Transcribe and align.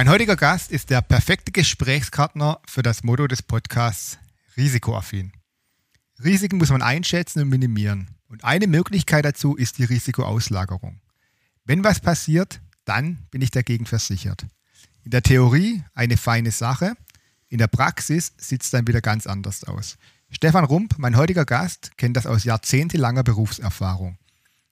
Mein 0.00 0.08
heutiger 0.08 0.36
Gast 0.36 0.72
ist 0.72 0.88
der 0.88 1.02
perfekte 1.02 1.52
Gesprächspartner 1.52 2.58
für 2.66 2.82
das 2.82 3.04
Motto 3.04 3.26
des 3.26 3.42
Podcasts 3.42 4.16
Risikoaffin. 4.56 5.30
Risiken 6.24 6.56
muss 6.56 6.70
man 6.70 6.80
einschätzen 6.80 7.42
und 7.42 7.50
minimieren. 7.50 8.08
Und 8.26 8.42
eine 8.42 8.66
Möglichkeit 8.66 9.26
dazu 9.26 9.56
ist 9.56 9.76
die 9.76 9.84
Risikoauslagerung. 9.84 11.02
Wenn 11.66 11.84
was 11.84 12.00
passiert, 12.00 12.62
dann 12.86 13.26
bin 13.30 13.42
ich 13.42 13.50
dagegen 13.50 13.84
versichert. 13.84 14.46
In 15.04 15.10
der 15.10 15.22
Theorie 15.22 15.84
eine 15.92 16.16
feine 16.16 16.50
Sache, 16.50 16.94
in 17.50 17.58
der 17.58 17.66
Praxis 17.66 18.32
sieht 18.38 18.62
es 18.62 18.70
dann 18.70 18.86
wieder 18.86 19.02
ganz 19.02 19.26
anders 19.26 19.64
aus. 19.64 19.98
Stefan 20.30 20.64
Rump, 20.64 20.94
mein 20.96 21.18
heutiger 21.18 21.44
Gast, 21.44 21.98
kennt 21.98 22.16
das 22.16 22.24
aus 22.24 22.44
jahrzehntelanger 22.44 23.22
Berufserfahrung. 23.22 24.16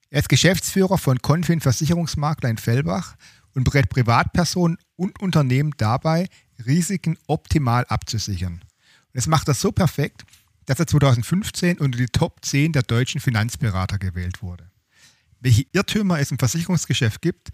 Er 0.09 0.21
ist 0.21 0.29
Geschäftsführer 0.29 0.97
von 0.97 1.21
Confin 1.21 1.61
Versicherungsmakler 1.61 2.49
in 2.49 2.57
Fellbach 2.57 3.15
und 3.55 3.63
berät 3.63 3.89
Privatpersonen 3.89 4.77
und 4.95 5.21
Unternehmen 5.21 5.73
dabei, 5.77 6.27
Risiken 6.65 7.17
optimal 7.27 7.85
abzusichern. 7.85 8.53
Und 8.53 9.13
das 9.13 9.27
macht 9.27 9.47
er 9.47 9.53
so 9.53 9.71
perfekt, 9.71 10.23
dass 10.65 10.79
er 10.79 10.87
2015 10.87 11.79
unter 11.79 11.97
die 11.97 12.07
Top 12.07 12.45
10 12.45 12.73
der 12.73 12.83
deutschen 12.83 13.21
Finanzberater 13.21 13.97
gewählt 13.97 14.41
wurde. 14.43 14.69
Welche 15.39 15.65
Irrtümer 15.71 16.19
es 16.19 16.31
im 16.31 16.39
Versicherungsgeschäft 16.39 17.21
gibt, 17.21 17.49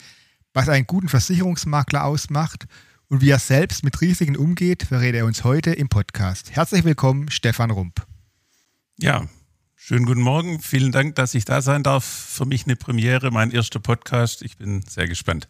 was 0.53 0.69
einen 0.69 0.87
guten 0.87 1.07
Versicherungsmakler 1.07 2.03
ausmacht 2.03 2.65
und 3.07 3.21
wie 3.21 3.29
er 3.29 3.39
selbst 3.39 3.83
mit 3.83 4.01
Risiken 4.01 4.35
umgeht, 4.35 4.83
verrät 4.83 5.15
er 5.15 5.25
uns 5.25 5.43
heute 5.43 5.71
im 5.71 5.87
Podcast. 5.87 6.51
Herzlich 6.51 6.83
willkommen, 6.83 7.29
Stefan 7.29 7.71
Rump. 7.71 8.05
Ja, 8.99 9.27
schönen 9.87 10.07
guten 10.07 10.21
Morgen. 10.21 10.59
Vielen 10.61 10.91
Dank, 10.91 11.13
dass 11.13 11.35
ich 11.35 11.45
da 11.45 11.61
sein 11.61 11.83
darf. 11.83 12.03
Für 12.03 12.47
mich 12.47 12.65
eine 12.65 12.75
Premiere, 12.75 13.29
mein 13.29 13.51
erster 13.51 13.79
Podcast. 13.79 14.41
Ich 14.41 14.57
bin 14.57 14.81
sehr 14.81 15.07
gespannt. 15.07 15.47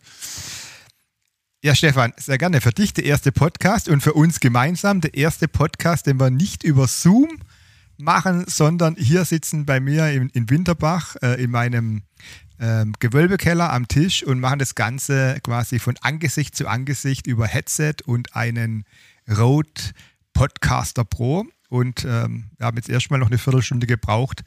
Ja, 1.63 1.73
Stefan, 1.73 2.11
sehr 2.17 2.37
gerne. 2.37 2.59
Für 2.59 2.71
dich 2.71 2.93
der 2.93 3.05
erste 3.05 3.31
Podcast 3.31 3.87
und 3.87 4.01
für 4.01 4.11
uns 4.11 4.41
gemeinsam 4.41 4.99
der 4.99 5.13
erste 5.13 5.47
Podcast, 5.47 6.05
den 6.07 6.19
wir 6.19 6.31
nicht 6.31 6.65
über 6.65 6.85
Zoom 6.85 7.29
machen, 7.95 8.43
sondern 8.45 8.97
hier 8.97 9.23
sitzen 9.23 9.65
bei 9.65 9.79
mir 9.79 10.11
in, 10.11 10.27
in 10.31 10.49
Winterbach 10.49 11.15
äh, 11.21 11.41
in 11.41 11.51
meinem 11.51 12.01
ähm, 12.59 12.91
Gewölbekeller 12.99 13.71
am 13.71 13.87
Tisch 13.87 14.21
und 14.21 14.41
machen 14.41 14.59
das 14.59 14.75
Ganze 14.75 15.39
quasi 15.43 15.79
von 15.79 15.95
Angesicht 16.01 16.57
zu 16.57 16.67
Angesicht 16.67 17.25
über 17.25 17.47
Headset 17.47 17.95
und 18.05 18.35
einen 18.35 18.83
Rode 19.29 19.71
Podcaster 20.33 21.05
Pro. 21.05 21.45
Und 21.69 22.05
ähm, 22.05 22.51
wir 22.57 22.67
haben 22.67 22.77
jetzt 22.77 22.89
erstmal 22.89 23.19
noch 23.19 23.27
eine 23.27 23.37
Viertelstunde 23.37 23.87
gebraucht, 23.87 24.43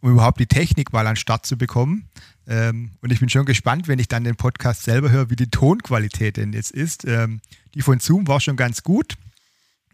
um 0.00 0.10
überhaupt 0.10 0.40
die 0.40 0.46
Technik 0.46 0.92
mal 0.92 1.06
an 1.06 1.14
den 1.14 1.16
Start 1.16 1.46
zu 1.46 1.56
bekommen. 1.56 2.08
Ähm, 2.46 2.92
und 3.00 3.12
ich 3.12 3.20
bin 3.20 3.28
schon 3.28 3.46
gespannt, 3.46 3.88
wenn 3.88 3.98
ich 3.98 4.08
dann 4.08 4.24
den 4.24 4.36
Podcast 4.36 4.82
selber 4.82 5.10
höre, 5.10 5.30
wie 5.30 5.36
die 5.36 5.50
Tonqualität 5.50 6.36
denn 6.36 6.52
jetzt 6.52 6.72
ist. 6.72 7.04
Ähm, 7.04 7.40
die 7.74 7.82
von 7.82 8.00
Zoom 8.00 8.26
war 8.28 8.40
schon 8.40 8.56
ganz 8.56 8.82
gut. 8.82 9.14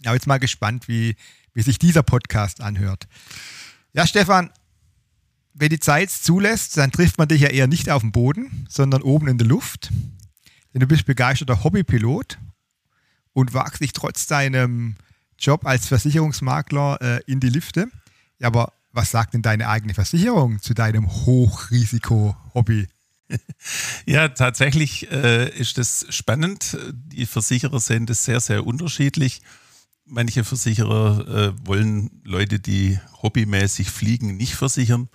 Aber 0.04 0.14
jetzt 0.14 0.26
mal 0.26 0.38
gespannt, 0.38 0.88
wie, 0.88 1.16
wie 1.54 1.62
sich 1.62 1.78
dieser 1.78 2.02
Podcast 2.02 2.60
anhört. 2.60 3.06
Ja, 3.92 4.06
Stefan, 4.06 4.50
wenn 5.54 5.68
die 5.68 5.80
Zeit 5.80 6.08
es 6.08 6.22
zulässt, 6.22 6.76
dann 6.76 6.92
trifft 6.92 7.18
man 7.18 7.28
dich 7.28 7.42
ja 7.42 7.48
eher 7.48 7.66
nicht 7.66 7.90
auf 7.90 8.02
dem 8.02 8.12
Boden, 8.12 8.66
sondern 8.68 9.02
oben 9.02 9.28
in 9.28 9.38
der 9.38 9.46
Luft. 9.46 9.90
Denn 10.72 10.80
du 10.80 10.86
bist 10.86 11.04
begeisterter 11.04 11.62
Hobbypilot 11.62 12.38
und 13.34 13.54
wagst 13.54 13.82
dich 13.82 13.92
trotz 13.92 14.26
deinem 14.26 14.96
Job 15.42 15.66
als 15.66 15.88
Versicherungsmakler 15.88 17.02
äh, 17.02 17.20
in 17.26 17.40
die 17.40 17.48
Lifte. 17.48 17.88
Ja, 18.38 18.46
aber 18.46 18.72
was 18.92 19.10
sagt 19.10 19.34
denn 19.34 19.42
deine 19.42 19.68
eigene 19.68 19.94
Versicherung 19.94 20.60
zu 20.62 20.74
deinem 20.74 21.10
Hochrisiko-Hobby? 21.10 22.88
Ja, 24.04 24.28
tatsächlich 24.28 25.10
äh, 25.10 25.48
ist 25.48 25.78
das 25.78 26.04
spannend. 26.10 26.76
Die 26.92 27.24
Versicherer 27.24 27.80
sehen 27.80 28.04
das 28.04 28.26
sehr, 28.26 28.40
sehr 28.40 28.66
unterschiedlich. 28.66 29.40
Manche 30.04 30.44
Versicherer 30.44 31.26
äh, 31.28 31.66
wollen 31.66 32.10
Leute, 32.24 32.60
die 32.60 32.98
hobbymäßig 33.22 33.90
fliegen, 33.90 34.36
nicht 34.36 34.54
versichern. 34.54 35.08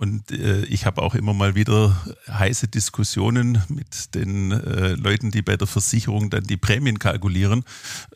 Und 0.00 0.30
äh, 0.30 0.64
ich 0.64 0.86
habe 0.86 1.02
auch 1.02 1.14
immer 1.14 1.34
mal 1.34 1.54
wieder 1.54 1.94
heiße 2.26 2.68
Diskussionen 2.68 3.62
mit 3.68 4.14
den 4.14 4.50
äh, 4.50 4.92
Leuten, 4.94 5.30
die 5.30 5.42
bei 5.42 5.58
der 5.58 5.66
Versicherung 5.66 6.30
dann 6.30 6.44
die 6.44 6.56
Prämien 6.56 6.98
kalkulieren, 6.98 7.64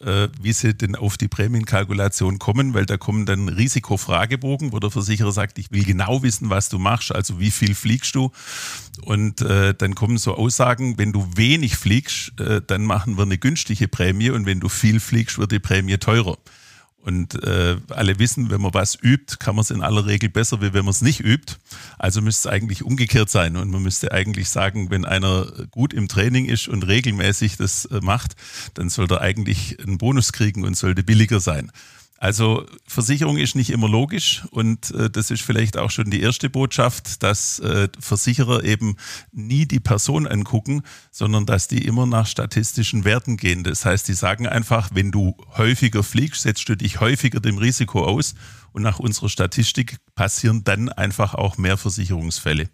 äh, 0.01 0.29
wie 0.41 0.55
sie 0.55 0.73
denn 0.73 0.97
auf 0.97 1.19
die 1.19 1.29
Prämienkalkulation 1.29 2.39
kommen, 2.39 2.73
weil 2.73 2.87
da 2.87 2.97
kommen 2.97 3.27
dann 3.27 3.51
Risikofragebogen, 3.51 4.73
wo 4.73 4.79
der 4.79 4.91
Versicherer 4.91 5.31
sagt, 5.31 5.59
ich 5.59 5.73
will 5.73 5.85
genau 5.85 6.23
wissen, 6.23 6.49
was 6.49 6.71
du 6.71 6.79
machst, 6.79 7.15
also 7.15 7.39
wie 7.39 7.51
viel 7.51 7.75
fliegst 7.75 8.15
du. 8.15 8.33
Und 9.03 9.43
äh, 9.43 9.75
dann 9.75 9.95
kommen 9.95 10.17
so 10.17 10.37
Aussagen, 10.37 10.97
wenn 10.97 11.13
du 11.13 11.29
wenig 11.37 11.77
fliegst, 11.77 12.41
äh, 12.41 12.63
dann 12.67 12.87
machen 12.87 13.19
wir 13.19 13.25
eine 13.25 13.37
günstige 13.37 13.89
Prämie 13.89 14.31
und 14.31 14.47
wenn 14.47 14.61
du 14.61 14.71
viel 14.71 15.01
fliegst, 15.01 15.37
wird 15.37 15.53
die 15.53 15.59
Prämie 15.59 15.99
teurer. 15.99 16.39
Und 17.05 17.43
äh, 17.45 17.77
alle 17.91 18.19
wissen, 18.19 18.51
wenn 18.51 18.63
man 18.63 18.73
was 18.73 18.97
übt, 19.01 19.37
kann 19.39 19.55
man 19.57 19.63
es 19.63 19.71
in 19.71 19.83
aller 19.83 20.07
Regel 20.07 20.31
besser, 20.31 20.63
wie 20.63 20.73
wenn 20.73 20.87
man 20.87 20.93
es 20.93 21.03
nicht 21.03 21.21
übt. 21.21 21.57
Also 21.99 22.23
müsste 22.23 22.49
es 22.49 22.53
eigentlich 22.55 22.83
umgekehrt 22.83 23.29
sein. 23.29 23.59
Und 23.59 23.71
man 23.71 23.83
müsste 23.83 24.11
eigentlich 24.11 24.49
sagen, 24.49 24.91
wenn 24.91 25.05
einer 25.05 25.47
gut 25.71 25.93
im 25.93 26.09
Training 26.09 26.47
ist 26.47 26.67
und 26.67 26.87
regelmäßig 26.87 27.59
das 27.59 27.85
äh, 27.87 28.01
macht, 28.01 28.37
dann 28.73 28.89
sollte 28.89 29.17
er 29.17 29.21
eigentlich 29.21 29.79
einen 29.81 29.99
Bonus 29.99 30.33
kriegen 30.33 30.65
und 30.65 30.79
sollte 30.79 31.03
billiger 31.03 31.41
sein. 31.41 31.71
Also 32.25 32.65
Versicherung 32.87 33.37
ist 33.37 33.55
nicht 33.55 33.69
immer 33.69 33.87
logisch 33.87 34.47
und 34.51 34.93
äh, 34.93 35.11
das 35.11 35.31
ist 35.31 35.43
vielleicht 35.43 35.77
auch 35.77 35.91
schon 35.91 36.09
die 36.09 36.23
erste 36.23 36.49
Botschaft, 36.49 37.23
dass 37.23 37.59
äh, 37.59 37.91
Versicherer 38.01 38.65
eben 38.65 38.97
nie 39.31 39.67
die 39.67 39.79
Person 39.79 40.27
angucken, 40.27 40.85
sondern 41.11 41.45
dass 41.45 41.69
die 41.69 41.85
immer 41.85 42.07
nach 42.07 42.27
statistischen 42.27 43.05
Werten 43.05 43.37
gehen. 43.37 43.63
Das 43.63 43.85
heißt, 43.85 44.09
die 44.09 44.15
sagen 44.15 44.47
einfach, 44.47 44.89
wenn 44.95 45.11
du 45.11 45.37
häufiger 45.59 46.03
fliegst, 46.03 46.41
setzt 46.41 46.67
du 46.67 46.79
dich 46.79 46.99
häufiger 46.99 47.41
dem 47.41 47.59
Risiko 47.59 48.07
aus 48.07 48.35
und 48.73 48.81
nach 48.81 49.01
unserer 49.01 49.29
Statistik 49.29 49.99
passieren 50.15 50.65
dann 50.65 50.89
einfach 50.89 51.35
auch 51.35 51.59
mehr 51.59 51.77
Versicherungsfälle. 51.77 52.71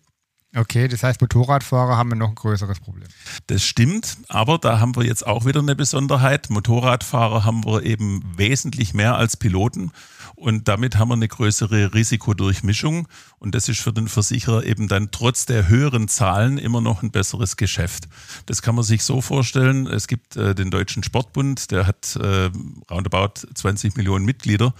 Okay, 0.54 0.88
das 0.88 1.04
heißt, 1.04 1.20
Motorradfahrer 1.20 1.96
haben 1.96 2.10
noch 2.10 2.30
ein 2.30 2.34
größeres 2.34 2.80
Problem. 2.80 3.06
Das 3.46 3.62
stimmt, 3.62 4.18
aber 4.28 4.58
da 4.58 4.80
haben 4.80 4.96
wir 4.96 5.04
jetzt 5.04 5.24
auch 5.24 5.44
wieder 5.44 5.60
eine 5.60 5.76
Besonderheit. 5.76 6.50
Motorradfahrer 6.50 7.44
haben 7.44 7.64
wir 7.64 7.84
eben 7.84 8.24
wesentlich 8.36 8.92
mehr 8.92 9.14
als 9.14 9.36
Piloten 9.36 9.92
und 10.34 10.66
damit 10.66 10.96
haben 10.96 11.10
wir 11.10 11.14
eine 11.14 11.28
größere 11.28 11.94
Risikodurchmischung 11.94 13.06
und 13.38 13.54
das 13.54 13.68
ist 13.68 13.80
für 13.80 13.92
den 13.92 14.08
Versicherer 14.08 14.64
eben 14.64 14.88
dann 14.88 15.12
trotz 15.12 15.46
der 15.46 15.68
höheren 15.68 16.08
Zahlen 16.08 16.58
immer 16.58 16.80
noch 16.80 17.04
ein 17.04 17.12
besseres 17.12 17.56
Geschäft. 17.56 18.08
Das 18.46 18.60
kann 18.60 18.74
man 18.74 18.82
sich 18.82 19.04
so 19.04 19.20
vorstellen, 19.20 19.86
es 19.86 20.08
gibt 20.08 20.34
äh, 20.34 20.56
den 20.56 20.72
Deutschen 20.72 21.04
Sportbund, 21.04 21.70
der 21.70 21.86
hat 21.86 22.16
äh, 22.16 22.50
roundabout 22.90 23.46
20 23.54 23.96
Millionen 23.96 24.24
Mitglieder 24.24 24.74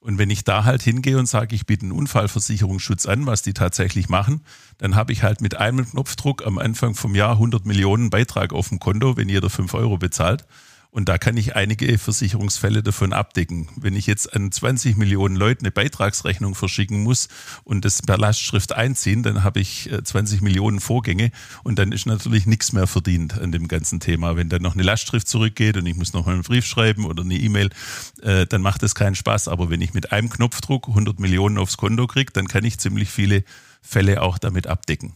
und 0.00 0.16
wenn 0.16 0.30
ich 0.30 0.44
da 0.44 0.64
halt 0.64 0.82
hingehe 0.82 1.18
und 1.18 1.26
sage, 1.26 1.54
ich 1.54 1.66
biete 1.66 1.82
einen 1.82 1.92
Unfallversicherungsschutz 1.92 3.06
an, 3.06 3.26
was 3.26 3.42
die 3.42 3.52
tatsächlich 3.52 4.08
machen, 4.08 4.40
dann 4.78 4.96
habe 4.96 5.12
ich 5.12 5.22
halt 5.22 5.42
mit 5.42 5.58
einem 5.58 5.88
Knopfdruck 5.88 6.46
am 6.46 6.58
Anfang 6.58 6.94
vom 6.94 7.14
Jahr 7.14 7.32
100 7.32 7.66
Millionen 7.66 8.08
Beitrag 8.08 8.54
auf 8.54 8.70
dem 8.70 8.80
Konto, 8.80 9.18
wenn 9.18 9.28
jeder 9.28 9.50
5 9.50 9.74
Euro 9.74 9.98
bezahlt. 9.98 10.46
Und 10.90 11.08
da 11.08 11.18
kann 11.18 11.36
ich 11.36 11.54
einige 11.54 11.98
Versicherungsfälle 11.98 12.82
davon 12.82 13.12
abdecken. 13.12 13.68
Wenn 13.76 13.94
ich 13.94 14.06
jetzt 14.06 14.34
an 14.34 14.50
20 14.50 14.96
Millionen 14.96 15.36
Leuten 15.36 15.64
eine 15.64 15.70
Beitragsrechnung 15.70 16.56
verschicken 16.56 17.04
muss 17.04 17.28
und 17.62 17.84
das 17.84 18.02
per 18.02 18.18
Lastschrift 18.18 18.72
einziehen, 18.72 19.22
dann 19.22 19.44
habe 19.44 19.60
ich 19.60 19.88
20 20.02 20.40
äh, 20.40 20.44
Millionen 20.44 20.80
Vorgänge 20.80 21.30
und 21.62 21.78
dann 21.78 21.92
ist 21.92 22.06
natürlich 22.06 22.46
nichts 22.46 22.72
mehr 22.72 22.88
verdient 22.88 23.38
an 23.38 23.52
dem 23.52 23.68
ganzen 23.68 24.00
Thema. 24.00 24.34
Wenn 24.34 24.48
dann 24.48 24.62
noch 24.62 24.74
eine 24.74 24.82
Lastschrift 24.82 25.28
zurückgeht 25.28 25.76
und 25.76 25.86
ich 25.86 25.94
muss 25.94 26.12
noch 26.12 26.26
einen 26.26 26.42
Brief 26.42 26.66
schreiben 26.66 27.04
oder 27.04 27.22
eine 27.22 27.34
E-Mail, 27.34 27.70
äh, 28.22 28.46
dann 28.46 28.60
macht 28.60 28.82
das 28.82 28.96
keinen 28.96 29.14
Spaß. 29.14 29.46
Aber 29.46 29.70
wenn 29.70 29.80
ich 29.80 29.94
mit 29.94 30.10
einem 30.10 30.28
Knopfdruck 30.28 30.88
100 30.88 31.20
Millionen 31.20 31.58
aufs 31.58 31.76
Konto 31.76 32.08
kriege, 32.08 32.32
dann 32.32 32.48
kann 32.48 32.64
ich 32.64 32.78
ziemlich 32.78 33.10
viele 33.10 33.44
Fälle 33.80 34.22
auch 34.22 34.38
damit 34.38 34.66
abdecken 34.66 35.14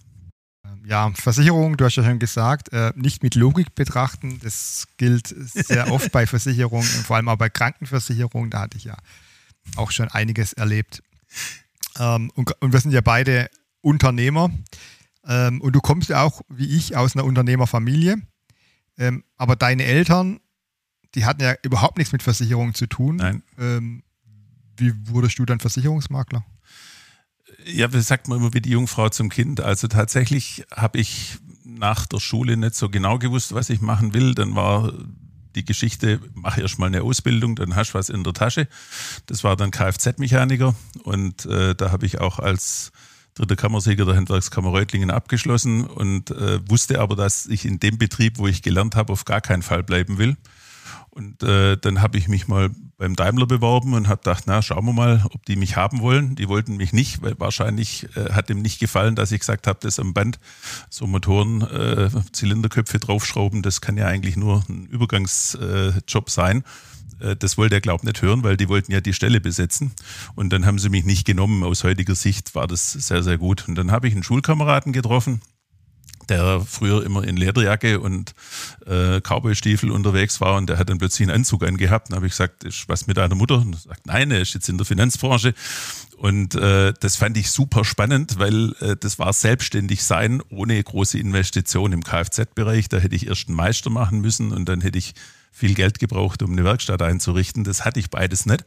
ja, 0.87 1.11
Versicherung, 1.15 1.77
du 1.77 1.85
hast 1.85 1.97
ja 1.97 2.05
schon 2.05 2.19
gesagt, 2.19 2.73
äh, 2.73 2.93
nicht 2.95 3.23
mit 3.23 3.35
Logik 3.35 3.75
betrachten. 3.75 4.39
Das 4.43 4.87
gilt 4.97 5.29
sehr 5.29 5.91
oft 5.93 6.13
bei 6.13 6.27
Versicherungen, 6.27 6.87
vor 6.87 7.17
allem 7.17 7.29
auch 7.29 7.37
bei 7.37 7.49
Krankenversicherungen. 7.49 8.51
Da 8.51 8.61
hatte 8.61 8.77
ich 8.77 8.85
ja 8.85 8.97
auch 9.77 9.91
schon 9.91 10.09
einiges 10.09 10.53
erlebt. 10.53 11.03
Ähm, 11.99 12.31
und, 12.35 12.53
und, 12.61 12.73
wir 12.73 12.81
sind 12.81 12.93
ja 12.93 13.01
beide 13.01 13.49
Unternehmer. 13.81 14.51
Ähm, 15.27 15.61
und 15.61 15.73
du 15.75 15.81
kommst 15.81 16.11
ja 16.11 16.23
auch, 16.23 16.43
wie 16.49 16.77
ich, 16.77 16.97
aus 16.97 17.17
einer 17.17 17.25
Unternehmerfamilie. 17.25 18.17
Ähm, 18.99 19.25
aber 19.37 19.57
deine 19.57 19.85
Eltern, 19.85 20.41
die 21.15 21.25
hatten 21.25 21.43
ja 21.43 21.55
überhaupt 21.63 21.97
nichts 21.97 22.13
mit 22.13 22.23
Versicherungen 22.23 22.75
zu 22.75 22.87
tun. 22.87 23.17
Nein. 23.17 23.43
Ähm, 23.59 24.03
wie 24.77 24.93
wurdest 25.09 25.39
du 25.39 25.47
dann 25.47 25.61
Versicherungsmakler? 25.61 26.45
Ja, 27.67 27.93
wie 27.93 28.01
sagt 28.01 28.29
man 28.29 28.39
immer 28.39 28.53
wie 28.53 28.61
die 28.61 28.71
Jungfrau 28.71 29.09
zum 29.09 29.31
Kind. 29.31 29.61
Also 29.61 29.89
tatsächlich 29.89 30.65
habe 30.75 30.99
ich 30.99 31.39
nach 31.65 32.07
der 32.07 32.21
Schule 32.21 32.57
nicht 32.57 32.75
so 32.75 32.89
genau 32.91 33.19
gewusst, 33.19 33.55
was 33.55 33.71
ich 33.71 33.81
machen 33.81 34.13
will. 34.13 34.35
Dann 34.35 34.55
war 34.55 34.93
die 35.55 35.65
Geschichte, 35.65 36.21
mach 36.35 36.59
erst 36.59 36.79
mal 36.79 36.87
eine 36.87 37.03
Ausbildung, 37.03 37.57
dann 37.57 37.75
hast 37.75 37.93
du 37.93 37.99
was 37.99 38.09
in 38.09 38.25
der 38.25 38.33
Tasche. 38.33 38.69
Das 39.27 39.45
war 39.45 39.57
dann 39.57 39.71
Kfz-Mechaniker 39.71 40.75
und 41.05 41.47
äh, 41.47 41.75
da 41.75 41.91
habe 41.91 42.07
ich 42.07 42.21
auch 42.21 42.39
als 42.39 42.93
dritter 43.35 43.57
Kammersieger 43.57 44.05
der 44.05 44.17
Handwerkskammer 44.17 44.71
Reutlingen 44.71 45.11
abgeschlossen 45.11 45.85
und 45.87 46.31
äh, 46.31 46.61
wusste 46.69 47.01
aber, 47.01 47.17
dass 47.17 47.47
ich 47.47 47.65
in 47.65 47.81
dem 47.81 47.99
Betrieb, 47.99 48.39
wo 48.39 48.47
ich 48.47 48.63
gelernt 48.63 48.95
habe, 48.95 49.13
auf 49.13 49.25
gar 49.25 49.41
keinen 49.41 49.63
Fall 49.63 49.83
bleiben 49.83 50.19
will. 50.19 50.37
Und 51.15 51.45
äh, 51.45 51.77
dann 51.77 52.03
habe 52.03 52.19
ich 52.19 52.27
mich 52.27 52.49
mal 52.49 52.71
beim 52.97 53.15
Daimler 53.15 53.47
beworben 53.47 53.95
und 53.95 54.09
habe 54.09 54.23
gedacht, 54.23 54.45
na, 54.47 54.63
schauen 54.63 54.85
wir 54.85 54.93
mal, 54.93 55.25
ob 55.33 55.47
die 55.47 55.55
mich 55.55 55.77
haben 55.77 56.01
wollen. 56.01 56.35
Die 56.35 56.49
wollten 56.49 56.77
mich 56.77 56.93
nicht, 56.93 57.23
weil 57.23 57.39
wahrscheinlich 57.39 58.09
äh, 58.17 58.33
hat 58.33 58.49
dem 58.49 58.63
nicht 58.63 58.81
gefallen, 58.81 59.15
dass 59.15 59.31
ich 59.31 59.39
gesagt 59.39 59.69
habe, 59.69 59.79
das 59.81 60.01
am 60.01 60.13
Band 60.13 60.41
so 60.91 61.07
Motoren, 61.07 61.63
äh, 61.63 62.11
Zylinderköpfe 62.33 62.99
draufschrauben, 62.99 63.63
das 63.63 63.81
kann 63.81 63.97
ja 63.97 64.09
eigentlich 64.09 64.37
nur 64.37 64.65
ein 64.69 64.87
Übergangsjob 64.87 66.31
sein. 66.31 66.65
Äh, 67.21 67.37
das 67.37 67.57
wollte 67.59 67.77
er, 67.77 67.81
glaube 67.81 68.01
ich, 68.03 68.07
nicht 68.09 68.23
hören, 68.23 68.43
weil 68.43 68.57
die 68.57 68.69
wollten 68.69 68.91
ja 68.91 69.01
die 69.01 69.13
Stelle 69.13 69.41
besetzen. 69.41 69.93
Und 70.35 70.53
dann 70.53 70.67
haben 70.67 70.81
sie 70.81 70.89
mich 70.89 71.05
nicht 71.05 71.25
genommen. 71.25 71.63
Aus 71.63 71.85
heutiger 71.85 72.17
Sicht 72.17 72.57
war 72.57 72.67
das 72.67 72.93
sehr, 72.93 73.23
sehr 73.23 73.39
gut. 73.39 73.69
Und 73.69 73.77
dann 73.77 73.93
habe 73.93 74.09
ich 74.09 74.15
einen 74.15 74.25
Schulkameraden 74.25 74.93
getroffen, 74.93 75.41
der 76.29 76.61
früher 76.61 77.05
immer 77.05 77.25
in 77.25 77.37
Lederjacke 77.37 78.01
und 78.01 78.35
äh, 78.87 79.21
Cowboystiefel 79.21 79.91
unterwegs 79.91 80.41
war 80.41 80.57
und 80.57 80.69
der 80.69 80.79
hat 80.79 80.91
dann 80.91 80.99
plötzlich 80.99 81.29
einen 81.29 81.37
Anzug 81.37 81.65
angehabt. 81.65 82.11
Dann 82.11 82.17
habe 82.17 82.27
ich 82.27 82.33
gesagt, 82.33 82.65
ist 82.65 82.89
was 82.89 83.07
mit 83.07 83.17
deiner 83.17 83.35
Mutter? 83.35 83.59
Und 83.59 83.75
er 83.75 83.81
sagt, 83.81 84.07
nein, 84.07 84.31
er 84.31 84.41
ist 84.41 84.55
jetzt 84.55 84.69
in 84.69 84.79
der 84.79 84.87
Finanzbranche. 84.87 85.55
Und 86.17 86.55
äh, 86.55 86.95
das 87.01 87.17
fand 87.17 87.37
ich 87.37 87.51
super 87.51 87.85
spannend, 87.85 88.39
weil 88.39 88.75
äh, 88.81 88.97
das 88.99 89.19
war 89.19 89.33
selbstständig 89.33 90.05
sein 90.05 90.43
ohne 90.49 90.83
große 90.83 91.19
Investition 91.19 91.93
im 91.93 92.03
Kfz-Bereich. 92.03 92.89
Da 92.89 92.99
hätte 92.99 93.17
ich 93.17 93.27
erst 93.27 93.49
einen 93.49 93.57
Meister 93.57 93.91
machen 93.91 94.21
müssen 94.21 94.53
und 94.53 94.69
dann 94.69 94.81
hätte 94.81 94.99
ich 94.99 95.15
viel 95.53 95.75
Geld 95.75 95.99
gebraucht, 95.99 96.43
um 96.43 96.53
eine 96.53 96.65
Werkstatt 96.65 97.03
einzurichten. 97.03 97.65
Das 97.65 97.85
hatte 97.85 98.01
ich 98.01 98.11
beides 98.11 98.47
nicht. 98.47 98.65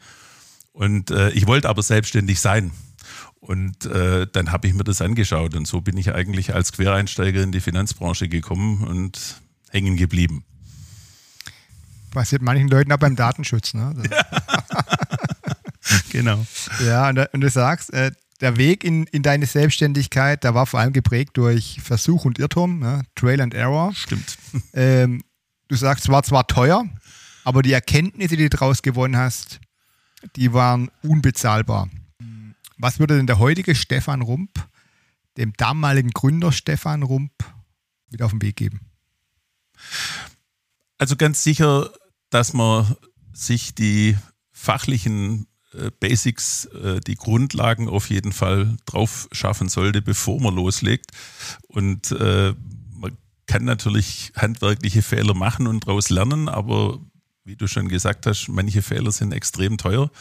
Und 0.73 1.11
äh, 1.11 1.31
ich 1.31 1.47
wollte 1.47 1.69
aber 1.69 1.81
selbstständig 1.81 2.39
sein. 2.39 2.71
Und 3.47 3.85
äh, 3.85 4.27
dann 4.29 4.51
habe 4.51 4.67
ich 4.67 4.73
mir 4.73 4.83
das 4.83 5.01
angeschaut 5.01 5.55
und 5.55 5.65
so 5.65 5.79
bin 5.79 5.95
ich 5.95 6.13
eigentlich 6.13 6.53
als 6.53 6.73
Quereinsteiger 6.73 7.41
in 7.41 7.53
die 7.53 7.61
Finanzbranche 7.61 8.27
gekommen 8.27 8.83
und 8.83 9.41
hängen 9.69 9.95
geblieben. 9.95 10.43
Passiert 12.11 12.41
manchen 12.41 12.67
Leuten 12.67 12.91
auch 12.91 12.97
beim 12.97 13.15
Datenschutz, 13.15 13.73
ne? 13.73 13.93
genau. 16.09 16.45
Ja, 16.85 17.07
und, 17.07 17.19
und, 17.19 17.39
du 17.39 17.49
sagst, 17.49 17.93
äh, 17.93 18.11
der 18.41 18.57
Weg 18.57 18.83
in, 18.83 19.05
in 19.05 19.23
deine 19.23 19.45
Selbstständigkeit, 19.45 20.43
der 20.43 20.53
war 20.53 20.65
vor 20.65 20.81
allem 20.81 20.91
geprägt 20.91 21.37
durch 21.37 21.79
Versuch 21.81 22.25
und 22.25 22.39
Irrtum, 22.39 22.79
ne? 22.79 23.03
Trail 23.15 23.39
and 23.39 23.53
Error. 23.53 23.93
Stimmt. 23.95 24.37
Ähm, 24.73 25.23
du 25.69 25.77
sagst, 25.77 26.03
es 26.03 26.11
war 26.11 26.23
zwar 26.23 26.47
teuer, 26.47 26.83
aber 27.45 27.61
die 27.61 27.71
Erkenntnisse, 27.71 28.35
die 28.35 28.49
du 28.49 28.57
daraus 28.57 28.81
gewonnen 28.81 29.15
hast, 29.15 29.61
die 30.35 30.51
waren 30.51 30.91
unbezahlbar. 31.01 31.87
Was 32.77 32.99
würde 32.99 33.17
denn 33.17 33.27
der 33.27 33.39
heutige 33.39 33.75
Stefan 33.75 34.21
Rump 34.21 34.51
dem 35.37 35.53
damaligen 35.53 36.11
Gründer 36.11 36.51
Stefan 36.51 37.03
Rump 37.03 37.31
mit 38.09 38.21
auf 38.21 38.31
den 38.31 38.41
Weg 38.41 38.55
geben? 38.55 38.81
Also 40.97 41.15
ganz 41.15 41.43
sicher, 41.43 41.91
dass 42.29 42.53
man 42.53 42.95
sich 43.33 43.75
die 43.75 44.17
fachlichen 44.51 45.47
äh, 45.73 45.91
Basics, 45.99 46.65
äh, 46.65 46.99
die 47.01 47.15
Grundlagen 47.15 47.87
auf 47.87 48.09
jeden 48.09 48.31
Fall 48.31 48.77
drauf 48.85 49.27
schaffen 49.31 49.69
sollte, 49.69 50.01
bevor 50.01 50.41
man 50.41 50.55
loslegt. 50.55 51.11
Und 51.67 52.11
äh, 52.11 52.53
man 52.91 53.17
kann 53.45 53.65
natürlich 53.65 54.31
handwerkliche 54.35 55.01
Fehler 55.01 55.35
machen 55.35 55.67
und 55.67 55.87
daraus 55.87 56.09
lernen, 56.09 56.49
aber 56.49 56.99
wie 57.43 57.55
du 57.55 57.67
schon 57.67 57.87
gesagt 57.87 58.25
hast, 58.25 58.49
manche 58.49 58.81
Fehler 58.81 59.11
sind 59.11 59.31
extrem 59.31 59.77
teuer. 59.77 60.11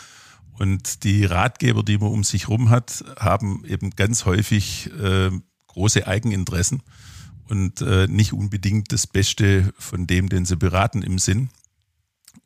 Und 0.59 1.05
die 1.05 1.25
Ratgeber, 1.25 1.83
die 1.83 1.99
man 1.99 2.09
um 2.09 2.25
sich 2.25 2.49
herum 2.49 2.71
hat, 2.71 3.05
haben 3.19 3.65
eben 3.67 3.91
ganz 3.91 4.25
häufig 4.25 4.91
äh, 4.93 5.31
große 5.67 6.07
Eigeninteressen 6.07 6.83
und 7.49 7.83
äh, 7.83 8.07
nicht 8.07 8.33
unbedingt 8.33 8.93
das 8.93 9.07
Beste 9.07 9.73
von 9.79 10.07
dem, 10.07 10.29
den 10.29 10.47
sie 10.47 10.57
beraten 10.57 11.03
im 11.03 11.19
Sinn. 11.19 11.51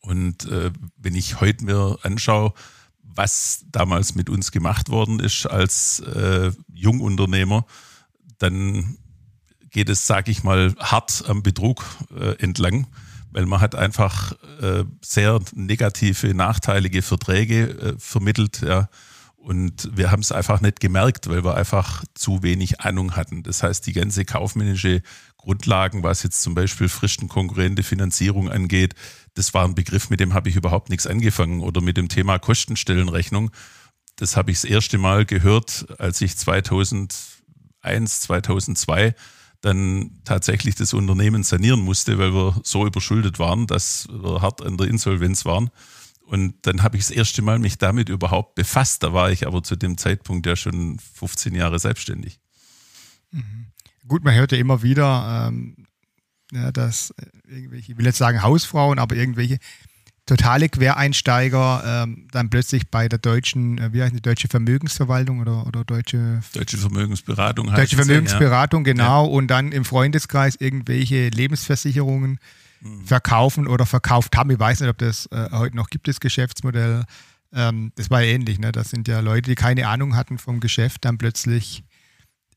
Und 0.00 0.46
äh, 0.46 0.72
wenn 0.96 1.14
ich 1.14 1.40
heute 1.40 1.64
mir 1.64 1.98
anschaue, 2.02 2.52
was 3.02 3.64
damals 3.70 4.14
mit 4.14 4.28
uns 4.28 4.50
gemacht 4.50 4.88
worden 4.88 5.20
ist 5.20 5.46
als 5.46 6.00
äh, 6.00 6.52
Jungunternehmer, 6.72 7.66
dann 8.38 8.96
geht 9.70 9.88
es, 9.88 10.06
sage 10.06 10.30
ich 10.30 10.42
mal, 10.42 10.74
hart 10.78 11.24
am 11.28 11.42
Betrug 11.42 11.84
äh, 12.16 12.34
entlang 12.42 12.86
weil 13.32 13.46
man 13.46 13.60
hat 13.60 13.74
einfach 13.74 14.32
äh, 14.60 14.84
sehr 15.02 15.40
negative, 15.54 16.34
nachteilige 16.34 17.02
Verträge 17.02 17.68
äh, 17.68 17.94
vermittelt, 17.98 18.62
ja. 18.62 18.88
Und 19.36 19.88
wir 19.96 20.10
haben 20.10 20.20
es 20.20 20.32
einfach 20.32 20.60
nicht 20.60 20.80
gemerkt, 20.80 21.30
weil 21.30 21.42
wir 21.42 21.56
einfach 21.56 22.04
zu 22.14 22.42
wenig 22.42 22.82
Ahnung 22.82 23.16
hatten. 23.16 23.42
Das 23.42 23.62
heißt, 23.62 23.86
die 23.86 23.94
ganze 23.94 24.26
kaufmännische 24.26 25.00
Grundlagen, 25.38 26.02
was 26.02 26.22
jetzt 26.22 26.42
zum 26.42 26.54
Beispiel 26.54 26.90
fristenkonkurrente 26.90 27.82
Finanzierung 27.82 28.50
angeht, 28.50 28.94
das 29.32 29.54
war 29.54 29.64
ein 29.64 29.74
Begriff, 29.74 30.10
mit 30.10 30.20
dem 30.20 30.34
habe 30.34 30.50
ich 30.50 30.56
überhaupt 30.56 30.90
nichts 30.90 31.06
angefangen. 31.06 31.62
Oder 31.62 31.80
mit 31.80 31.96
dem 31.96 32.10
Thema 32.10 32.38
Kostenstellenrechnung. 32.38 33.50
Das 34.16 34.36
habe 34.36 34.50
ich 34.50 34.60
das 34.60 34.70
erste 34.70 34.98
Mal 34.98 35.24
gehört, 35.24 35.86
als 35.98 36.20
ich 36.20 36.36
2001, 36.36 38.20
2002 38.20 39.14
dann 39.60 40.20
tatsächlich 40.24 40.74
das 40.74 40.94
Unternehmen 40.94 41.42
sanieren 41.42 41.80
musste, 41.80 42.18
weil 42.18 42.32
wir 42.32 42.60
so 42.64 42.86
überschuldet 42.86 43.38
waren, 43.38 43.66
dass 43.66 44.08
wir 44.10 44.40
hart 44.40 44.62
an 44.62 44.76
der 44.76 44.88
Insolvenz 44.88 45.44
waren. 45.44 45.70
Und 46.22 46.54
dann 46.62 46.82
habe 46.82 46.96
ich 46.96 47.06
das 47.06 47.10
erste 47.10 47.42
Mal 47.42 47.58
mich 47.58 47.76
damit 47.76 48.08
überhaupt 48.08 48.54
befasst. 48.54 49.02
Da 49.02 49.12
war 49.12 49.32
ich 49.32 49.46
aber 49.46 49.62
zu 49.62 49.76
dem 49.76 49.98
Zeitpunkt 49.98 50.46
ja 50.46 50.56
schon 50.56 50.98
15 51.14 51.54
Jahre 51.54 51.78
selbstständig. 51.78 52.38
Mhm. 53.32 53.66
Gut, 54.06 54.24
man 54.24 54.34
hört 54.34 54.52
ja 54.52 54.58
immer 54.58 54.82
wieder, 54.82 55.48
ähm, 55.48 55.86
ja, 56.52 56.72
dass 56.72 57.12
irgendwelche, 57.48 57.92
ich 57.92 57.98
will 57.98 58.06
jetzt 58.06 58.18
sagen 58.18 58.42
Hausfrauen, 58.42 58.98
aber 58.98 59.16
irgendwelche 59.16 59.58
totale 60.30 60.68
Quereinsteiger 60.68 62.04
ähm, 62.04 62.28
dann 62.30 62.50
plötzlich 62.50 62.88
bei 62.88 63.08
der 63.08 63.18
deutschen, 63.18 63.78
äh, 63.78 63.92
wie 63.92 64.02
heißt 64.02 64.14
die 64.14 64.20
deutsche 64.20 64.46
Vermögensverwaltung 64.46 65.40
oder, 65.40 65.66
oder 65.66 65.84
deutsche 65.84 66.40
Deutsche 66.52 66.78
Vermögensberatung 66.78 67.66
Deutsche 67.66 67.96
Vermögensberatung, 67.96 68.86
ja. 68.86 68.92
genau, 68.92 69.26
ja. 69.26 69.30
und 69.30 69.48
dann 69.48 69.72
im 69.72 69.84
Freundeskreis 69.84 70.54
irgendwelche 70.56 71.30
Lebensversicherungen 71.30 72.38
mhm. 72.80 73.04
verkaufen 73.04 73.66
oder 73.66 73.86
verkauft 73.86 74.36
haben. 74.36 74.50
Ich 74.50 74.58
weiß 74.60 74.80
nicht, 74.80 74.90
ob 74.90 74.98
das 74.98 75.26
äh, 75.32 75.48
heute 75.50 75.76
noch 75.76 75.90
gibt, 75.90 76.06
das 76.06 76.20
Geschäftsmodell. 76.20 77.04
Ähm, 77.52 77.90
das 77.96 78.08
war 78.10 78.22
ähnlich, 78.22 78.60
ne? 78.60 78.70
Das 78.70 78.90
sind 78.90 79.08
ja 79.08 79.18
Leute, 79.18 79.50
die 79.50 79.56
keine 79.56 79.88
Ahnung 79.88 80.14
hatten 80.14 80.38
vom 80.38 80.60
Geschäft, 80.60 81.04
dann 81.04 81.18
plötzlich 81.18 81.82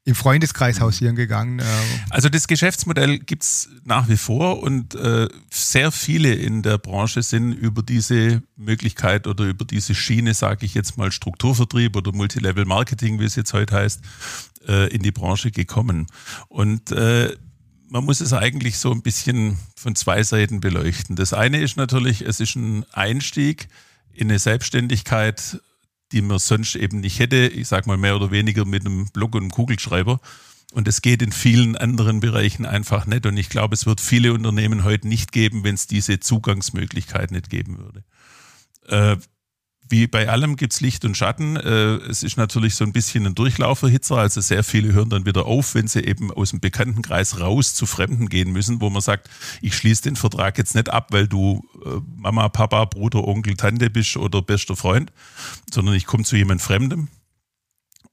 im 0.06 0.16
Freundeskreis 0.16 0.82
hausieren 0.82 1.16
gegangen. 1.16 1.60
Äh. 1.60 1.64
Also 2.10 2.28
das 2.28 2.48
Geschäftsmodell 2.48 3.20
gibt 3.20 3.44
es 3.44 3.70
nach 3.86 4.10
wie 4.10 4.18
vor 4.18 4.62
und 4.62 4.96
äh, 4.96 5.30
sehr 5.50 5.92
viele 5.92 6.34
in 6.34 6.62
der 6.62 6.78
Branche 6.78 7.24
sind 7.24 7.54
über 7.54 7.84
diese 7.84 8.44
Möglichkeit 8.58 9.28
oder 9.28 9.46
über 9.46 9.64
diese 9.64 9.96
Schiene, 9.96 10.34
sage 10.34 10.66
ich 10.66 10.74
jetzt 10.74 10.98
mal, 10.98 11.12
Strukturvertrieb 11.12 11.96
oder 11.96 12.12
Multilevel 12.12 12.66
Marketing, 12.66 13.20
wie 13.20 13.26
es 13.26 13.36
jetzt 13.36 13.54
heute 13.54 13.76
heißt, 13.76 14.02
äh, 14.68 14.94
in 14.94 15.04
die 15.04 15.12
Branche 15.12 15.52
gekommen. 15.52 16.08
Und 16.50 16.92
äh, 16.92 17.36
man 17.88 18.04
muss 18.04 18.20
es 18.20 18.34
eigentlich 18.34 18.80
so 18.80 18.92
ein 18.92 19.04
bisschen 19.04 19.58
von 19.76 19.96
zwei 19.96 20.24
Seiten 20.24 20.60
beleuchten. 20.60 21.16
Das 21.16 21.32
eine 21.32 21.62
ist 21.62 21.78
natürlich, 21.78 22.22
es 22.22 22.42
ist 22.42 22.56
ein 22.56 22.86
Einstieg 22.92 23.70
in 24.12 24.30
eine 24.30 24.40
Selbstständigkeit 24.40 25.62
die 26.14 26.22
man 26.22 26.40
sonst 26.40 26.76
eben 26.76 27.02
nicht 27.02 27.20
hätte. 27.20 27.48
Ich 27.48 27.68
sage 27.68 27.88
mal 27.88 27.98
mehr 27.98 28.16
oder 28.16 28.32
weniger 28.32 28.66
mit 28.66 28.86
einem 28.86 29.08
Block 29.12 29.36
und 29.36 29.42
einem 29.42 29.52
Kugelschreiber. 29.52 30.22
Und 30.74 30.88
es 30.88 31.02
geht 31.02 31.22
in 31.22 31.32
vielen 31.32 31.76
anderen 31.76 32.20
Bereichen 32.20 32.66
einfach 32.66 33.06
nicht. 33.06 33.26
Und 33.26 33.38
ich 33.38 33.50
glaube, 33.50 33.76
es 33.76 33.86
wird 33.86 34.02
viele 34.02 34.34
Unternehmen 34.34 34.84
heute 34.84 35.08
nicht 35.08 35.32
geben, 35.32 35.64
wenn 35.64 35.76
es 35.76 35.88
diese 35.88 36.20
Zugangsmöglichkeit 36.20 37.32
nicht 37.32 37.50
geben 37.50 37.78
würde. 37.78 38.04
Äh, 38.88 39.18
wie 39.94 40.08
bei 40.08 40.28
allem 40.28 40.56
gibt 40.56 40.74
es 40.74 40.82
Licht 40.82 41.06
und 41.06 41.16
Schatten. 41.16 41.56
Äh, 41.56 41.98
es 42.10 42.24
ist 42.24 42.36
natürlich 42.36 42.74
so 42.74 42.84
ein 42.84 42.94
bisschen 42.94 43.28
ein 43.28 43.36
Durchlauferhitzer. 43.36 44.18
Also 44.18 44.42
sehr 44.42 44.64
viele 44.64 44.92
hören 44.92 45.12
dann 45.12 45.28
wieder 45.28 45.46
auf, 45.46 45.76
wenn 45.76 45.88
sie 45.88 46.04
eben 46.04 46.32
aus 46.32 46.50
dem 46.50 46.60
Bekanntenkreis 46.60 47.40
raus 47.40 47.76
zu 47.76 47.86
Fremden 47.86 48.28
gehen 48.28 48.52
müssen, 48.52 48.82
wo 48.82 48.90
man 48.90 49.04
sagt, 49.04 49.30
ich 49.62 49.78
schließe 49.78 50.02
den 50.02 50.16
Vertrag 50.16 50.58
jetzt 50.58 50.74
nicht 50.74 50.90
ab, 50.90 51.10
weil 51.12 51.28
du 51.28 51.64
äh, 51.86 52.00
Mama, 52.16 52.50
Papa, 52.50 52.86
Bruder, 52.86 53.28
Onkel, 53.28 53.56
Tante 53.56 53.92
bist 53.92 54.18
oder 54.18 54.42
bester 54.42 54.76
Freund, 54.76 55.12
sondern 55.72 55.94
ich 55.94 56.08
komme 56.08 56.24
zu 56.24 56.36
jemand 56.36 56.64
Fremdem. 56.64 57.10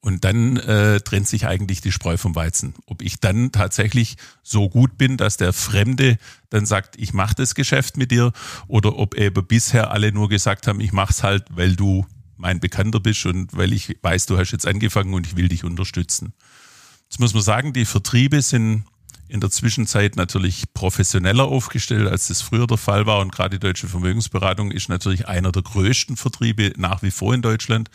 Und 0.03 0.25
dann 0.25 0.57
äh, 0.57 1.01
trennt 1.01 1.29
sich 1.29 1.47
eigentlich 1.47 1.83
die 1.83 1.93
Spreu 1.93 2.17
vom 2.17 2.35
Weizen. 2.35 2.75
Ob 2.87 3.03
ich 3.03 3.21
dann 3.21 3.53
tatsächlich 3.53 4.17
so 4.43 4.71
gut 4.71 4.97
bin, 4.97 5.19
dass 5.19 5.37
der 5.37 5.53
Fremde 5.53 6.17
dann 6.49 6.65
sagt, 6.65 6.97
ich 6.99 7.13
mache 7.13 7.35
das 7.35 7.55
Geschäft 7.55 7.99
mit 7.99 8.11
dir, 8.11 8.33
oder 8.67 8.97
ob 8.97 9.15
eben 9.15 9.47
bisher 9.47 9.91
alle 9.91 10.11
nur 10.13 10.31
gesagt 10.31 10.67
haben, 10.67 10.81
ich 10.81 10.93
mache 10.93 11.13
es 11.13 11.23
halt, 11.23 11.45
weil 11.51 11.77
du 11.77 12.07
mein 12.39 12.61
Bekannter 12.61 13.01
bist 13.01 13.27
und 13.27 13.55
weil 13.55 13.75
ich 13.75 13.99
weiß, 14.01 14.25
du 14.27 14.39
hast 14.39 14.53
jetzt 14.53 14.67
angefangen 14.67 15.13
und 15.13 15.27
ich 15.27 15.37
will 15.37 15.49
dich 15.49 15.65
unterstützen. 15.65 16.33
Jetzt 17.11 17.21
muss 17.21 17.35
man 17.35 17.43
sagen, 17.43 17.73
die 17.73 17.85
Vertriebe 17.85 18.41
sind 18.41 18.85
in 19.31 19.41
der 19.41 19.51
Zwischenzeit 19.51 20.17
natürlich 20.17 20.65
professioneller 20.75 21.45
aufgestellt, 21.45 22.09
als 22.09 22.29
das 22.29 22.43
früher 22.43 22.67
der 22.67 22.77
Fall 22.77 23.07
war. 23.07 23.21
Und 23.21 23.33
gerade 23.33 23.59
die 23.59 23.67
Deutsche 23.67 23.87
Vermögensberatung 23.87 24.73
ist 24.73 24.89
natürlich 24.89 25.29
einer 25.29 25.53
der 25.53 25.63
größten 25.63 26.17
Vertriebe 26.17 26.73
nach 26.77 27.03
wie 27.03 27.11
vor 27.11 27.33
in 27.33 27.43
Deutschland. 27.43 27.91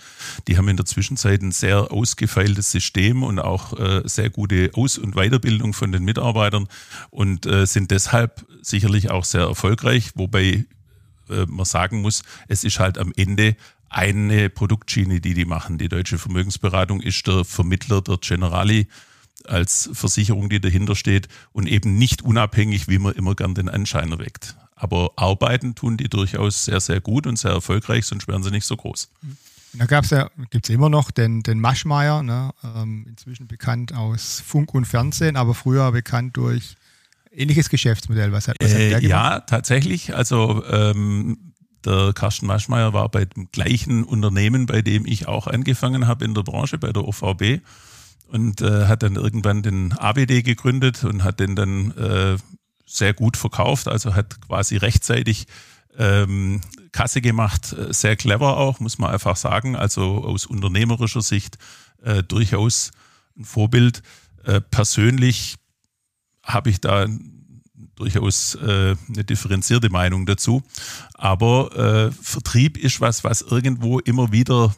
Die 0.47 0.57
haben 0.57 0.69
in 0.69 0.77
der 0.77 0.85
Zwischenzeit 0.85 1.41
ein 1.41 1.51
sehr 1.51 1.91
ausgefeiltes 1.91 2.71
System 2.71 3.23
und 3.23 3.39
auch 3.39 3.77
äh, 3.77 4.01
sehr 4.05 4.29
gute 4.29 4.71
Aus- 4.73 4.97
und 4.97 5.15
Weiterbildung 5.15 5.73
von 5.73 5.91
den 5.91 6.03
Mitarbeitern 6.03 6.67
und 7.09 7.45
äh, 7.45 7.65
sind 7.65 7.91
deshalb 7.91 8.45
sicherlich 8.61 9.11
auch 9.11 9.25
sehr 9.25 9.41
erfolgreich, 9.41 10.11
wobei 10.15 10.65
äh, 11.29 11.45
man 11.47 11.65
sagen 11.65 12.01
muss, 12.01 12.23
es 12.47 12.63
ist 12.63 12.79
halt 12.79 12.97
am 12.97 13.11
Ende 13.15 13.55
eine 13.89 14.49
Produktschiene, 14.49 15.21
die 15.21 15.33
die 15.33 15.45
machen. 15.45 15.77
Die 15.77 15.89
Deutsche 15.89 16.17
Vermögensberatung 16.17 17.01
ist 17.01 17.27
der 17.27 17.45
Vermittler 17.45 18.01
der 18.01 18.17
Generali 18.17 18.87
als 19.49 19.89
Versicherung, 19.93 20.49
die 20.49 20.59
dahinter 20.59 20.95
steht 20.95 21.27
und 21.51 21.67
eben 21.67 21.97
nicht 21.97 22.21
unabhängig, 22.21 22.87
wie 22.87 22.99
man 22.99 23.13
immer 23.13 23.35
gern 23.35 23.55
den 23.55 23.69
Anschein 23.69 24.11
erweckt. 24.11 24.55
Aber 24.75 25.11
arbeiten 25.15 25.75
tun 25.75 25.97
die 25.97 26.09
durchaus 26.09 26.65
sehr, 26.65 26.81
sehr 26.81 26.99
gut 26.99 27.27
und 27.27 27.39
sehr 27.39 27.51
erfolgreich, 27.51 28.05
sonst 28.05 28.27
wären 28.27 28.43
sie 28.43 28.51
nicht 28.51 28.65
so 28.65 28.75
groß. 28.75 29.09
Da 29.73 29.85
gab 29.85 30.05
es 30.05 30.09
ja, 30.11 30.29
gibt 30.49 30.69
es 30.69 30.73
immer 30.73 30.89
noch 30.89 31.11
den, 31.11 31.43
den 31.43 31.59
Maschmeier, 31.59 32.23
ne, 32.23 32.51
ähm, 32.63 33.05
inzwischen 33.07 33.47
bekannt 33.47 33.93
aus 33.93 34.41
Funk 34.45 34.73
und 34.73 34.85
Fernsehen, 34.85 35.35
aber 35.35 35.53
früher 35.53 35.91
bekannt 35.91 36.37
durch 36.37 36.75
ähnliches 37.31 37.69
Geschäftsmodell. 37.69 38.31
Was 38.31 38.47
hat, 38.47 38.57
was 38.59 38.73
hat 38.73 38.79
äh, 38.79 38.89
der 38.89 39.01
gemacht? 39.01 39.09
Ja, 39.09 39.39
tatsächlich. 39.41 40.15
Also 40.15 40.63
ähm, 40.69 41.53
der 41.85 42.13
Carsten 42.13 42.47
Maschmeier 42.47 42.93
war 42.93 43.09
bei 43.09 43.25
dem 43.25 43.51
gleichen 43.51 44.03
Unternehmen, 44.03 44.65
bei 44.65 44.81
dem 44.81 45.05
ich 45.05 45.27
auch 45.27 45.47
angefangen 45.47 46.07
habe 46.07 46.25
in 46.25 46.33
der 46.33 46.43
Branche, 46.43 46.77
bei 46.77 46.91
der 46.91 47.05
OVB 47.07 47.61
und 48.27 48.61
äh, 48.61 48.87
hat 48.87 49.03
dann 49.03 49.15
irgendwann 49.15 49.61
den 49.61 49.93
ABD 49.93 50.41
gegründet 50.41 51.03
und 51.03 51.23
hat 51.23 51.39
den 51.39 51.55
dann 51.55 51.91
äh, 51.91 52.37
sehr 52.85 53.13
gut 53.13 53.37
verkauft, 53.37 53.87
also 53.87 54.15
hat 54.15 54.39
quasi 54.41 54.77
rechtzeitig 54.77 55.47
ähm, 55.97 56.61
Kasse 56.91 57.21
gemacht, 57.21 57.73
äh, 57.73 57.93
sehr 57.93 58.15
clever 58.15 58.57
auch, 58.57 58.79
muss 58.79 58.97
man 58.97 59.11
einfach 59.11 59.35
sagen, 59.35 59.75
also 59.75 60.23
aus 60.23 60.45
unternehmerischer 60.45 61.21
Sicht 61.21 61.57
äh, 62.03 62.23
durchaus 62.23 62.91
ein 63.37 63.45
Vorbild. 63.45 64.01
Äh, 64.43 64.61
persönlich 64.61 65.55
habe 66.43 66.69
ich 66.69 66.81
da 66.81 67.07
durchaus 67.95 68.55
äh, 68.55 68.95
eine 69.07 69.23
differenzierte 69.23 69.89
Meinung 69.89 70.25
dazu. 70.25 70.63
Aber 71.13 71.75
äh, 71.75 72.11
Vertrieb 72.11 72.77
ist 72.77 73.01
was, 73.01 73.23
was 73.23 73.41
irgendwo 73.41 73.99
immer 73.99 74.31
wieder 74.31 74.75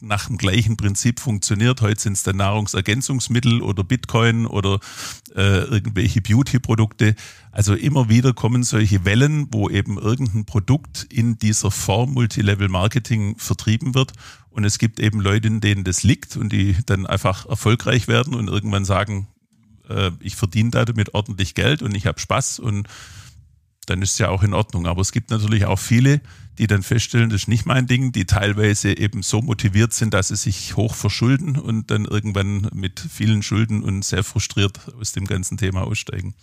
nach 0.00 0.26
dem 0.26 0.36
gleichen 0.36 0.76
Prinzip 0.76 1.20
funktioniert. 1.20 1.80
Heute 1.80 2.00
sind 2.00 2.14
es 2.14 2.22
dann 2.22 2.36
Nahrungsergänzungsmittel 2.36 3.62
oder 3.62 3.82
Bitcoin 3.82 4.46
oder 4.46 4.78
äh, 5.34 5.64
irgendwelche 5.64 6.20
Beauty-Produkte. 6.20 7.14
Also 7.50 7.74
immer 7.74 8.08
wieder 8.08 8.34
kommen 8.34 8.62
solche 8.62 9.04
Wellen, 9.04 9.48
wo 9.52 9.70
eben 9.70 9.98
irgendein 9.98 10.44
Produkt 10.44 11.06
in 11.10 11.38
dieser 11.38 11.70
Form 11.70 12.12
Multilevel-Marketing 12.12 13.38
vertrieben 13.38 13.94
wird. 13.94 14.12
Und 14.50 14.64
es 14.64 14.78
gibt 14.78 15.00
eben 15.00 15.20
Leute, 15.20 15.50
denen 15.50 15.84
das 15.84 16.02
liegt 16.02 16.36
und 16.36 16.52
die 16.52 16.76
dann 16.84 17.06
einfach 17.06 17.46
erfolgreich 17.46 18.08
werden 18.08 18.34
und 18.34 18.48
irgendwann 18.48 18.84
sagen, 18.84 19.28
äh, 19.88 20.10
ich 20.20 20.36
verdiene 20.36 20.70
damit 20.70 21.14
ordentlich 21.14 21.54
Geld 21.54 21.82
und 21.82 21.94
ich 21.94 22.06
habe 22.06 22.20
Spaß 22.20 22.58
und 22.58 22.86
dann 23.86 24.02
ist 24.02 24.12
es 24.12 24.18
ja 24.18 24.28
auch 24.28 24.42
in 24.42 24.54
Ordnung. 24.54 24.86
Aber 24.86 25.00
es 25.00 25.12
gibt 25.12 25.30
natürlich 25.30 25.64
auch 25.64 25.78
viele, 25.78 26.20
die 26.58 26.66
dann 26.66 26.82
feststellen, 26.82 27.30
das 27.30 27.42
ist 27.42 27.48
nicht 27.48 27.66
mein 27.66 27.86
Ding, 27.86 28.12
die 28.12 28.24
teilweise 28.24 28.96
eben 28.96 29.22
so 29.22 29.42
motiviert 29.42 29.92
sind, 29.92 30.14
dass 30.14 30.28
sie 30.28 30.36
sich 30.36 30.76
hoch 30.76 30.94
verschulden 30.94 31.56
und 31.56 31.90
dann 31.90 32.04
irgendwann 32.04 32.68
mit 32.72 33.00
vielen 33.00 33.42
Schulden 33.42 33.82
und 33.82 34.04
sehr 34.04 34.24
frustriert 34.24 34.80
aus 34.98 35.12
dem 35.12 35.26
ganzen 35.26 35.56
Thema 35.56 35.82
aussteigen. 35.82 36.34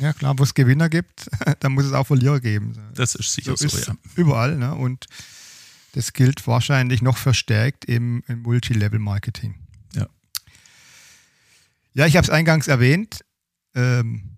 Ja, 0.00 0.12
klar, 0.12 0.38
wo 0.38 0.42
es 0.42 0.54
Gewinner 0.54 0.88
gibt, 0.88 1.28
da 1.60 1.68
muss 1.68 1.84
es 1.84 1.92
auch 1.92 2.06
Verlierer 2.06 2.40
geben. 2.40 2.76
Das 2.94 3.14
ist 3.14 3.32
sicher 3.32 3.56
so, 3.56 3.68
so 3.68 3.78
ja. 3.78 3.96
Überall, 4.16 4.56
ne? 4.56 4.74
Und 4.74 5.06
das 5.92 6.12
gilt 6.12 6.46
wahrscheinlich 6.46 7.02
noch 7.02 7.18
verstärkt 7.18 7.84
im, 7.84 8.22
im 8.26 8.42
Multilevel-Marketing. 8.42 9.54
Ja. 9.94 10.06
Ja, 11.92 12.06
ich 12.06 12.16
habe 12.16 12.24
es 12.24 12.30
eingangs 12.30 12.68
erwähnt. 12.68 13.24
Ähm, 13.74 14.36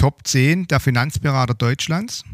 Top 0.00 0.26
10 0.26 0.66
der 0.66 0.80
Finanzberater 0.80 1.52
Deutschlands. 1.52 2.24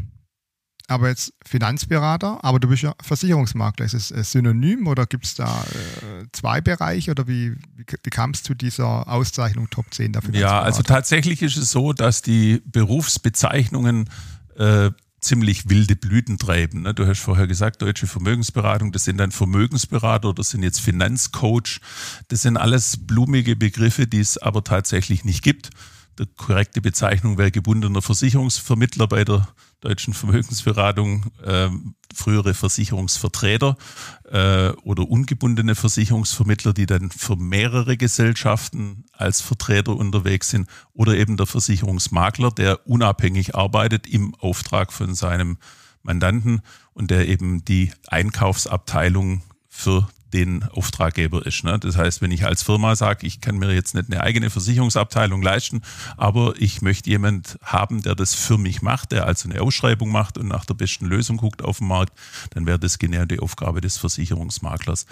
Aber 0.87 1.09
jetzt 1.09 1.33
Finanzberater, 1.45 2.45
aber 2.45 2.61
du 2.61 2.69
bist 2.69 2.85
ja 2.85 2.95
Versicherungsmakler. 3.03 3.85
Ist 3.85 3.95
es 3.95 4.13
ein 4.13 4.23
Synonym 4.23 4.87
oder 4.87 5.05
gibt 5.05 5.25
es 5.25 5.35
da 5.35 5.65
äh, 5.65 6.27
zwei 6.31 6.61
Bereiche 6.61 7.11
oder 7.11 7.27
wie, 7.27 7.57
wie, 7.75 7.85
wie 8.05 8.11
kam 8.11 8.31
es 8.31 8.45
zu 8.45 8.55
dieser 8.55 9.09
Auszeichnung 9.09 9.69
Top 9.69 9.93
10 9.93 10.13
der 10.13 10.23
Finanzberater? 10.23 10.55
Ja, 10.55 10.63
also 10.63 10.85
tatsächlich 10.85 11.43
ist 11.43 11.57
es 11.57 11.73
so, 11.73 11.93
dass 11.93 12.23
die 12.23 12.63
Berufsbezeichnungen 12.67 14.09
äh, 14.55 14.93
ziemlich 15.19 15.69
wilde 15.69 15.97
Blüten 15.97 16.39
treiben. 16.39 16.83
Ne? 16.83 16.95
Du 16.95 17.05
hast 17.05 17.19
vorher 17.19 17.49
gesagt, 17.49 17.83
deutsche 17.83 18.07
Vermögensberatung, 18.07 18.93
das 18.93 19.03
sind 19.03 19.19
dann 19.19 19.33
Vermögensberater, 19.33 20.33
das 20.35 20.51
sind 20.51 20.63
jetzt 20.63 20.81
Finanzcoach. 20.81 21.81
Das 22.29 22.43
sind 22.43 22.57
alles 22.57 22.97
blumige 22.97 23.57
Begriffe, 23.57 24.07
die 24.07 24.21
es 24.21 24.39
aber 24.39 24.63
tatsächlich 24.63 25.25
nicht 25.25 25.43
gibt. 25.43 25.71
Die 26.19 26.27
korrekte 26.37 26.81
Bezeichnung 26.81 27.37
wäre 27.37 27.51
gebundener 27.51 28.01
Versicherungsvermittler 28.01 29.07
bei 29.07 29.25
der 29.25 29.49
deutschen 29.81 30.15
Vermögensberatung, 30.15 31.27
äh, 31.45 31.69
frühere 32.15 32.55
Versicherungsvertreter 32.55 33.77
äh, 34.25 34.71
oder 34.83 35.09
ungebundene 35.09 35.75
Versicherungsvermittler, 35.75 36.73
die 36.73 36.87
dann 36.87 37.11
für 37.11 37.37
mehrere 37.37 37.99
Gesellschaften 37.99 39.05
als 39.13 39.43
Vertreter 39.43 39.95
unterwegs 39.95 40.49
sind 40.49 40.69
oder 40.95 41.15
eben 41.17 41.37
der 41.37 41.47
Versicherungsmakler, 41.47 42.51
der 42.51 42.87
unabhängig 42.87 43.55
arbeitet 43.55 44.07
im 44.07 44.35
Auftrag 44.37 44.93
von 44.93 45.15
seinem 45.15 45.59
Mandanten 46.03 46.63
und 46.95 47.11
der 47.11 47.29
eben 47.29 47.65
die 47.65 47.93
Einkaufsabteilung 48.07 49.43
für 49.69 50.09
den 50.33 50.65
Auftraggeber 50.65 51.47
ist. 51.47 51.65
Ne? 51.65 51.79
Das 51.79 51.97
heißt, 51.97 52.21
wenn 52.21 52.31
ich 52.31 52.45
als 52.45 52.63
Firma 52.63 52.97
sage, 52.97 53.27
ich 53.27 53.41
kann 53.41 53.59
mir 53.59 53.73
jetzt 53.73 53.95
nicht 53.95 54.11
eine 54.11 54.23
eigene 54.23 54.51
Versicherungsabteilung 54.51 55.43
leisten, 55.43 55.83
aber 56.17 56.55
ich 56.59 56.83
möchte 56.83 57.11
jemand 57.11 57.59
haben, 57.63 58.03
der 58.03 58.15
das 58.15 58.35
für 58.35 58.59
mich 58.59 58.83
macht, 58.83 59.13
der 59.13 59.27
also 59.27 59.49
eine 59.49 59.61
Ausschreibung 59.61 60.11
macht 60.11 60.39
und 60.39 60.49
nach 60.49 60.65
der 60.65 60.75
besten 60.75 61.07
Lösung 61.07 61.37
guckt 61.37 61.63
auf 61.63 61.79
dem 61.79 61.89
Markt, 61.89 62.13
dann 62.51 62.67
wäre 62.67 62.79
das 62.79 62.99
genau 62.99 63.25
die 63.25 63.41
Aufgabe 63.41 63.81
des 63.81 63.99
Versicherungsmaklers. 63.99 65.07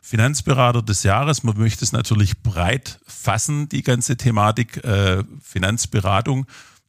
Finanzberater 0.00 0.82
des 0.82 1.02
Jahres, 1.02 1.42
man 1.42 1.58
möchte 1.58 1.84
es 1.84 1.92
natürlich 1.92 2.42
breit 2.42 3.00
fassen, 3.06 3.68
die 3.68 3.82
ganze 3.82 4.16
Thematik 4.16 4.82
äh, 4.84 5.24
Finanzberatung 5.42 6.46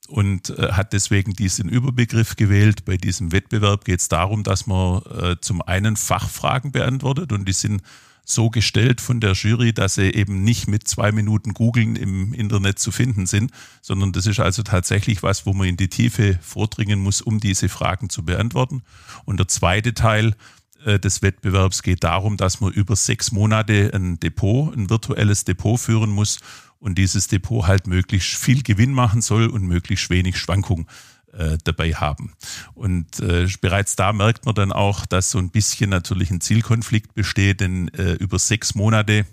und 0.09 0.49
äh, 0.51 0.71
hat 0.71 0.93
deswegen 0.93 1.33
diesen 1.33 1.69
Überbegriff 1.69 2.35
gewählt. 2.35 2.85
Bei 2.85 2.97
diesem 2.97 3.31
Wettbewerb 3.31 3.85
geht 3.85 3.99
es 3.99 4.07
darum, 4.07 4.43
dass 4.43 4.67
man 4.67 5.01
äh, 5.03 5.35
zum 5.39 5.61
einen 5.61 5.95
Fachfragen 5.95 6.71
beantwortet 6.71 7.31
und 7.31 7.47
die 7.47 7.53
sind 7.53 7.81
so 8.25 8.49
gestellt 8.49 9.01
von 9.01 9.19
der 9.19 9.33
Jury, 9.33 9.73
dass 9.73 9.95
sie 9.95 10.11
eben 10.13 10.43
nicht 10.43 10.67
mit 10.67 10.87
zwei 10.87 11.11
Minuten 11.11 11.53
googeln 11.53 11.95
im 11.95 12.33
Internet 12.33 12.77
zu 12.77 12.91
finden 12.91 13.25
sind, 13.25 13.51
sondern 13.81 14.11
das 14.11 14.27
ist 14.27 14.39
also 14.39 14.61
tatsächlich 14.61 15.23
was, 15.23 15.45
wo 15.47 15.53
man 15.53 15.67
in 15.67 15.77
die 15.77 15.87
Tiefe 15.87 16.37
vordringen 16.41 16.99
muss, 16.99 17.21
um 17.21 17.39
diese 17.39 17.69
Fragen 17.69 18.09
zu 18.09 18.23
beantworten. 18.23 18.83
Und 19.25 19.39
der 19.39 19.47
zweite 19.47 19.95
Teil 19.95 20.35
äh, 20.85 20.99
des 20.99 21.21
Wettbewerbs 21.21 21.81
geht 21.81 22.03
darum, 22.03 22.37
dass 22.37 22.61
man 22.61 22.71
über 22.71 22.95
sechs 22.95 23.31
Monate 23.31 23.91
ein 23.93 24.19
Depot, 24.19 24.75
ein 24.75 24.89
virtuelles 24.89 25.43
Depot 25.43 25.79
führen 25.79 26.11
muss 26.11 26.39
und 26.79 26.97
dieses 26.97 27.27
Depot 27.27 27.67
halt 27.67 27.87
möglichst 27.87 28.35
viel 28.35 28.63
Gewinn 28.63 28.93
machen 28.93 29.21
soll 29.21 29.47
und 29.47 29.63
möglichst 29.63 30.09
wenig 30.09 30.37
Schwankung 30.37 30.87
äh, 31.33 31.57
dabei 31.63 31.93
haben. 31.93 32.33
Und 32.73 33.19
äh, 33.19 33.47
bereits 33.61 33.95
da 33.95 34.13
merkt 34.13 34.45
man 34.45 34.55
dann 34.55 34.71
auch, 34.71 35.05
dass 35.05 35.31
so 35.31 35.37
ein 35.37 35.49
bisschen 35.49 35.89
natürlich 35.89 36.31
ein 36.31 36.41
Zielkonflikt 36.41 37.13
besteht, 37.13 37.61
denn 37.61 37.89
äh, 37.89 38.13
über 38.13 38.39
sechs 38.39 38.75
Monate 38.75 39.25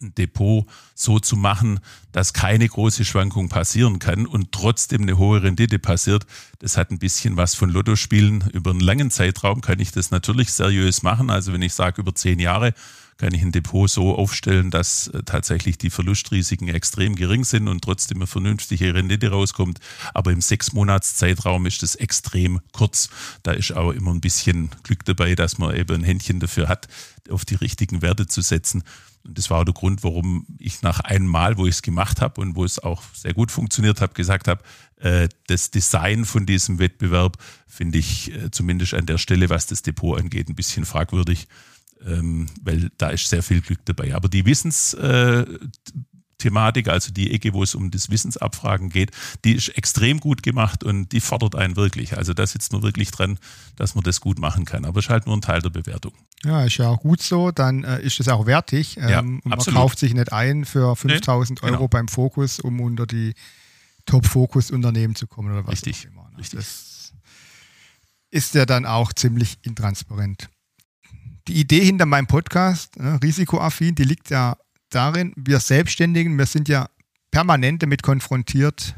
ein 0.00 0.14
Depot 0.14 0.66
so 0.94 1.18
zu 1.18 1.36
machen, 1.36 1.80
dass 2.12 2.32
keine 2.32 2.68
große 2.68 3.04
Schwankung 3.04 3.48
passieren 3.48 3.98
kann 3.98 4.26
und 4.26 4.52
trotzdem 4.52 5.02
eine 5.02 5.18
hohe 5.18 5.42
Rendite 5.42 5.78
passiert, 5.78 6.26
das 6.58 6.76
hat 6.76 6.90
ein 6.90 6.98
bisschen 6.98 7.36
was 7.36 7.54
von 7.54 7.70
Lottospielen. 7.70 8.50
Über 8.52 8.70
einen 8.70 8.80
langen 8.80 9.10
Zeitraum 9.10 9.60
kann 9.60 9.80
ich 9.80 9.92
das 9.92 10.10
natürlich 10.10 10.52
seriös 10.52 11.02
machen. 11.02 11.30
Also 11.30 11.52
wenn 11.52 11.62
ich 11.62 11.74
sage, 11.74 12.00
über 12.00 12.14
zehn 12.14 12.38
Jahre 12.38 12.74
kann 13.16 13.32
ich 13.32 13.42
ein 13.42 13.52
Depot 13.52 13.88
so 13.88 14.16
aufstellen, 14.16 14.70
dass 14.70 15.08
äh, 15.08 15.22
tatsächlich 15.24 15.78
die 15.78 15.90
Verlustrisiken 15.90 16.68
extrem 16.68 17.14
gering 17.14 17.44
sind 17.44 17.68
und 17.68 17.82
trotzdem 17.82 18.18
eine 18.18 18.26
vernünftige 18.26 18.94
Rendite 18.94 19.30
rauskommt. 19.30 19.78
Aber 20.12 20.32
im 20.32 20.40
sechs 20.40 20.72
Monats 20.72 21.14
Zeitraum 21.16 21.66
ist 21.66 21.82
das 21.82 21.94
extrem 21.94 22.60
kurz. 22.72 23.08
Da 23.42 23.52
ist 23.52 23.72
auch 23.72 23.92
immer 23.92 24.12
ein 24.12 24.20
bisschen 24.20 24.70
Glück 24.82 25.04
dabei, 25.04 25.34
dass 25.34 25.58
man 25.58 25.76
eben 25.76 25.96
ein 25.96 26.04
Händchen 26.04 26.40
dafür 26.40 26.68
hat, 26.68 26.88
auf 27.30 27.44
die 27.44 27.54
richtigen 27.54 28.02
Werte 28.02 28.26
zu 28.26 28.40
setzen. 28.40 28.82
Und 29.24 29.38
das 29.38 29.48
war 29.48 29.60
auch 29.60 29.64
der 29.64 29.74
Grund, 29.74 30.04
warum 30.04 30.46
ich 30.58 30.82
nach 30.82 31.00
einem 31.00 31.26
Mal, 31.26 31.56
wo 31.56 31.66
ich 31.66 31.76
es 31.76 31.82
gemacht 31.82 32.20
habe 32.20 32.40
und 32.40 32.56
wo 32.56 32.64
es 32.64 32.78
auch 32.78 33.02
sehr 33.14 33.32
gut 33.32 33.50
funktioniert 33.50 34.00
hat, 34.00 34.14
gesagt 34.14 34.48
habe, 34.48 34.62
äh, 35.00 35.28
das 35.46 35.70
Design 35.70 36.24
von 36.24 36.44
diesem 36.44 36.78
Wettbewerb 36.78 37.38
finde 37.66 37.98
ich 37.98 38.32
äh, 38.32 38.50
zumindest 38.50 38.92
an 38.92 39.06
der 39.06 39.18
Stelle, 39.18 39.48
was 39.48 39.66
das 39.66 39.82
Depot 39.82 40.20
angeht, 40.20 40.48
ein 40.48 40.54
bisschen 40.54 40.84
fragwürdig, 40.84 41.48
ähm, 42.06 42.46
weil 42.62 42.90
da 42.98 43.10
ist 43.10 43.28
sehr 43.28 43.42
viel 43.42 43.60
Glück 43.60 43.84
dabei. 43.84 44.14
Aber 44.14 44.28
die 44.28 44.46
Wissens 44.46 44.94
äh, 44.94 45.44
also 46.86 47.10
die 47.10 47.32
Ecke, 47.32 47.54
wo 47.54 47.62
es 47.62 47.74
um 47.74 47.90
das 47.90 48.10
Wissensabfragen 48.10 48.90
geht, 48.90 49.12
die 49.46 49.52
ist 49.54 49.68
extrem 49.70 50.20
gut 50.20 50.42
gemacht 50.42 50.84
und 50.84 51.12
die 51.12 51.20
fordert 51.20 51.54
einen 51.54 51.76
wirklich. 51.76 52.18
Also 52.18 52.34
da 52.34 52.46
sitzt 52.46 52.72
man 52.72 52.82
wirklich 52.82 53.10
dran, 53.10 53.38
dass 53.76 53.94
man 53.94 54.04
das 54.04 54.20
gut 54.20 54.38
machen 54.38 54.66
kann. 54.66 54.84
Aber 54.84 54.98
es 54.98 55.06
ist 55.06 55.10
halt 55.10 55.26
nur 55.26 55.36
ein 55.36 55.40
Teil 55.40 55.62
der 55.62 55.70
Bewertung. 55.70 56.12
Ja, 56.44 56.64
ist 56.64 56.76
ja 56.76 56.88
auch 56.88 57.00
gut 57.00 57.22
so. 57.22 57.50
Dann 57.50 57.84
äh, 57.84 58.02
ist 58.02 58.20
es 58.20 58.28
auch 58.28 58.44
wertig. 58.44 58.98
Ähm, 58.98 59.08
ja, 59.08 59.20
und 59.20 59.46
man 59.46 59.58
kauft 59.58 59.98
sich 59.98 60.12
nicht 60.12 60.32
ein 60.32 60.66
für 60.66 60.94
5000 60.94 61.62
Nee, 61.62 61.68
Euro 61.68 61.76
genau. 61.78 61.88
beim 61.88 62.08
Fokus, 62.08 62.60
um 62.60 62.80
unter 62.80 63.06
die 63.06 63.32
Top-Fokus-Unternehmen 64.06 65.14
zu 65.14 65.26
kommen 65.26 65.50
oder 65.50 65.66
was 65.66 65.72
Richtig, 65.72 66.06
auch 66.08 66.12
immer. 66.12 66.30
ne? 66.30 66.38
richtig. 66.38 66.58
Das 66.58 67.14
ist 68.30 68.54
ja 68.54 68.66
dann 68.66 68.84
auch 68.84 69.12
ziemlich 69.12 69.58
intransparent. 69.62 70.50
Die 71.48 71.60
Idee 71.60 71.84
hinter 71.84 72.06
meinem 72.06 72.26
Podcast, 72.26 72.98
ne, 72.98 73.18
risikoaffin, 73.22 73.94
die 73.94 74.04
liegt 74.04 74.30
ja 74.30 74.56
darin, 74.88 75.32
wir 75.36 75.60
Selbstständigen, 75.60 76.38
wir 76.38 76.46
sind 76.46 76.68
ja 76.68 76.88
permanent 77.30 77.82
damit 77.82 78.02
konfrontiert, 78.02 78.94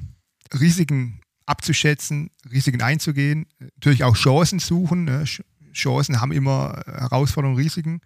Risiken 0.61 1.21
abzuschätzen, 1.47 2.31
Risiken 2.50 2.83
einzugehen, 2.83 3.47
natürlich 3.59 4.05
auch 4.05 4.17
Chancen 4.17 4.59
suchen. 4.59 5.05
Ne? 5.05 5.25
Ch- 5.25 5.45
Chancen 5.73 6.21
haben 6.21 6.33
immer 6.33 6.83
äh, 6.87 6.93
Herausforderungen, 6.93 7.59
Risiken 7.59 8.00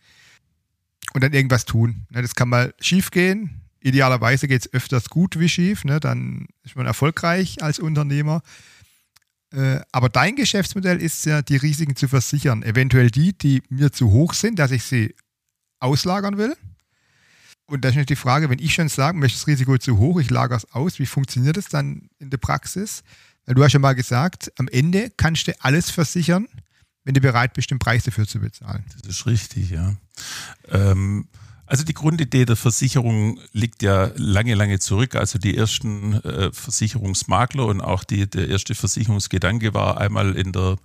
und 1.12 1.22
dann 1.22 1.32
irgendwas 1.32 1.64
tun. 1.64 2.06
Ne? 2.10 2.22
Das 2.22 2.34
kann 2.34 2.48
mal 2.48 2.74
schief 2.80 3.10
gehen. 3.10 3.60
Idealerweise 3.80 4.46
geht 4.46 4.62
es 4.66 4.72
öfters 4.72 5.08
gut 5.08 5.38
wie 5.38 5.48
schief, 5.48 5.84
ne? 5.84 6.00
dann 6.00 6.46
ist 6.64 6.76
man 6.76 6.86
erfolgreich 6.86 7.62
als 7.62 7.78
Unternehmer. 7.78 8.42
Äh, 9.52 9.80
aber 9.92 10.08
dein 10.08 10.36
Geschäftsmodell 10.36 11.00
ist 11.00 11.24
ja, 11.26 11.42
die 11.42 11.56
Risiken 11.56 11.96
zu 11.96 12.08
versichern. 12.08 12.62
Eventuell 12.62 13.10
die, 13.10 13.36
die 13.36 13.62
mir 13.68 13.92
zu 13.92 14.10
hoch 14.10 14.34
sind, 14.34 14.58
dass 14.58 14.70
ich 14.70 14.84
sie 14.84 15.14
auslagern 15.80 16.38
will. 16.38 16.56
Und 17.66 17.84
da 17.84 17.88
ist 17.88 17.94
natürlich 17.94 18.06
die 18.06 18.16
Frage, 18.16 18.50
wenn 18.50 18.58
ich 18.58 18.74
schon 18.74 18.88
sage, 18.88 19.16
möchte 19.16 19.38
das 19.38 19.46
Risiko 19.46 19.78
zu 19.78 19.98
hoch, 19.98 20.20
ich 20.20 20.30
lagere 20.30 20.58
es 20.58 20.72
aus, 20.72 20.98
wie 20.98 21.06
funktioniert 21.06 21.56
das 21.56 21.66
dann 21.66 22.08
in 22.18 22.30
der 22.30 22.38
Praxis? 22.38 23.02
Weil 23.46 23.54
du 23.54 23.64
hast 23.64 23.72
ja 23.72 23.78
mal 23.78 23.94
gesagt, 23.94 24.52
am 24.58 24.68
Ende 24.68 25.10
kannst 25.16 25.46
du 25.46 25.52
alles 25.60 25.90
versichern, 25.90 26.48
wenn 27.04 27.14
du 27.14 27.20
bereit 27.20 27.54
bist, 27.54 27.70
den 27.70 27.78
Preis 27.78 28.04
dafür 28.04 28.26
zu 28.26 28.40
bezahlen. 28.40 28.84
Das 29.00 29.08
ist 29.08 29.26
richtig, 29.26 29.70
ja. 29.70 29.94
Ähm, 30.68 31.28
also 31.70 31.84
die 31.84 31.94
Grundidee 31.94 32.46
der 32.46 32.56
Versicherung 32.56 33.38
liegt 33.52 33.84
ja 33.84 34.10
lange, 34.16 34.56
lange 34.56 34.80
zurück. 34.80 35.14
Also 35.14 35.38
die 35.38 35.56
ersten 35.56 36.14
äh, 36.24 36.50
Versicherungsmakler 36.52 37.64
und 37.64 37.80
auch 37.80 38.02
die, 38.02 38.28
der 38.28 38.48
erste 38.48 38.74
Versicherungsgedanke 38.74 39.72
war 39.72 39.98
einmal 39.98 40.34
in 40.34 40.50
der 40.50 40.78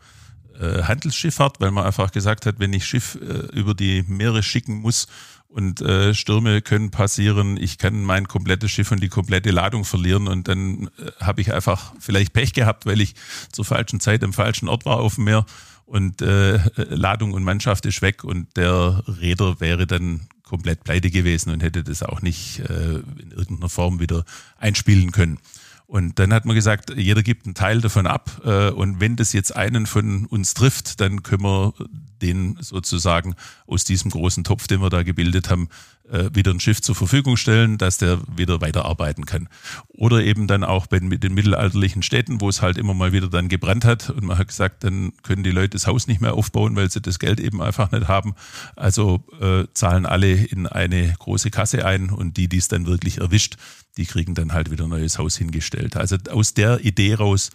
äh, 0.60 0.84
Handelsschifffahrt, 0.84 1.60
weil 1.60 1.72
man 1.72 1.86
einfach 1.86 2.12
gesagt 2.12 2.46
hat, 2.46 2.60
wenn 2.60 2.72
ich 2.72 2.86
Schiff 2.86 3.16
äh, 3.16 3.58
über 3.58 3.74
die 3.74 4.04
Meere 4.08 4.44
schicken 4.44 4.76
muss 4.76 5.08
und 5.48 5.82
äh, 5.82 6.14
Stürme 6.14 6.62
können 6.62 6.92
passieren, 6.92 7.58
ich 7.58 7.80
kann 7.80 8.04
mein 8.04 8.28
komplettes 8.28 8.70
Schiff 8.70 8.92
und 8.92 9.02
die 9.02 9.10
komplette 9.10 9.50
Ladung 9.50 9.86
verlieren 9.86 10.28
und 10.28 10.48
dann 10.48 10.92
äh, 11.00 11.12
habe 11.20 11.42
ich 11.42 11.52
einfach 11.52 11.94
vielleicht 12.00 12.32
Pech 12.32 12.54
gehabt, 12.54 12.86
weil 12.86 13.02
ich 13.02 13.16
zur 13.52 13.66
falschen 13.66 14.00
Zeit 14.00 14.24
am 14.24 14.34
falschen 14.34 14.70
Ort 14.70 14.86
war 14.86 14.98
auf 14.98 15.16
dem 15.16 15.24
Meer 15.24 15.48
und 15.88 16.22
äh, 16.22 16.60
Ladung 16.76 17.34
und 17.34 17.44
Mannschaft 17.44 17.88
ist 17.88 18.04
weg 18.04 18.24
und 18.24 18.56
der 18.56 19.04
Räder 19.08 19.60
wäre 19.60 19.88
dann 19.88 20.28
komplett 20.46 20.84
pleite 20.84 21.10
gewesen 21.10 21.52
und 21.52 21.64
hätte 21.64 21.84
das 21.84 22.04
auch 22.04 22.22
nicht 22.22 22.60
äh, 22.60 23.00
in 23.20 23.32
irgendeiner 23.32 23.70
Form 23.70 24.00
wieder 24.00 24.24
einspielen 24.58 25.12
können. 25.12 25.40
Und 25.88 26.18
dann 26.18 26.34
hat 26.34 26.46
man 26.46 26.56
gesagt, 26.56 26.96
jeder 26.96 27.22
gibt 27.22 27.46
einen 27.46 27.54
Teil 27.54 27.80
davon 27.82 28.08
ab. 28.08 28.42
Äh, 28.44 28.70
und 28.70 29.00
wenn 29.00 29.16
das 29.16 29.34
jetzt 29.34 29.56
einen 29.56 29.86
von 29.86 30.26
uns 30.26 30.54
trifft, 30.54 31.00
dann 31.00 31.22
können 31.24 31.44
wir 31.44 31.74
den 32.22 32.58
sozusagen 32.60 33.36
aus 33.68 33.84
diesem 33.84 34.10
großen 34.10 34.44
Topf, 34.44 34.68
den 34.68 34.82
wir 34.82 34.90
da 34.90 35.04
gebildet 35.04 35.50
haben, 35.50 35.70
äh, 36.10 36.30
wieder 36.34 36.52
ein 36.52 36.60
Schiff 36.60 36.82
zur 36.82 36.96
Verfügung 36.96 37.38
stellen, 37.38 37.78
dass 37.78 37.98
der 37.98 38.20
wieder 38.36 38.62
weiterarbeiten 38.62 39.26
kann. 39.26 39.50
Oder 39.90 40.24
eben 40.24 40.48
dann 40.48 40.64
auch 40.64 40.88
bei 40.88 41.00
den 41.00 41.08
mit 41.08 41.24
den 41.24 41.34
mittelalterlichen 41.34 42.04
Städten, 42.04 42.42
wo 42.42 42.50
es 42.50 42.62
halt 42.62 42.78
immer 42.78 42.94
mal 42.94 43.12
wieder 43.12 43.30
dann 43.30 43.50
gebrannt 43.50 43.86
hat 43.86 44.10
und 44.10 44.24
man 44.24 44.38
hat 44.38 44.48
gesagt, 44.48 44.84
dann 44.84 45.14
können 45.24 45.44
die 45.44 45.52
Leute 45.52 45.70
das 45.70 45.88
Haus 45.88 46.08
nicht 46.08 46.22
mehr 46.22 46.34
aufbauen, 46.34 46.76
weil 46.76 46.90
sie 46.90 47.02
das 47.02 47.20
Geld 47.20 47.40
eben 47.40 47.62
einfach 47.62 47.92
nicht 47.92 48.08
haben. 48.08 48.36
Also 48.76 49.24
äh, 49.40 49.66
zahlen 49.74 50.06
alle 50.06 50.34
in 50.34 50.68
eine 50.68 51.14
große 51.18 51.52
Kasse 51.52 51.86
ein 51.86 52.10
und 52.10 52.38
die, 52.38 52.48
die 52.48 52.58
es 52.58 52.68
dann 52.68 52.86
wirklich 52.86 53.20
erwischt, 53.20 53.58
die 53.98 54.06
kriegen 54.06 54.36
dann 54.36 54.54
halt 54.54 54.72
wieder 54.72 54.86
ein 54.86 54.90
neues 54.90 55.18
Haus 55.18 55.38
hingestellt. 55.38 55.96
Also 55.96 56.18
aus 56.32 56.54
der 56.54 56.84
Idee 56.84 57.16
raus 57.16 57.52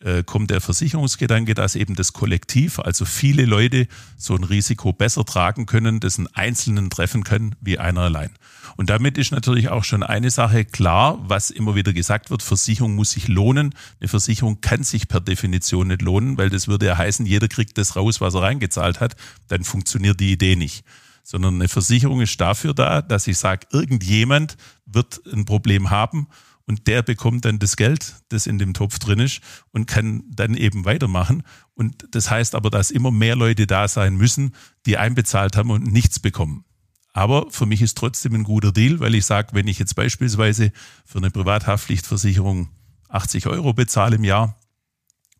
äh, 0.00 0.22
kommt 0.24 0.50
der 0.50 0.60
Versicherungsgedanke, 0.60 1.54
dass 1.54 1.74
eben 1.74 1.94
das 1.94 2.12
Kollektiv, 2.12 2.78
also 2.80 3.04
viele 3.04 3.44
Leute, 3.44 3.88
so 4.16 4.34
ein 4.34 4.44
Risiko 4.44 4.92
besser 4.92 5.24
tragen 5.24 5.66
können, 5.66 6.00
das 6.00 6.18
einen 6.18 6.28
Einzelnen 6.28 6.90
treffen 6.90 7.24
kann, 7.24 7.54
wie 7.60 7.78
einer 7.78 8.02
allein. 8.02 8.30
Und 8.76 8.90
damit 8.90 9.16
ist 9.16 9.32
natürlich 9.32 9.68
auch 9.70 9.84
schon 9.84 10.02
eine 10.02 10.30
Sache 10.30 10.64
klar, 10.64 11.18
was 11.22 11.50
immer 11.50 11.74
wieder 11.74 11.92
gesagt 11.92 12.30
wird, 12.30 12.42
Versicherung 12.42 12.94
muss 12.94 13.12
sich 13.12 13.28
lohnen. 13.28 13.74
Eine 14.00 14.08
Versicherung 14.08 14.60
kann 14.60 14.82
sich 14.84 15.08
per 15.08 15.20
Definition 15.20 15.88
nicht 15.88 16.02
lohnen, 16.02 16.36
weil 16.36 16.50
das 16.50 16.68
würde 16.68 16.86
ja 16.86 16.98
heißen, 16.98 17.24
jeder 17.24 17.48
kriegt 17.48 17.78
das 17.78 17.96
raus, 17.96 18.20
was 18.20 18.34
er 18.34 18.42
reingezahlt 18.42 19.00
hat. 19.00 19.16
Dann 19.48 19.64
funktioniert 19.64 20.20
die 20.20 20.32
Idee 20.32 20.56
nicht 20.56 20.84
sondern 21.26 21.56
eine 21.56 21.68
Versicherung 21.68 22.20
ist 22.20 22.40
dafür 22.40 22.72
da, 22.72 23.02
dass 23.02 23.26
ich 23.26 23.36
sage, 23.36 23.66
irgendjemand 23.72 24.56
wird 24.84 25.20
ein 25.26 25.44
Problem 25.44 25.90
haben 25.90 26.28
und 26.66 26.86
der 26.86 27.02
bekommt 27.02 27.44
dann 27.44 27.58
das 27.58 27.76
Geld, 27.76 28.14
das 28.28 28.46
in 28.46 28.58
dem 28.58 28.74
Topf 28.74 29.00
drin 29.00 29.18
ist 29.18 29.40
und 29.72 29.86
kann 29.86 30.22
dann 30.30 30.54
eben 30.54 30.84
weitermachen. 30.84 31.42
Und 31.74 32.06
das 32.12 32.30
heißt 32.30 32.54
aber, 32.54 32.70
dass 32.70 32.92
immer 32.92 33.10
mehr 33.10 33.34
Leute 33.34 33.66
da 33.66 33.88
sein 33.88 34.14
müssen, 34.14 34.54
die 34.86 34.98
einbezahlt 34.98 35.56
haben 35.56 35.72
und 35.72 35.92
nichts 35.92 36.20
bekommen. 36.20 36.64
Aber 37.12 37.50
für 37.50 37.66
mich 37.66 37.82
ist 37.82 37.98
trotzdem 37.98 38.34
ein 38.34 38.44
guter 38.44 38.70
Deal, 38.70 39.00
weil 39.00 39.16
ich 39.16 39.26
sage, 39.26 39.48
wenn 39.52 39.66
ich 39.66 39.80
jetzt 39.80 39.96
beispielsweise 39.96 40.70
für 41.04 41.18
eine 41.18 41.32
Privathaftpflichtversicherung 41.32 42.68
80 43.08 43.48
Euro 43.48 43.72
bezahle 43.72 44.14
im 44.14 44.24
Jahr, 44.24 44.56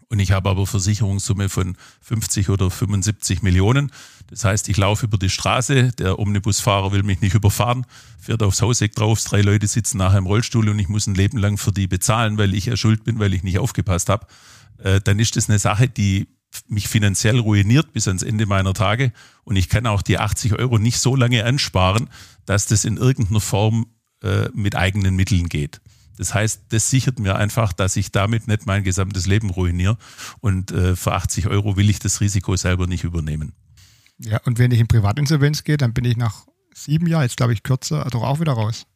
und 0.08 0.20
ich 0.20 0.32
habe 0.32 0.48
aber 0.48 0.66
Versicherungssumme 0.66 1.48
von 1.48 1.76
50 2.00 2.48
oder 2.48 2.70
75 2.70 3.42
Millionen. 3.42 3.90
Das 4.28 4.44
heißt, 4.44 4.68
ich 4.68 4.76
laufe 4.76 5.06
über 5.06 5.18
die 5.18 5.30
Straße, 5.30 5.92
der 5.92 6.18
Omnibusfahrer 6.18 6.92
will 6.92 7.02
mich 7.02 7.20
nicht 7.20 7.34
überfahren, 7.34 7.86
fährt 8.18 8.42
aufs 8.42 8.62
Hauseck 8.62 8.94
drauf, 8.94 9.22
drei 9.24 9.40
Leute 9.40 9.66
sitzen 9.66 9.98
nachher 9.98 10.18
im 10.18 10.26
Rollstuhl 10.26 10.68
und 10.68 10.78
ich 10.78 10.88
muss 10.88 11.06
ein 11.06 11.14
Leben 11.14 11.38
lang 11.38 11.58
für 11.58 11.72
die 11.72 11.86
bezahlen, 11.86 12.38
weil 12.38 12.54
ich 12.54 12.66
ja 12.66 12.76
schuld 12.76 13.04
bin, 13.04 13.18
weil 13.18 13.34
ich 13.34 13.42
nicht 13.42 13.58
aufgepasst 13.58 14.08
habe. 14.08 14.26
Äh, 14.78 15.00
dann 15.00 15.18
ist 15.18 15.36
das 15.36 15.48
eine 15.48 15.58
Sache, 15.58 15.88
die 15.88 16.28
mich 16.68 16.88
finanziell 16.88 17.38
ruiniert 17.38 17.92
bis 17.92 18.08
ans 18.08 18.22
Ende 18.22 18.46
meiner 18.46 18.74
Tage 18.74 19.12
und 19.44 19.56
ich 19.56 19.68
kann 19.68 19.86
auch 19.86 20.02
die 20.02 20.18
80 20.18 20.54
Euro 20.54 20.78
nicht 20.78 20.98
so 20.98 21.16
lange 21.16 21.44
ansparen, 21.44 22.08
dass 22.46 22.66
das 22.66 22.84
in 22.84 22.96
irgendeiner 22.96 23.40
Form 23.40 23.86
äh, 24.22 24.48
mit 24.54 24.76
eigenen 24.76 25.16
Mitteln 25.16 25.48
geht. 25.48 25.80
Das 26.16 26.34
heißt, 26.34 26.64
das 26.70 26.90
sichert 26.90 27.18
mir 27.18 27.36
einfach, 27.36 27.72
dass 27.72 27.96
ich 27.96 28.10
damit 28.12 28.48
nicht 28.48 28.66
mein 28.66 28.84
gesamtes 28.84 29.26
Leben 29.26 29.50
ruiniere. 29.50 29.98
Und 30.40 30.70
äh, 30.72 30.96
für 30.96 31.12
80 31.12 31.48
Euro 31.48 31.76
will 31.76 31.90
ich 31.90 31.98
das 31.98 32.20
Risiko 32.20 32.56
selber 32.56 32.86
nicht 32.86 33.04
übernehmen. 33.04 33.52
Ja, 34.18 34.40
und 34.44 34.58
wenn 34.58 34.70
ich 34.70 34.80
in 34.80 34.88
Privatinsolvenz 34.88 35.64
gehe, 35.64 35.76
dann 35.76 35.92
bin 35.92 36.04
ich 36.04 36.16
nach 36.16 36.46
sieben 36.74 37.06
Jahren, 37.06 37.22
jetzt 37.22 37.36
glaube 37.36 37.52
ich 37.52 37.62
kürzer, 37.62 38.06
doch 38.10 38.22
auch 38.22 38.40
wieder 38.40 38.52
raus. 38.52 38.86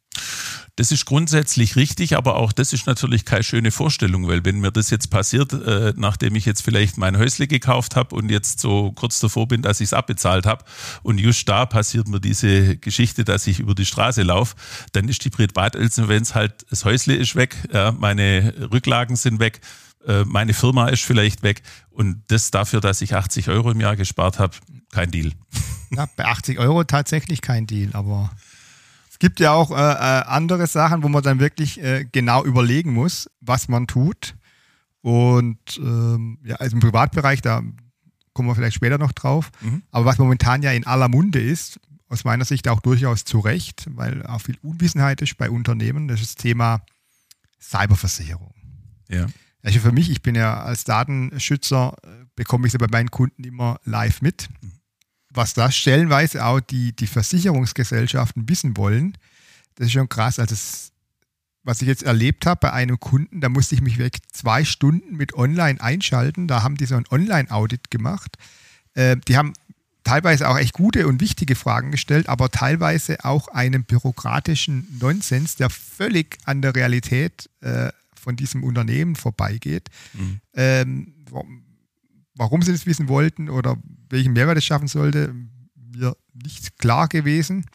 Das 0.77 0.91
ist 0.91 1.05
grundsätzlich 1.05 1.75
richtig, 1.75 2.15
aber 2.15 2.37
auch 2.37 2.53
das 2.53 2.71
ist 2.71 2.87
natürlich 2.87 3.25
keine 3.25 3.43
schöne 3.43 3.71
Vorstellung, 3.71 4.27
weil 4.27 4.45
wenn 4.45 4.59
mir 4.59 4.71
das 4.71 4.89
jetzt 4.89 5.09
passiert, 5.09 5.51
äh, 5.53 5.93
nachdem 5.97 6.35
ich 6.35 6.45
jetzt 6.45 6.61
vielleicht 6.61 6.97
mein 6.97 7.17
Häusle 7.17 7.47
gekauft 7.47 7.95
habe 7.95 8.15
und 8.15 8.31
jetzt 8.31 8.61
so 8.61 8.91
kurz 8.93 9.19
davor 9.19 9.47
bin, 9.47 9.61
dass 9.61 9.81
ich 9.81 9.89
es 9.89 9.93
abbezahlt 9.93 10.45
habe 10.45 10.63
und 11.03 11.19
just 11.19 11.47
da 11.49 11.65
passiert 11.65 12.07
mir 12.07 12.21
diese 12.21 12.77
Geschichte, 12.77 13.25
dass 13.25 13.47
ich 13.47 13.59
über 13.59 13.75
die 13.75 13.85
Straße 13.85 14.23
laufe, 14.23 14.55
dann 14.93 15.09
ist 15.09 15.25
die 15.25 15.29
Privatinsolvenz 15.29 16.35
halt, 16.35 16.65
das 16.69 16.85
Häusle 16.85 17.15
ist 17.15 17.35
weg, 17.35 17.57
ja, 17.73 17.91
meine 17.91 18.53
Rücklagen 18.71 19.17
sind 19.17 19.39
weg, 19.39 19.59
äh, 20.07 20.23
meine 20.23 20.53
Firma 20.53 20.87
ist 20.87 21.03
vielleicht 21.03 21.43
weg 21.43 21.63
und 21.89 22.23
das 22.29 22.49
dafür, 22.49 22.79
dass 22.79 23.01
ich 23.01 23.13
80 23.13 23.49
Euro 23.49 23.71
im 23.71 23.81
Jahr 23.81 23.97
gespart 23.97 24.39
habe, 24.39 24.55
kein 24.91 25.11
Deal. 25.11 25.31
Ja, 25.93 26.07
bei 26.15 26.23
80 26.23 26.57
Euro 26.57 26.85
tatsächlich 26.85 27.41
kein 27.41 27.67
Deal, 27.67 27.89
aber 27.91 28.31
gibt 29.21 29.39
ja 29.39 29.53
auch 29.53 29.69
äh, 29.69 29.75
äh, 29.75 30.23
andere 30.25 30.65
Sachen, 30.65 31.03
wo 31.03 31.07
man 31.07 31.21
dann 31.21 31.39
wirklich 31.39 31.79
äh, 31.79 32.05
genau 32.11 32.43
überlegen 32.43 32.91
muss, 32.91 33.29
was 33.39 33.67
man 33.67 33.85
tut. 33.85 34.35
Und 35.01 35.59
ähm, 35.77 36.39
ja, 36.43 36.55
also 36.55 36.75
im 36.75 36.79
Privatbereich, 36.79 37.39
da 37.41 37.61
kommen 38.33 38.49
wir 38.49 38.55
vielleicht 38.55 38.75
später 38.75 38.97
noch 38.97 39.11
drauf. 39.11 39.51
Mhm. 39.61 39.83
Aber 39.91 40.05
was 40.05 40.17
momentan 40.17 40.63
ja 40.63 40.71
in 40.71 40.87
aller 40.87 41.07
Munde 41.07 41.39
ist, 41.39 41.79
aus 42.09 42.23
meiner 42.23 42.45
Sicht 42.45 42.67
auch 42.67 42.79
durchaus 42.79 43.23
zu 43.23 43.39
Recht, 43.39 43.85
weil 43.91 44.25
auch 44.25 44.41
viel 44.41 44.57
Unwissenheit 44.63 45.21
ist 45.21 45.37
bei 45.37 45.51
Unternehmen. 45.51 46.07
Das 46.07 46.19
ist 46.19 46.37
das 46.37 46.41
Thema 46.43 46.81
Cyberversicherung. 47.61 48.55
Ja. 49.07 49.27
Also 49.61 49.79
für 49.81 49.91
mich, 49.91 50.09
ich 50.09 50.23
bin 50.23 50.33
ja 50.33 50.63
als 50.63 50.83
Datenschützer, 50.83 51.95
äh, 52.01 52.25
bekomme 52.35 52.65
ich 52.65 52.73
es 52.73 52.79
bei 52.79 52.87
meinen 52.89 53.11
Kunden 53.11 53.43
immer 53.43 53.79
live 53.83 54.23
mit. 54.23 54.49
Was 55.33 55.53
da 55.53 55.71
stellenweise 55.71 56.45
auch 56.45 56.59
die, 56.59 56.93
die 56.93 57.07
Versicherungsgesellschaften 57.07 58.49
wissen 58.49 58.75
wollen, 58.77 59.17
das 59.75 59.87
ist 59.87 59.93
schon 59.93 60.09
krass. 60.09 60.39
Also 60.39 60.53
das, 60.53 60.91
was 61.63 61.81
ich 61.81 61.87
jetzt 61.87 62.03
erlebt 62.03 62.45
habe 62.45 62.59
bei 62.61 62.73
einem 62.73 62.99
Kunden, 62.99 63.39
da 63.39 63.49
musste 63.49 63.75
ich 63.75 63.81
mich 63.81 63.97
weg 63.97 64.17
zwei 64.31 64.65
Stunden 64.65 65.15
mit 65.15 65.33
online 65.33 65.79
einschalten. 65.79 66.47
Da 66.47 66.63
haben 66.63 66.75
die 66.75 66.85
so 66.85 66.95
ein 66.95 67.05
Online-Audit 67.09 67.91
gemacht. 67.91 68.37
Äh, 68.93 69.17
die 69.27 69.37
haben 69.37 69.53
teilweise 70.03 70.49
auch 70.49 70.57
echt 70.57 70.73
gute 70.73 71.07
und 71.07 71.21
wichtige 71.21 71.55
Fragen 71.55 71.91
gestellt, 71.91 72.27
aber 72.27 72.49
teilweise 72.49 73.23
auch 73.23 73.47
einen 73.47 73.83
bürokratischen 73.83 74.97
Nonsens, 74.99 75.55
der 75.55 75.69
völlig 75.69 76.37
an 76.45 76.61
der 76.61 76.75
Realität 76.75 77.49
äh, 77.61 77.91
von 78.15 78.35
diesem 78.35 78.63
Unternehmen 78.63 79.15
vorbeigeht. 79.15 79.89
Mhm. 80.13 80.41
Ähm, 80.53 81.13
warum 82.35 82.61
sie 82.61 82.71
das 82.71 82.85
wissen 82.85 83.07
wollten 83.07 83.49
oder 83.49 83.77
welchen 84.09 84.33
Mehrwert 84.33 84.57
es 84.57 84.65
schaffen 84.65 84.87
sollte, 84.87 85.33
mir 85.75 86.15
nicht 86.33 86.77
klar 86.77 87.07
gewesen. 87.07 87.65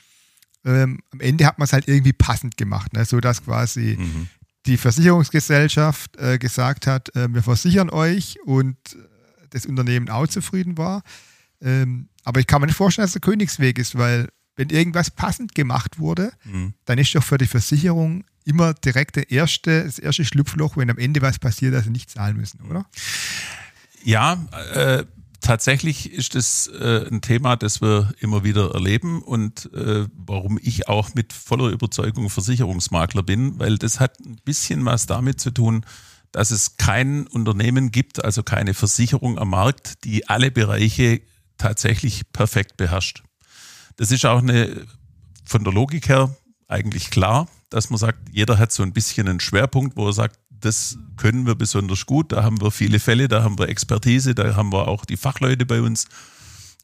Ähm, 0.64 1.00
am 1.12 1.20
Ende 1.20 1.46
hat 1.46 1.58
man 1.58 1.66
es 1.66 1.72
halt 1.72 1.88
irgendwie 1.88 2.12
passend 2.12 2.56
gemacht, 2.56 2.92
ne? 2.92 3.04
sodass 3.04 3.44
quasi 3.44 3.96
mhm. 3.98 4.28
die 4.66 4.76
Versicherungsgesellschaft 4.76 6.16
äh, 6.16 6.38
gesagt 6.38 6.86
hat, 6.86 7.14
äh, 7.14 7.32
wir 7.32 7.42
versichern 7.42 7.90
euch 7.90 8.38
und 8.44 8.76
äh, 8.94 9.46
das 9.50 9.66
Unternehmen 9.66 10.08
auch 10.08 10.26
zufrieden 10.26 10.76
war. 10.76 11.02
Ähm, 11.60 12.08
aber 12.24 12.40
ich 12.40 12.46
kann 12.46 12.60
mir 12.60 12.66
nicht 12.66 12.76
vorstellen, 12.76 13.04
dass 13.04 13.12
der 13.12 13.20
Königsweg 13.20 13.78
ist, 13.78 13.96
weil 13.96 14.28
wenn 14.56 14.70
irgendwas 14.70 15.10
passend 15.10 15.54
gemacht 15.54 15.98
wurde, 15.98 16.32
mhm. 16.44 16.74
dann 16.86 16.98
ist 16.98 17.14
doch 17.14 17.22
für 17.22 17.38
die 17.38 17.46
Versicherung 17.46 18.24
immer 18.44 18.74
direkt 18.74 19.16
der 19.16 19.30
erste, 19.30 19.84
das 19.84 19.98
erste 19.98 20.24
Schlupfloch, 20.24 20.76
wenn 20.76 20.90
am 20.90 20.98
Ende 20.98 21.20
was 21.20 21.38
passiert, 21.38 21.74
dass 21.74 21.84
sie 21.84 21.90
nicht 21.90 22.10
zahlen 22.10 22.36
müssen, 22.36 22.60
oder? 22.62 22.86
Ja, 24.02 24.46
äh, 24.74 25.04
tatsächlich 25.40 26.12
ist 26.12 26.34
das 26.34 26.68
äh, 26.68 27.06
ein 27.10 27.20
Thema, 27.20 27.56
das 27.56 27.80
wir 27.80 28.12
immer 28.20 28.44
wieder 28.44 28.74
erleben 28.74 29.22
und 29.22 29.72
äh, 29.74 30.06
warum 30.14 30.58
ich 30.62 30.88
auch 30.88 31.14
mit 31.14 31.32
voller 31.32 31.68
Überzeugung 31.70 32.30
Versicherungsmakler 32.30 33.22
bin, 33.22 33.58
weil 33.58 33.78
das 33.78 34.00
hat 34.00 34.18
ein 34.20 34.36
bisschen 34.44 34.84
was 34.84 35.06
damit 35.06 35.40
zu 35.40 35.50
tun, 35.50 35.84
dass 36.32 36.50
es 36.50 36.76
kein 36.76 37.26
Unternehmen 37.26 37.90
gibt, 37.90 38.24
also 38.24 38.42
keine 38.42 38.74
Versicherung 38.74 39.38
am 39.38 39.50
Markt, 39.50 40.04
die 40.04 40.28
alle 40.28 40.50
Bereiche 40.50 41.20
tatsächlich 41.58 42.30
perfekt 42.32 42.76
beherrscht. 42.76 43.22
Das 43.96 44.10
ist 44.10 44.26
auch 44.26 44.42
eine 44.42 44.86
von 45.44 45.64
der 45.64 45.72
Logik 45.72 46.08
her 46.08 46.36
eigentlich 46.68 47.10
klar 47.10 47.48
dass 47.70 47.90
man 47.90 47.98
sagt, 47.98 48.28
jeder 48.32 48.58
hat 48.58 48.72
so 48.72 48.82
ein 48.82 48.92
bisschen 48.92 49.28
einen 49.28 49.40
Schwerpunkt, 49.40 49.96
wo 49.96 50.06
er 50.06 50.12
sagt, 50.12 50.38
das 50.60 50.98
können 51.16 51.46
wir 51.46 51.54
besonders 51.54 52.06
gut, 52.06 52.32
da 52.32 52.42
haben 52.42 52.60
wir 52.60 52.70
viele 52.70 52.98
Fälle, 52.98 53.28
da 53.28 53.42
haben 53.42 53.58
wir 53.58 53.68
Expertise, 53.68 54.34
da 54.34 54.56
haben 54.56 54.72
wir 54.72 54.88
auch 54.88 55.04
die 55.04 55.16
Fachleute 55.16 55.66
bei 55.66 55.80
uns. 55.80 56.06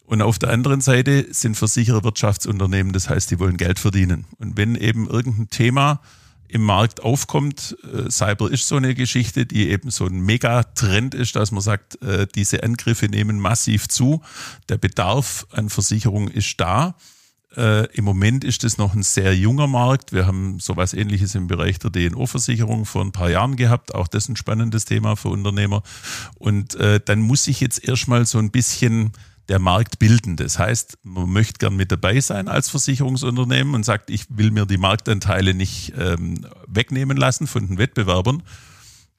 Und 0.05 0.21
auf 0.21 0.39
der 0.39 0.51
anderen 0.51 0.81
Seite 0.81 1.27
sind 1.31 1.57
Versicherer 1.57 2.05
Wirtschaftsunternehmen, 2.05 2.93
das 2.93 3.09
heißt, 3.09 3.31
die 3.31 3.39
wollen 3.39 3.57
Geld 3.57 3.79
verdienen. 3.79 4.27
Und 4.39 4.57
wenn 4.57 4.75
eben 4.75 5.09
irgendein 5.09 5.49
Thema 5.49 6.01
im 6.49 6.63
Markt 6.63 7.03
aufkommt, 7.03 7.77
äh, 7.83 8.11
Cyber 8.11 8.51
ist 8.51 8.69
so 8.69 8.77
eine 8.77 8.95
Geschichte, 8.95 9.47
die 9.47 9.71
eben 9.71 9.91
so 9.91 10.05
ein 10.05 10.21
Megatrend 10.21 11.15
ist, 11.15 11.35
dass 11.35 11.51
man 11.51 11.63
sagt, 11.63 12.03
äh, 12.03 12.27
diese 12.35 12.63
Angriffe 12.63 13.07
nehmen 13.07 13.41
massiv 13.41 13.89
zu, 13.89 14.21
der 14.69 14.77
Bedarf 14.77 15.47
an 15.51 15.71
Versicherung 15.71 16.29
ist 16.29 16.61
da. 16.61 16.95
Äh, 17.57 17.87
Im 17.97 18.05
Moment 18.05 18.45
ist 18.45 18.65
es 18.65 18.79
noch 18.79 18.95
ein 18.95 19.03
sehr 19.03 19.37
junger 19.37 19.67
Markt. 19.67 20.13
Wir 20.13 20.27
haben 20.27 20.59
sowas 20.61 20.95
ähnliches 20.95 21.35
im 21.35 21.47
Bereich 21.47 21.79
der 21.79 21.91
DNO-Versicherung 21.91 22.87
vor 22.87 23.03
ein 23.03 23.13
paar 23.13 23.31
Jahren 23.31 23.57
gehabt. 23.57 23.95
Auch 23.95 24.09
das 24.09 24.25
ist 24.25 24.29
ein 24.31 24.37
spannendes 24.37 24.85
Thema 24.85 25.17
für 25.17 25.29
Unternehmer. 25.29 25.83
Und 26.37 26.75
äh, 26.77 27.01
dann 27.05 27.21
muss 27.21 27.45
sich 27.45 27.61
jetzt 27.61 27.87
erstmal 27.87 28.25
so 28.27 28.39
ein 28.39 28.51
bisschen 28.51 29.13
der 29.49 29.59
Markt 29.59 29.99
bilden. 29.99 30.37
Das 30.37 30.59
heißt, 30.59 30.99
man 31.03 31.31
möchte 31.31 31.59
gern 31.59 31.77
mit 31.77 31.93
dabei 31.93 32.21
sein 32.21 32.49
als 32.49 32.71
Versicherungsunternehmen 32.71 33.75
und 33.75 33.85
sagt, 33.85 34.09
ich 34.09 34.27
will 34.31 34.51
mir 34.51 34.67
die 34.67 34.79
Marktanteile 34.79 35.53
nicht 35.53 35.93
ähm, 35.99 36.47
wegnehmen 36.67 37.17
lassen 37.17 37.47
von 37.47 37.67
den 37.67 37.79
Wettbewerbern. 37.79 38.43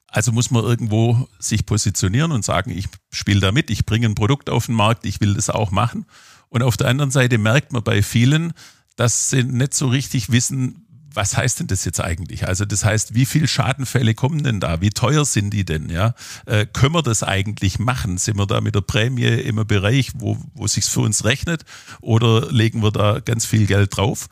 Also 0.08 0.32
muss 0.32 0.50
man 0.50 0.62
irgendwo 0.62 1.28
sich 1.38 1.66
positionieren 1.66 2.32
und 2.32 2.44
sagen, 2.44 2.70
ich 2.70 2.86
spiele 3.10 3.40
da 3.40 3.52
mit, 3.52 3.68
ich 3.70 3.84
bringe 3.84 4.06
ein 4.06 4.14
Produkt 4.14 4.48
auf 4.48 4.66
den 4.66 4.74
Markt, 4.76 5.06
ich 5.06 5.20
will 5.20 5.34
das 5.34 5.50
auch 5.50 5.70
machen. 5.72 6.06
Und 6.54 6.62
auf 6.62 6.76
der 6.76 6.86
anderen 6.86 7.10
Seite 7.10 7.36
merkt 7.36 7.72
man 7.72 7.82
bei 7.82 8.00
vielen, 8.00 8.52
dass 8.94 9.28
sie 9.28 9.42
nicht 9.42 9.74
so 9.74 9.88
richtig 9.88 10.30
wissen, 10.30 10.86
was 11.12 11.36
heißt 11.36 11.58
denn 11.58 11.66
das 11.66 11.84
jetzt 11.84 12.00
eigentlich? 12.00 12.46
Also 12.46 12.64
das 12.64 12.84
heißt, 12.84 13.16
wie 13.16 13.26
viele 13.26 13.48
Schadenfälle 13.48 14.14
kommen 14.14 14.44
denn 14.44 14.60
da? 14.60 14.80
Wie 14.80 14.90
teuer 14.90 15.24
sind 15.24 15.50
die 15.50 15.64
denn? 15.64 15.90
Ja, 15.90 16.14
äh, 16.46 16.64
können 16.64 16.94
wir 16.94 17.02
das 17.02 17.24
eigentlich 17.24 17.80
machen? 17.80 18.18
Sind 18.18 18.38
wir 18.38 18.46
da 18.46 18.60
mit 18.60 18.76
der 18.76 18.82
Prämie 18.82 19.24
im 19.24 19.56
Bereich, 19.66 20.12
wo 20.14 20.38
wo 20.54 20.68
sich's 20.68 20.86
für 20.86 21.00
uns 21.00 21.24
rechnet, 21.24 21.64
oder 22.00 22.52
legen 22.52 22.84
wir 22.84 22.92
da 22.92 23.18
ganz 23.18 23.44
viel 23.44 23.66
Geld 23.66 23.96
drauf? 23.96 24.28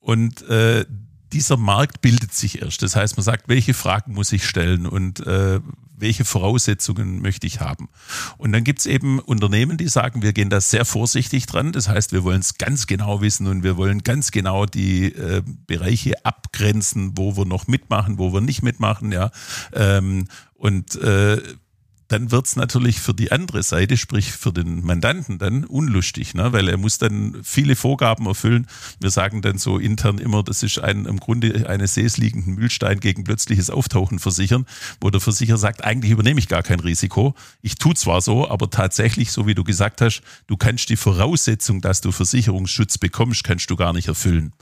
Und 0.00 0.46
äh, 0.50 0.84
dieser 1.34 1.56
Markt 1.56 2.00
bildet 2.00 2.32
sich 2.32 2.62
erst. 2.62 2.82
Das 2.82 2.96
heißt, 2.96 3.16
man 3.16 3.24
sagt, 3.24 3.48
welche 3.48 3.74
Fragen 3.74 4.14
muss 4.14 4.32
ich 4.32 4.46
stellen 4.46 4.86
und 4.86 5.26
äh, 5.26 5.60
welche 5.96 6.24
Voraussetzungen 6.24 7.20
möchte 7.22 7.46
ich 7.46 7.60
haben. 7.60 7.88
Und 8.36 8.52
dann 8.52 8.64
gibt 8.64 8.80
es 8.80 8.86
eben 8.86 9.18
Unternehmen, 9.18 9.76
die 9.76 9.88
sagen, 9.88 10.22
wir 10.22 10.32
gehen 10.32 10.50
da 10.50 10.60
sehr 10.60 10.84
vorsichtig 10.84 11.46
dran. 11.46 11.72
Das 11.72 11.88
heißt, 11.88 12.12
wir 12.12 12.24
wollen 12.24 12.40
es 12.40 12.58
ganz 12.58 12.86
genau 12.86 13.20
wissen 13.20 13.46
und 13.46 13.62
wir 13.62 13.76
wollen 13.76 14.02
ganz 14.02 14.30
genau 14.30 14.66
die 14.66 15.06
äh, 15.06 15.42
Bereiche 15.66 16.24
abgrenzen, 16.24 17.16
wo 17.16 17.36
wir 17.36 17.44
noch 17.44 17.66
mitmachen, 17.66 18.18
wo 18.18 18.32
wir 18.32 18.40
nicht 18.40 18.62
mitmachen. 18.62 19.12
Ja. 19.12 19.30
Ähm, 19.72 20.26
und 20.54 20.94
äh, 20.96 21.42
dann 22.14 22.30
wird 22.30 22.46
es 22.46 22.54
natürlich 22.54 23.00
für 23.00 23.12
die 23.12 23.32
andere 23.32 23.64
Seite, 23.64 23.96
sprich 23.96 24.30
für 24.30 24.52
den 24.52 24.84
Mandanten, 24.84 25.38
dann 25.38 25.64
unlustig, 25.64 26.32
ne? 26.34 26.52
weil 26.52 26.68
er 26.68 26.76
muss 26.76 26.98
dann 26.98 27.40
viele 27.42 27.74
Vorgaben 27.74 28.26
erfüllen. 28.26 28.68
Wir 29.00 29.10
sagen 29.10 29.42
dann 29.42 29.58
so 29.58 29.78
intern 29.78 30.18
immer, 30.18 30.44
das 30.44 30.62
ist 30.62 30.78
ein, 30.78 31.06
im 31.06 31.18
Grunde 31.18 31.68
eines 31.68 31.94
Sees 31.94 32.16
liegenden 32.16 32.54
Mühlstein 32.54 33.00
gegen 33.00 33.24
plötzliches 33.24 33.68
Auftauchen 33.68 34.20
versichern, 34.20 34.64
wo 35.00 35.10
der 35.10 35.20
Versicherer 35.20 35.58
sagt, 35.58 35.82
eigentlich 35.82 36.12
übernehme 36.12 36.38
ich 36.38 36.46
gar 36.46 36.62
kein 36.62 36.78
Risiko. 36.78 37.34
Ich 37.62 37.78
tue 37.78 37.96
zwar 37.96 38.20
so, 38.20 38.48
aber 38.48 38.70
tatsächlich, 38.70 39.32
so 39.32 39.48
wie 39.48 39.56
du 39.56 39.64
gesagt 39.64 40.00
hast, 40.00 40.22
du 40.46 40.56
kannst 40.56 40.90
die 40.90 40.96
Voraussetzung, 40.96 41.80
dass 41.80 42.00
du 42.00 42.12
Versicherungsschutz 42.12 42.96
bekommst, 42.98 43.42
kannst 43.42 43.68
du 43.70 43.74
gar 43.74 43.92
nicht 43.92 44.06
erfüllen. 44.06 44.52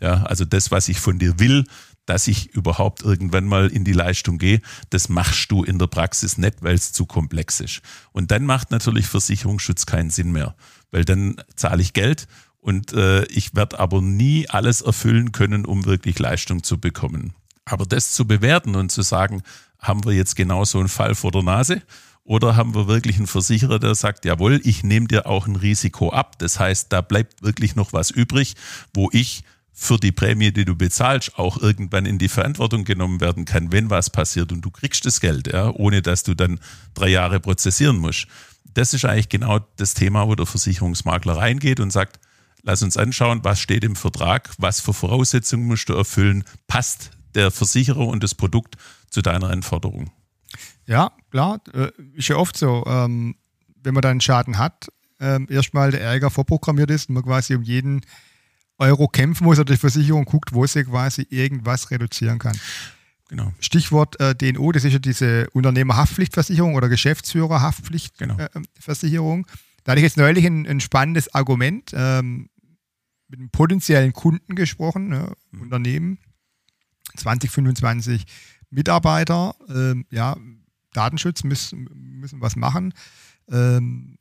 Ja, 0.00 0.24
also 0.24 0.44
das, 0.44 0.70
was 0.70 0.88
ich 0.88 1.00
von 1.00 1.18
dir 1.18 1.40
will, 1.40 1.64
dass 2.08 2.26
ich 2.26 2.54
überhaupt 2.54 3.02
irgendwann 3.02 3.46
mal 3.46 3.68
in 3.68 3.84
die 3.84 3.92
Leistung 3.92 4.38
gehe, 4.38 4.62
das 4.90 5.08
machst 5.08 5.50
du 5.50 5.62
in 5.62 5.78
der 5.78 5.88
Praxis 5.88 6.38
nicht, 6.38 6.62
weil 6.62 6.74
es 6.74 6.92
zu 6.92 7.04
komplex 7.04 7.60
ist. 7.60 7.82
Und 8.12 8.30
dann 8.30 8.46
macht 8.46 8.70
natürlich 8.70 9.06
Versicherungsschutz 9.06 9.84
keinen 9.84 10.10
Sinn 10.10 10.32
mehr, 10.32 10.54
weil 10.90 11.04
dann 11.04 11.36
zahle 11.54 11.82
ich 11.82 11.92
Geld 11.92 12.26
und 12.60 12.92
äh, 12.92 13.24
ich 13.26 13.54
werde 13.54 13.78
aber 13.78 14.00
nie 14.00 14.48
alles 14.48 14.80
erfüllen 14.80 15.32
können, 15.32 15.66
um 15.66 15.84
wirklich 15.84 16.18
Leistung 16.18 16.62
zu 16.62 16.78
bekommen. 16.78 17.34
Aber 17.66 17.84
das 17.84 18.12
zu 18.12 18.26
bewerten 18.26 18.74
und 18.74 18.90
zu 18.90 19.02
sagen, 19.02 19.42
haben 19.78 20.04
wir 20.04 20.12
jetzt 20.12 20.34
genau 20.34 20.64
so 20.64 20.78
einen 20.78 20.88
Fall 20.88 21.14
vor 21.14 21.30
der 21.30 21.42
Nase? 21.42 21.82
Oder 22.24 22.56
haben 22.56 22.74
wir 22.74 22.88
wirklich 22.88 23.16
einen 23.16 23.26
Versicherer, 23.26 23.78
der 23.78 23.94
sagt, 23.94 24.24
jawohl, 24.24 24.60
ich 24.64 24.82
nehme 24.82 25.08
dir 25.08 25.26
auch 25.26 25.46
ein 25.46 25.56
Risiko 25.56 26.10
ab. 26.10 26.38
Das 26.38 26.58
heißt, 26.58 26.92
da 26.92 27.00
bleibt 27.00 27.42
wirklich 27.42 27.74
noch 27.74 27.92
was 27.92 28.10
übrig, 28.10 28.54
wo 28.92 29.08
ich 29.12 29.44
für 29.80 29.96
die 29.96 30.10
Prämie, 30.10 30.50
die 30.50 30.64
du 30.64 30.74
bezahlst, 30.74 31.38
auch 31.38 31.56
irgendwann 31.56 32.04
in 32.04 32.18
die 32.18 32.28
Verantwortung 32.28 32.82
genommen 32.82 33.20
werden 33.20 33.44
kann, 33.44 33.70
wenn 33.70 33.90
was 33.90 34.10
passiert 34.10 34.50
und 34.50 34.60
du 34.60 34.72
kriegst 34.72 35.06
das 35.06 35.20
Geld, 35.20 35.52
ja, 35.52 35.70
ohne 35.70 36.02
dass 36.02 36.24
du 36.24 36.34
dann 36.34 36.58
drei 36.94 37.10
Jahre 37.10 37.38
prozessieren 37.38 37.96
musst. 37.96 38.26
Das 38.74 38.92
ist 38.92 39.04
eigentlich 39.04 39.28
genau 39.28 39.60
das 39.76 39.94
Thema, 39.94 40.26
wo 40.26 40.34
der 40.34 40.46
Versicherungsmakler 40.46 41.36
reingeht 41.36 41.78
und 41.78 41.92
sagt, 41.92 42.18
lass 42.64 42.82
uns 42.82 42.96
anschauen, 42.96 43.44
was 43.44 43.60
steht 43.60 43.84
im 43.84 43.94
Vertrag, 43.94 44.50
was 44.58 44.80
für 44.80 44.92
Voraussetzungen 44.92 45.66
musst 45.68 45.88
du 45.88 45.94
erfüllen, 45.94 46.42
passt 46.66 47.12
der 47.36 47.52
Versicherer 47.52 48.08
und 48.08 48.24
das 48.24 48.34
Produkt 48.34 48.74
zu 49.10 49.22
deiner 49.22 49.48
Anforderung. 49.48 50.10
Ja, 50.86 51.12
klar, 51.30 51.60
äh, 51.72 51.92
ist 52.14 52.26
ja 52.26 52.36
oft 52.36 52.56
so, 52.56 52.82
ähm, 52.84 53.36
wenn 53.76 53.94
man 53.94 54.02
dann 54.02 54.10
einen 54.10 54.20
Schaden 54.20 54.58
hat, 54.58 54.88
ähm, 55.20 55.46
erstmal 55.48 55.92
der 55.92 56.00
Ärger 56.00 56.30
vorprogrammiert 56.30 56.90
ist 56.90 57.08
und 57.08 57.14
man 57.14 57.22
quasi 57.22 57.54
um 57.54 57.62
jeden 57.62 58.00
Euro 58.78 59.08
kämpfen 59.08 59.44
muss 59.44 59.58
oder 59.58 59.72
die 59.72 59.78
Versicherung 59.78 60.24
guckt, 60.24 60.54
wo 60.54 60.66
sie 60.66 60.84
quasi 60.84 61.26
irgendwas 61.30 61.90
reduzieren 61.90 62.38
kann. 62.38 62.56
Genau. 63.28 63.52
Stichwort 63.60 64.18
äh, 64.20 64.34
DNO, 64.34 64.72
das 64.72 64.84
ist 64.84 64.94
ja 64.94 64.98
diese 64.98 65.50
Unternehmerhaftpflichtversicherung 65.50 66.74
oder 66.74 66.88
Geschäftsführerhaftpflichtversicherung. 66.88 69.42
Genau. 69.42 69.52
Äh, 69.52 69.56
da 69.84 69.92
hatte 69.92 70.00
ich 70.00 70.04
jetzt 70.04 70.16
neulich 70.16 70.46
ein, 70.46 70.66
ein 70.66 70.80
spannendes 70.80 71.34
Argument 71.34 71.92
ähm, 71.94 72.48
mit 73.28 73.40
einem 73.40 73.50
potenziellen 73.50 74.12
Kunden 74.12 74.54
gesprochen, 74.54 75.08
ne, 75.08 75.32
mhm. 75.50 75.62
Unternehmen, 75.62 76.18
20, 77.16 77.50
25 77.50 78.24
Mitarbeiter, 78.70 79.56
ähm, 79.68 80.06
ja, 80.10 80.36
Datenschutz 80.92 81.42
müssen, 81.44 81.88
müssen 81.94 82.40
was 82.40 82.56
machen. 82.56 82.94
Ähm, 83.50 84.17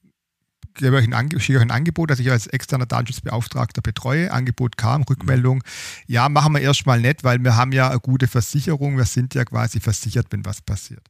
gebe 0.78 0.96
euch 0.96 1.14
ein, 1.14 1.40
schicke 1.40 1.60
euch 1.60 1.66
ein 1.66 1.72
Angebot, 1.72 2.10
das 2.10 2.20
ich 2.20 2.32
als 2.32 2.48
externer 2.48 2.86
Datenschutzbeauftragter 2.86 3.82
betreue. 3.82 4.32
Angebot 4.32 4.78
kam, 4.78 5.04
Rückmeldung. 5.04 5.64
Ja, 6.08 6.30
machen 6.30 6.54
wir 6.54 6.62
erstmal 6.62 7.02
nicht, 7.02 7.24
weil 7.24 7.44
wir 7.44 7.56
haben 7.56 7.72
ja 7.72 7.90
eine 7.90 8.00
gute 8.00 8.28
Versicherung. 8.28 8.98
Wir 8.98 9.06
sind 9.06 9.36
ja 9.36 9.46
quasi 9.46 9.80
versichert, 9.80 10.28
wenn 10.32 10.46
was 10.46 10.62
passiert. 10.62 11.02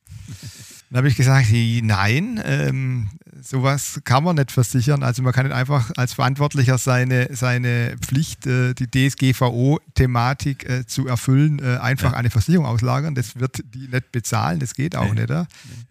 Dann 0.89 0.99
habe 0.99 1.09
ich 1.09 1.17
gesagt, 1.17 1.47
nein, 1.51 2.41
ähm, 2.45 3.09
sowas 3.41 3.99
kann 4.05 4.23
man 4.23 4.37
nicht 4.37 4.51
versichern. 4.51 5.03
Also 5.03 5.21
man 5.21 5.33
kann 5.33 5.45
nicht 5.45 5.55
einfach 5.55 5.91
als 5.97 6.13
Verantwortlicher 6.13 6.77
seine, 6.77 7.35
seine 7.35 7.97
Pflicht, 7.99 8.47
äh, 8.47 8.73
die 8.73 8.87
DSGVO-Thematik 8.87 10.69
äh, 10.69 10.85
zu 10.85 11.07
erfüllen, 11.07 11.59
äh, 11.59 11.77
einfach 11.77 12.13
ja. 12.13 12.17
eine 12.17 12.29
Versicherung 12.29 12.65
auslagern. 12.65 13.15
Das 13.15 13.37
wird 13.37 13.63
die 13.73 13.89
nicht 13.89 14.13
bezahlen, 14.13 14.59
das 14.59 14.75
geht 14.75 14.95
auch 14.95 15.13
nee. 15.13 15.25
nicht. 15.25 15.33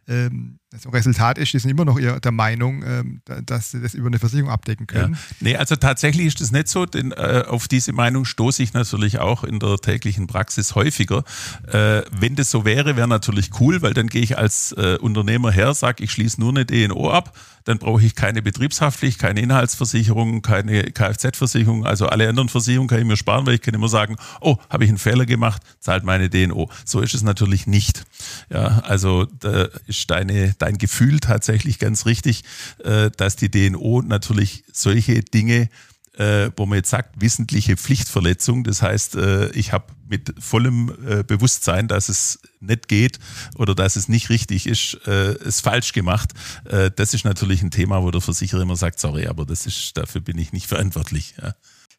Ähm, 0.09 0.59
das 0.77 0.93
Resultat 0.93 1.39
ist, 1.39 1.53
die 1.53 1.59
sind 1.59 1.71
immer 1.71 1.85
noch 1.85 1.99
der 1.99 2.33
Meinung, 2.33 2.83
ähm, 2.85 3.21
dass 3.45 3.71
sie 3.71 3.81
das 3.81 3.95
über 3.95 4.09
eine 4.09 4.19
Versicherung 4.19 4.51
abdecken 4.51 4.87
können. 4.87 5.15
Ja. 5.15 5.21
Nee, 5.41 5.57
also 5.57 5.77
tatsächlich 5.77 6.27
ist 6.27 6.41
das 6.41 6.53
nicht 6.53 6.69
so, 6.69 6.87
denn 6.87 7.13
äh, 7.13 7.45
auf 7.47 7.69
diese 7.69 7.93
Meinung 7.93 8.25
stoße 8.25 8.63
ich 8.63 8.73
natürlich 8.73 9.19
auch 9.19 9.45
in 9.45 9.59
der 9.59 9.77
täglichen 9.79 10.27
Praxis 10.27 10.75
häufiger. 10.75 11.25
Äh, 11.69 12.03
wenn 12.11 12.37
das 12.37 12.51
so 12.51 12.65
wäre, 12.65 12.97
wäre 12.97 13.09
natürlich 13.09 13.51
cool, 13.61 13.83
weil 13.83 13.95
dann 13.95 14.09
gehe 14.09 14.23
ich 14.23 14.39
als 14.39 14.73
äh, 14.73 14.99
Unternehmer 15.01 15.51
her, 15.51 15.75
sage, 15.75 16.05
ich 16.05 16.13
schließe 16.13 16.41
nur 16.41 16.51
eine 16.51 16.65
DNO 16.65 17.11
ab 17.11 17.33
dann 17.67 17.79
brauche 17.79 18.03
ich 18.03 18.15
keine 18.15 18.43
Betriebshaftpflicht, 18.43 19.19
keine 19.19 19.41
Inhaltsversicherung, 19.41 20.41
keine 20.41 20.85
Kfz-Versicherung, 20.85 21.85
also 21.85 22.07
alle 22.07 22.29
anderen 22.29 22.49
Versicherungen 22.49 22.89
kann 22.89 23.01
ich 23.01 23.05
mir 23.05 23.17
sparen, 23.17 23.45
weil 23.45 23.55
ich 23.55 23.61
kann 23.61 23.75
immer 23.75 23.89
sagen, 23.89 24.17
oh, 24.41 24.57
habe 24.71 24.85
ich 24.85 24.89
einen 24.89 24.99
Fehler 24.99 25.27
gemacht, 25.27 25.63
zahlt 25.81 26.05
meine 26.05 26.31
DNO. 26.31 26.71
So 26.85 27.01
ist 27.01 27.15
es 27.15 27.23
natürlich 27.23 27.67
nicht. 27.67 28.05
Ja, 28.51 28.79
also 28.87 29.27
da 29.41 29.69
ist 29.87 30.09
deine, 30.11 30.55
dein 30.59 30.79
Gefühl 30.79 31.19
tatsächlich 31.19 31.81
ganz 31.81 32.07
richtig, 32.07 32.45
äh, 32.85 33.11
dass 33.17 33.35
die 33.35 33.51
DNO 33.51 34.03
natürlich 34.03 34.63
solche 34.73 35.23
Dinge 35.23 35.69
äh, 36.17 36.51
wo 36.57 36.67
man 36.67 36.77
jetzt 36.77 36.91
sagt, 36.91 37.21
wissentliche 37.21 37.77
Pflichtverletzung. 37.77 38.65
Das 38.65 38.83
heißt, 38.83 39.17
äh, 39.17 39.51
ich 39.51 39.73
habe 39.73 39.87
mit 40.09 40.35
vollem 40.39 40.93
äh, 41.07 41.23
Bewusstsein, 41.23 41.89
dass 41.89 42.09
es 42.09 42.41
nicht 42.61 42.89
geht 42.89 43.19
oder 43.57 43.75
dass 43.75 43.97
es 43.97 44.09
nicht 44.09 44.31
richtig 44.31 44.67
ist, 44.67 44.99
äh, 45.07 45.33
es 45.45 45.61
falsch 45.61 45.93
gemacht. 45.93 46.33
Äh, 46.65 46.91
das 46.95 47.15
ist 47.15 47.25
natürlich 47.25 47.63
ein 47.63 47.71
Thema, 47.71 48.03
wo 48.03 48.11
der 48.11 48.21
Versicherer 48.21 48.63
immer 48.63 48.77
sagt, 48.77 49.01
sorry, 49.01 49.27
aber 49.27 49.45
das 49.45 49.67
ist, 49.67 49.97
dafür 49.97 50.21
bin 50.21 50.39
ich 50.39 50.53
nicht 50.53 50.67
verantwortlich. 50.67 51.35
Ja. 51.43 51.55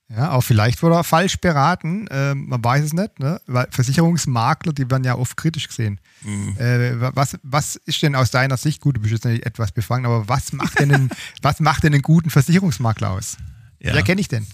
Ja, 0.09 0.31
auch 0.31 0.41
vielleicht 0.41 0.81
wurde 0.83 0.95
er 0.95 1.03
falsch 1.03 1.37
beraten, 1.39 2.07
ähm, 2.11 2.47
man 2.47 2.63
weiß 2.63 2.85
es 2.85 2.93
nicht, 2.93 3.19
ne? 3.19 3.41
weil 3.45 3.67
Versicherungsmakler, 3.71 4.71
die 4.71 4.89
werden 4.89 5.03
ja 5.03 5.17
oft 5.17 5.35
kritisch 5.35 5.67
gesehen. 5.67 5.99
Mhm. 6.21 6.55
Äh, 6.57 7.13
was, 7.13 7.37
was 7.43 7.75
ist 7.75 8.01
denn 8.01 8.15
aus 8.15 8.31
deiner 8.31 8.55
Sicht, 8.55 8.79
gut, 8.79 8.95
du 8.95 9.01
bist 9.01 9.11
jetzt 9.11 9.25
nicht 9.25 9.45
etwas 9.45 9.73
befangen, 9.73 10.05
aber 10.05 10.29
was 10.29 10.53
macht 10.53 10.79
denn 10.79 10.93
einen, 10.93 11.09
was 11.41 11.59
macht 11.59 11.83
denn 11.83 11.93
einen 11.93 12.03
guten 12.03 12.29
Versicherungsmakler 12.29 13.09
aus? 13.11 13.35
Ja. 13.79 13.93
Wer 13.93 14.03
kenne 14.03 14.21
ich 14.21 14.27
denn? 14.27 14.45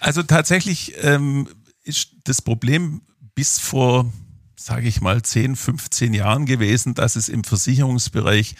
Also 0.00 0.22
tatsächlich 0.22 0.94
ähm, 1.02 1.48
ist 1.82 2.10
das 2.24 2.42
Problem 2.42 3.02
bis 3.34 3.58
vor, 3.58 4.12
sage 4.56 4.88
ich 4.88 5.00
mal, 5.00 5.22
10, 5.22 5.56
15 5.56 6.14
Jahren 6.14 6.46
gewesen, 6.46 6.94
dass 6.94 7.16
es 7.16 7.28
im 7.28 7.44
Versicherungsbereich 7.44 8.54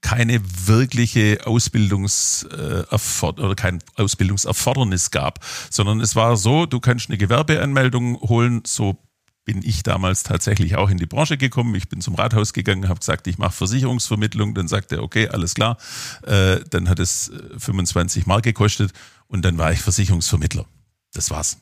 keine 0.00 0.40
wirkliche 0.66 1.40
Ausbildungs 1.44 2.44
äh, 2.44 2.84
oder 3.22 3.54
kein 3.54 3.80
Ausbildungserfordernis 3.96 5.10
gab, 5.10 5.44
sondern 5.68 6.00
es 6.00 6.16
war 6.16 6.36
so, 6.36 6.66
du 6.66 6.80
kannst 6.80 7.10
eine 7.10 7.18
Gewerbeanmeldung 7.18 8.18
holen, 8.20 8.62
so 8.66 8.96
bin 9.44 9.62
ich 9.62 9.82
damals 9.82 10.22
tatsächlich 10.22 10.76
auch 10.76 10.90
in 10.90 10.98
die 10.98 11.06
Branche 11.06 11.36
gekommen. 11.36 11.74
Ich 11.74 11.88
bin 11.88 12.00
zum 12.00 12.14
Rathaus 12.14 12.52
gegangen, 12.52 12.88
habe 12.88 13.00
gesagt, 13.00 13.26
ich 13.26 13.38
mache 13.38 13.52
Versicherungsvermittlung. 13.52 14.54
Dann 14.54 14.68
sagte 14.68 14.96
er, 14.96 15.02
okay, 15.02 15.28
alles 15.28 15.54
klar. 15.54 15.78
Äh, 16.22 16.60
dann 16.70 16.88
hat 16.88 16.98
es 16.98 17.32
25 17.58 18.24
äh, 18.24 18.28
Mark 18.28 18.44
gekostet 18.44 18.92
und 19.26 19.44
dann 19.44 19.58
war 19.58 19.72
ich 19.72 19.80
Versicherungsvermittler. 19.80 20.66
Das 21.12 21.30
war's. 21.30 21.58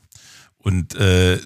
Und 0.58 0.94
äh, 0.96 1.38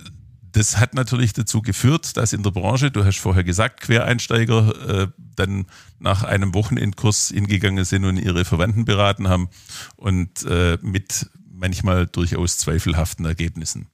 das 0.52 0.78
hat 0.78 0.94
natürlich 0.94 1.32
dazu 1.32 1.62
geführt, 1.62 2.16
dass 2.16 2.32
in 2.32 2.42
der 2.42 2.50
Branche, 2.50 2.90
du 2.90 3.04
hast 3.04 3.18
vorher 3.18 3.44
gesagt, 3.44 3.80
Quereinsteiger 3.80 5.02
äh, 5.02 5.08
dann 5.34 5.66
nach 5.98 6.24
einem 6.24 6.54
Wochenendkurs 6.54 7.28
hingegangen 7.28 7.84
sind 7.84 8.04
und 8.04 8.18
ihre 8.18 8.44
Verwandten 8.44 8.84
beraten 8.84 9.28
haben 9.28 9.48
und 9.96 10.44
äh, 10.44 10.78
mit 10.82 11.30
manchmal 11.50 12.06
durchaus 12.06 12.58
zweifelhaften 12.58 13.24
Ergebnissen. 13.24 13.88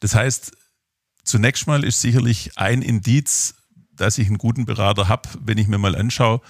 Das 0.00 0.14
heißt, 0.14 0.52
Zunächst 1.26 1.66
mal 1.66 1.84
ist 1.84 2.00
sicherlich 2.00 2.52
ein 2.56 2.82
Indiz, 2.82 3.56
dass 3.92 4.16
ich 4.16 4.28
einen 4.28 4.38
guten 4.38 4.64
Berater 4.64 5.08
habe, 5.08 5.28
wenn 5.44 5.58
ich 5.58 5.66
mir 5.66 5.76
mal 5.76 5.96
anschaue, 5.96 6.40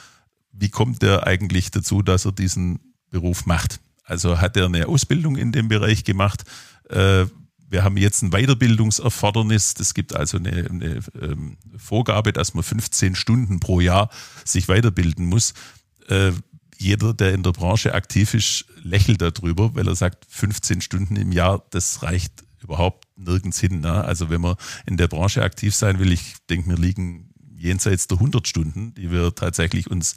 wie 0.53 0.69
kommt 0.69 1.01
der 1.01 1.27
eigentlich 1.27 1.71
dazu, 1.71 2.03
dass 2.03 2.27
er 2.27 2.33
diesen 2.33 2.95
Beruf 3.11 3.47
macht. 3.47 3.81
Also 4.05 4.39
hat 4.39 4.57
er 4.57 4.67
eine 4.67 4.87
Ausbildung 4.87 5.37
in 5.37 5.51
dem 5.51 5.69
Bereich 5.69 6.05
gemacht. 6.05 6.45
Äh, 6.91 7.25
wir 7.71 7.85
haben 7.85 7.97
jetzt 7.97 8.23
ein 8.23 8.31
Weiterbildungserfordernis. 8.31 9.75
Es 9.81 9.95
gibt 9.95 10.15
also 10.15 10.37
eine, 10.37 10.69
eine 10.69 11.01
ähm, 11.21 11.57
Vorgabe, 11.79 12.35
dass 12.35 12.53
man 12.53 12.63
15 12.63 13.15
Stunden 13.15 13.61
pro 13.61 13.81
Jahr 13.81 14.11
sich 14.45 14.69
weiterbilden 14.69 15.25
muss. 15.25 15.55
Äh, 16.09 16.33
jeder, 16.77 17.15
der 17.15 17.33
in 17.33 17.43
der 17.43 17.53
Branche 17.53 17.95
aktiv 17.95 18.35
ist, 18.35 18.67
lächelt 18.83 19.23
darüber, 19.23 19.75
weil 19.75 19.89
er 19.89 19.97
sagt, 19.97 20.27
15 20.29 20.83
Stunden 20.83 21.17
im 21.17 21.33
Jahr, 21.33 21.65
das 21.71 22.03
reicht 22.03 22.46
überhaupt 22.67 23.05
nirgends 23.17 23.61
hin. 23.61 23.81
Ne? 23.81 24.05
Also 24.05 24.29
wenn 24.29 24.41
man 24.41 24.57
in 24.87 24.97
der 24.97 25.09
Branche 25.09 25.43
aktiv 25.43 25.75
sein 25.75 25.99
will, 25.99 26.13
ich 26.13 26.35
denke, 26.51 26.69
wir 26.71 26.77
liegen 26.77 27.31
jenseits 27.57 28.07
der 28.07 28.19
100 28.19 28.47
Stunden, 28.47 28.93
die 28.95 29.11
wir 29.11 29.35
tatsächlich 29.35 29.91
uns 29.91 30.17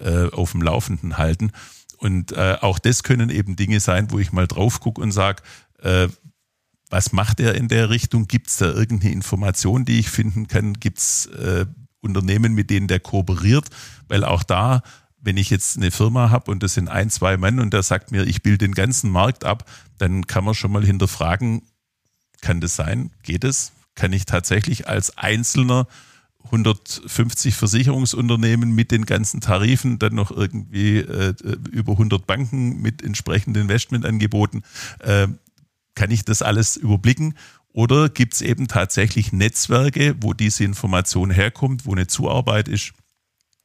äh, 0.00 0.28
auf 0.30 0.52
dem 0.52 0.62
Laufenden 0.62 1.18
halten. 1.18 1.52
Und 1.98 2.32
äh, 2.32 2.56
auch 2.60 2.78
das 2.78 3.02
können 3.02 3.30
eben 3.30 3.56
Dinge 3.56 3.80
sein, 3.80 4.10
wo 4.10 4.18
ich 4.18 4.32
mal 4.32 4.46
drauf 4.46 4.80
gucke 4.80 5.00
und 5.00 5.12
sage, 5.12 5.42
äh, 5.82 6.08
was 6.88 7.12
macht 7.12 7.40
er 7.40 7.54
in 7.54 7.68
der 7.68 7.90
Richtung? 7.90 8.26
Gibt 8.26 8.48
es 8.48 8.56
da 8.56 8.66
irgendeine 8.66 9.12
Information, 9.12 9.84
die 9.84 10.00
ich 10.00 10.10
finden 10.10 10.48
kann? 10.48 10.74
Gibt 10.74 10.98
es 10.98 11.26
äh, 11.26 11.66
Unternehmen, 12.00 12.54
mit 12.54 12.70
denen 12.70 12.88
der 12.88 13.00
kooperiert? 13.00 13.68
Weil 14.08 14.24
auch 14.24 14.42
da, 14.42 14.82
wenn 15.20 15.36
ich 15.36 15.50
jetzt 15.50 15.76
eine 15.76 15.90
Firma 15.90 16.30
habe 16.30 16.50
und 16.50 16.62
das 16.62 16.74
sind 16.74 16.88
ein, 16.88 17.10
zwei 17.10 17.36
Mann 17.36 17.60
und 17.60 17.72
der 17.72 17.82
sagt 17.82 18.10
mir, 18.10 18.24
ich 18.24 18.42
bilde 18.42 18.66
den 18.66 18.74
ganzen 18.74 19.10
Markt 19.10 19.44
ab, 19.44 19.70
dann 19.98 20.26
kann 20.26 20.44
man 20.44 20.54
schon 20.54 20.72
mal 20.72 20.84
hinterfragen, 20.84 21.62
kann 22.40 22.60
das 22.60 22.76
sein? 22.76 23.10
Geht 23.22 23.44
es? 23.44 23.72
Kann 23.94 24.12
ich 24.12 24.24
tatsächlich 24.24 24.88
als 24.88 25.16
Einzelner 25.18 25.86
150 26.44 27.54
Versicherungsunternehmen 27.54 28.74
mit 28.74 28.90
den 28.90 29.06
ganzen 29.06 29.40
Tarifen, 29.40 29.98
dann 29.98 30.14
noch 30.14 30.30
irgendwie 30.30 30.98
äh, 30.98 31.34
über 31.70 31.92
100 31.92 32.26
Banken 32.26 32.80
mit 32.80 33.02
entsprechenden 33.02 33.62
Investmentangeboten, 33.62 34.64
äh, 35.00 35.28
kann 35.94 36.10
ich 36.10 36.24
das 36.24 36.42
alles 36.42 36.76
überblicken? 36.76 37.34
Oder 37.72 38.08
gibt 38.08 38.34
es 38.34 38.42
eben 38.42 38.68
tatsächlich 38.68 39.32
Netzwerke, 39.32 40.16
wo 40.20 40.32
diese 40.32 40.64
Information 40.64 41.30
herkommt, 41.30 41.86
wo 41.86 41.92
eine 41.92 42.06
Zuarbeit 42.06 42.68
ist, 42.68 42.92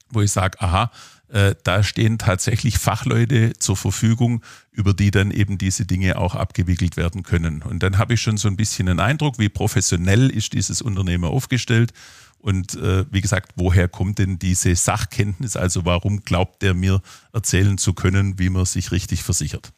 wo 0.10 0.22
ich 0.22 0.32
sage, 0.32 0.62
aha, 0.62 0.92
äh, 1.36 1.54
da 1.64 1.84
stehen 1.84 2.18
tatsächlich 2.18 2.78
Fachleute 2.78 3.52
zur 3.60 3.76
Verfügung, 3.76 4.42
über 4.72 4.94
die 4.94 5.12
dann 5.12 5.32
eben 5.32 5.58
diese 5.58 5.86
Dinge 5.86 6.18
auch 6.18 6.34
abgewickelt 6.34 6.96
werden 6.96 7.24
können. 7.24 7.62
Und 7.62 7.84
dann 7.84 7.98
habe 7.98 8.14
ich 8.14 8.22
schon 8.22 8.38
so 8.38 8.48
ein 8.48 8.56
bisschen 8.56 8.88
einen 8.88 9.02
Eindruck, 9.02 9.38
wie 9.38 9.50
professionell 9.50 10.30
ist 10.30 10.54
dieses 10.54 10.82
Unternehmen 10.82 11.26
aufgestellt. 11.26 11.92
Und 12.38 12.76
äh, 12.76 13.06
wie 13.12 13.20
gesagt, 13.20 13.52
woher 13.58 13.90
kommt 13.90 14.20
denn 14.20 14.40
diese 14.40 14.74
Sachkenntnis? 14.78 15.58
Also 15.58 15.84
warum 15.84 16.24
glaubt 16.24 16.62
der 16.62 16.74
mir 16.74 17.02
erzählen 17.34 17.78
zu 17.78 17.94
können, 17.94 18.40
wie 18.40 18.50
man 18.50 18.64
sich 18.64 18.94
richtig 18.94 19.22
versichert? 19.22 19.74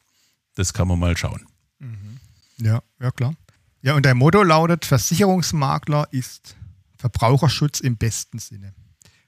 Das 0.53 0.73
kann 0.73 0.87
man 0.87 0.99
mal 0.99 1.17
schauen. 1.17 1.47
Mhm. 1.79 2.19
Ja, 2.57 2.83
ja 2.99 3.09
klar. 3.09 3.33
Ja, 3.81 3.95
und 3.95 4.05
dein 4.05 4.17
Motto 4.17 4.43
lautet, 4.43 4.85
Versicherungsmakler 4.85 6.07
ist 6.11 6.55
Verbraucherschutz 6.97 7.79
im 7.79 7.97
besten 7.97 8.37
Sinne. 8.37 8.75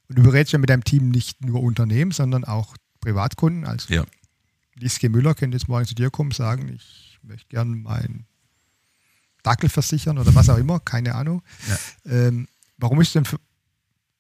Und 0.10 0.18
du 0.18 0.24
berätst 0.24 0.54
ja 0.54 0.60
mit 0.60 0.70
deinem 0.70 0.84
Team 0.84 1.10
nicht 1.10 1.46
nur 1.46 1.62
Unternehmen, 1.62 2.12
sondern 2.12 2.44
auch 2.44 2.76
Privatkunden. 3.00 3.66
Also 3.66 3.94
ja. 3.94 4.04
Lieske 4.76 5.10
Müller 5.10 5.36
könnte 5.36 5.58
jetzt 5.58 5.68
morgen 5.68 5.86
zu 5.86 5.96
dir 5.96 6.10
kommen 6.10 6.30
und 6.30 6.36
sagen, 6.36 6.70
ich 6.70 7.20
möchte 7.22 7.48
gerne 7.48 7.76
meinen 7.76 8.26
Dackel 9.44 9.70
versichern 9.70 10.18
oder 10.18 10.34
was 10.36 10.50
auch 10.50 10.58
immer, 10.58 10.80
keine 10.80 11.16
Ahnung. 11.16 11.44
Ja. 11.68 11.78
Ähm, 12.12 12.48
warum 12.78 13.00
ist 13.02 13.14
denn 13.14 13.26
für, 13.26 13.40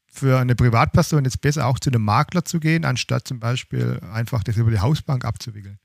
für 0.07 0.39
eine 0.39 0.55
Privatperson 0.55 1.25
jetzt 1.25 1.41
besser, 1.41 1.65
auch 1.65 1.79
zu 1.79 1.89
einem 1.89 2.03
Makler 2.03 2.45
zu 2.45 2.59
gehen, 2.59 2.85
anstatt 2.85 3.27
zum 3.27 3.39
Beispiel 3.39 3.99
einfach 4.13 4.43
das 4.43 4.57
über 4.57 4.71
die 4.71 4.79
Hausbank 4.79 5.25
abzuwickeln? 5.25 5.79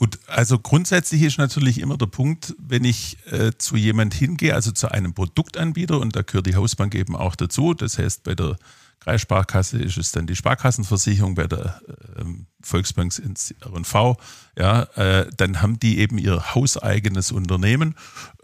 Gut, 0.00 0.18
also 0.28 0.58
grundsätzlich 0.58 1.20
ist 1.20 1.36
natürlich 1.36 1.78
immer 1.78 1.98
der 1.98 2.06
Punkt, 2.06 2.54
wenn 2.58 2.84
ich 2.84 3.18
äh, 3.26 3.52
zu 3.58 3.76
jemand 3.76 4.14
hingehe, 4.14 4.54
also 4.54 4.72
zu 4.72 4.90
einem 4.90 5.12
Produktanbieter, 5.12 6.00
und 6.00 6.16
da 6.16 6.22
gehört 6.22 6.46
die 6.46 6.54
Hausbank 6.54 6.94
eben 6.94 7.14
auch 7.14 7.36
dazu. 7.36 7.74
Das 7.74 7.98
heißt, 7.98 8.22
bei 8.22 8.34
der 8.34 8.56
Kreissparkasse 9.00 9.78
ist 9.78 9.98
es 9.98 10.10
dann 10.10 10.26
die 10.26 10.36
Sparkassenversicherung, 10.36 11.34
bei 11.34 11.46
der 11.46 11.82
äh, 12.16 12.24
Volksbank 12.62 13.18
ins 13.18 13.50
R&V, 13.60 14.16
ja, 14.56 14.84
äh, 14.94 15.30
dann 15.36 15.60
haben 15.60 15.78
die 15.78 15.98
eben 15.98 16.16
ihr 16.16 16.54
hauseigenes 16.54 17.30
Unternehmen 17.30 17.94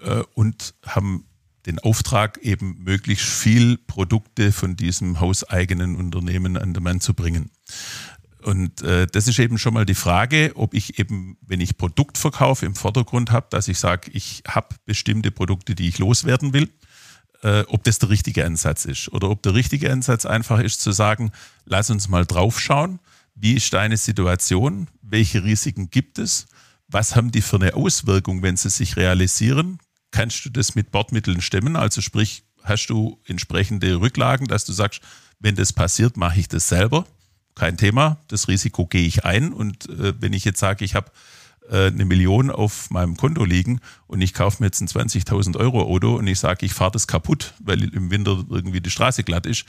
äh, 0.00 0.24
und 0.34 0.74
haben 0.84 1.24
den 1.64 1.78
Auftrag, 1.78 2.38
eben 2.42 2.82
möglichst 2.84 3.26
viel 3.26 3.76
Produkte 3.76 4.52
von 4.52 4.76
diesem 4.76 5.20
hauseigenen 5.20 5.96
Unternehmen 5.96 6.56
an 6.56 6.74
den 6.74 6.82
Mann 6.82 7.00
zu 7.00 7.12
bringen. 7.12 7.50
Und 8.46 8.80
äh, 8.82 9.08
das 9.08 9.26
ist 9.26 9.40
eben 9.40 9.58
schon 9.58 9.74
mal 9.74 9.84
die 9.84 9.96
Frage, 9.96 10.52
ob 10.54 10.72
ich 10.72 11.00
eben, 11.00 11.36
wenn 11.40 11.60
ich 11.60 11.76
Produktverkauf 11.76 12.62
im 12.62 12.76
Vordergrund 12.76 13.32
habe, 13.32 13.48
dass 13.50 13.66
ich 13.66 13.76
sage, 13.76 14.08
ich 14.12 14.44
habe 14.46 14.76
bestimmte 14.84 15.32
Produkte, 15.32 15.74
die 15.74 15.88
ich 15.88 15.98
loswerden 15.98 16.52
will, 16.52 16.70
äh, 17.42 17.62
ob 17.66 17.82
das 17.82 17.98
der 17.98 18.08
richtige 18.08 18.44
Ansatz 18.44 18.84
ist. 18.84 19.08
Oder 19.08 19.30
ob 19.30 19.42
der 19.42 19.54
richtige 19.54 19.90
Ansatz 19.90 20.26
einfach 20.26 20.60
ist 20.60 20.80
zu 20.80 20.92
sagen, 20.92 21.32
lass 21.64 21.90
uns 21.90 22.06
mal 22.06 22.24
draufschauen, 22.24 23.00
wie 23.34 23.54
ist 23.54 23.72
deine 23.72 23.96
Situation, 23.96 24.86
welche 25.02 25.42
Risiken 25.42 25.90
gibt 25.90 26.20
es, 26.20 26.46
was 26.86 27.16
haben 27.16 27.32
die 27.32 27.42
für 27.42 27.56
eine 27.56 27.74
Auswirkung, 27.74 28.44
wenn 28.44 28.56
sie 28.56 28.70
sich 28.70 28.96
realisieren, 28.96 29.80
kannst 30.12 30.44
du 30.44 30.50
das 30.50 30.76
mit 30.76 30.92
Bordmitteln 30.92 31.40
stemmen, 31.40 31.74
also 31.74 32.00
sprich, 32.00 32.44
hast 32.62 32.86
du 32.86 33.18
entsprechende 33.26 34.00
Rücklagen, 34.00 34.46
dass 34.46 34.64
du 34.64 34.72
sagst, 34.72 35.00
wenn 35.40 35.56
das 35.56 35.72
passiert, 35.72 36.16
mache 36.16 36.38
ich 36.38 36.46
das 36.46 36.68
selber. 36.68 37.06
Kein 37.56 37.76
Thema, 37.76 38.18
das 38.28 38.48
Risiko 38.48 38.86
gehe 38.86 39.06
ich 39.06 39.24
ein. 39.24 39.52
Und 39.52 39.88
äh, 39.88 40.14
wenn 40.20 40.32
ich 40.32 40.44
jetzt 40.44 40.60
sage, 40.60 40.84
ich 40.84 40.94
habe 40.94 41.10
äh, 41.70 41.86
eine 41.86 42.04
Million 42.04 42.50
auf 42.50 42.90
meinem 42.90 43.16
Konto 43.16 43.44
liegen 43.44 43.80
und 44.06 44.20
ich 44.20 44.34
kaufe 44.34 44.62
mir 44.62 44.66
jetzt 44.66 44.80
ein 44.82 44.88
20.000 44.88 45.56
Euro 45.56 45.82
Auto 45.82 46.16
und 46.16 46.26
ich 46.26 46.38
sage, 46.38 46.66
ich 46.66 46.74
fahre 46.74 46.92
das 46.92 47.06
kaputt, 47.06 47.54
weil 47.58 47.82
im 47.82 48.10
Winter 48.10 48.44
irgendwie 48.50 48.80
die 48.80 48.90
Straße 48.90 49.24
glatt 49.24 49.46
ist, 49.46 49.64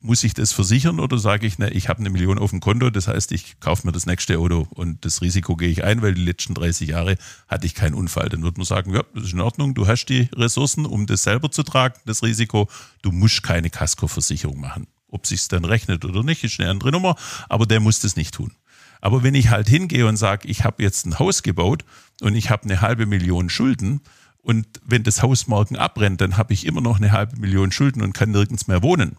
muss 0.00 0.22
ich 0.22 0.34
das 0.34 0.52
versichern 0.52 1.00
oder 1.00 1.16
sage 1.16 1.46
ich, 1.46 1.58
ne, 1.58 1.70
ich 1.70 1.88
habe 1.88 2.00
eine 2.00 2.10
Million 2.10 2.38
auf 2.38 2.50
dem 2.50 2.60
Konto, 2.60 2.90
das 2.90 3.08
heißt, 3.08 3.32
ich 3.32 3.58
kaufe 3.60 3.86
mir 3.86 3.92
das 3.92 4.04
nächste 4.04 4.38
Auto 4.38 4.66
und 4.74 5.04
das 5.04 5.22
Risiko 5.22 5.56
gehe 5.56 5.70
ich 5.70 5.82
ein, 5.82 6.02
weil 6.02 6.12
die 6.12 6.24
letzten 6.24 6.52
30 6.54 6.90
Jahre 6.90 7.16
hatte 7.48 7.66
ich 7.66 7.74
keinen 7.74 7.94
Unfall. 7.94 8.28
Dann 8.28 8.42
wird 8.42 8.58
man 8.58 8.66
sagen, 8.66 8.92
ja, 8.92 9.02
das 9.14 9.24
ist 9.24 9.32
in 9.32 9.40
Ordnung, 9.40 9.74
du 9.74 9.86
hast 9.86 10.06
die 10.06 10.28
Ressourcen, 10.34 10.84
um 10.84 11.06
das 11.06 11.22
selber 11.22 11.50
zu 11.50 11.62
tragen, 11.62 11.94
das 12.04 12.22
Risiko, 12.22 12.68
du 13.00 13.12
musst 13.12 13.42
keine 13.42 13.70
Kaskoversicherung 13.70 14.60
machen. 14.60 14.88
Ob 15.14 15.26
sich 15.26 15.48
dann 15.48 15.64
rechnet 15.64 16.04
oder 16.04 16.22
nicht, 16.22 16.44
ist 16.44 16.60
eine 16.60 16.70
andere 16.70 16.90
Nummer, 16.90 17.16
aber 17.48 17.66
der 17.66 17.80
muss 17.80 18.00
das 18.00 18.16
nicht 18.16 18.34
tun. 18.34 18.52
Aber 19.00 19.22
wenn 19.22 19.34
ich 19.34 19.50
halt 19.50 19.68
hingehe 19.68 20.06
und 20.06 20.16
sage, 20.16 20.48
ich 20.48 20.64
habe 20.64 20.82
jetzt 20.82 21.06
ein 21.06 21.18
Haus 21.18 21.42
gebaut 21.42 21.84
und 22.20 22.34
ich 22.34 22.50
habe 22.50 22.64
eine 22.64 22.80
halbe 22.80 23.06
Million 23.06 23.48
Schulden, 23.48 24.00
und 24.42 24.66
wenn 24.84 25.04
das 25.04 25.22
Haus 25.22 25.46
morgen 25.46 25.76
abbrennt, 25.76 26.20
dann 26.20 26.36
habe 26.36 26.52
ich 26.52 26.66
immer 26.66 26.82
noch 26.82 26.98
eine 26.98 27.12
halbe 27.12 27.38
Million 27.38 27.72
Schulden 27.72 28.02
und 28.02 28.12
kann 28.12 28.30
nirgends 28.30 28.66
mehr 28.66 28.82
wohnen 28.82 29.16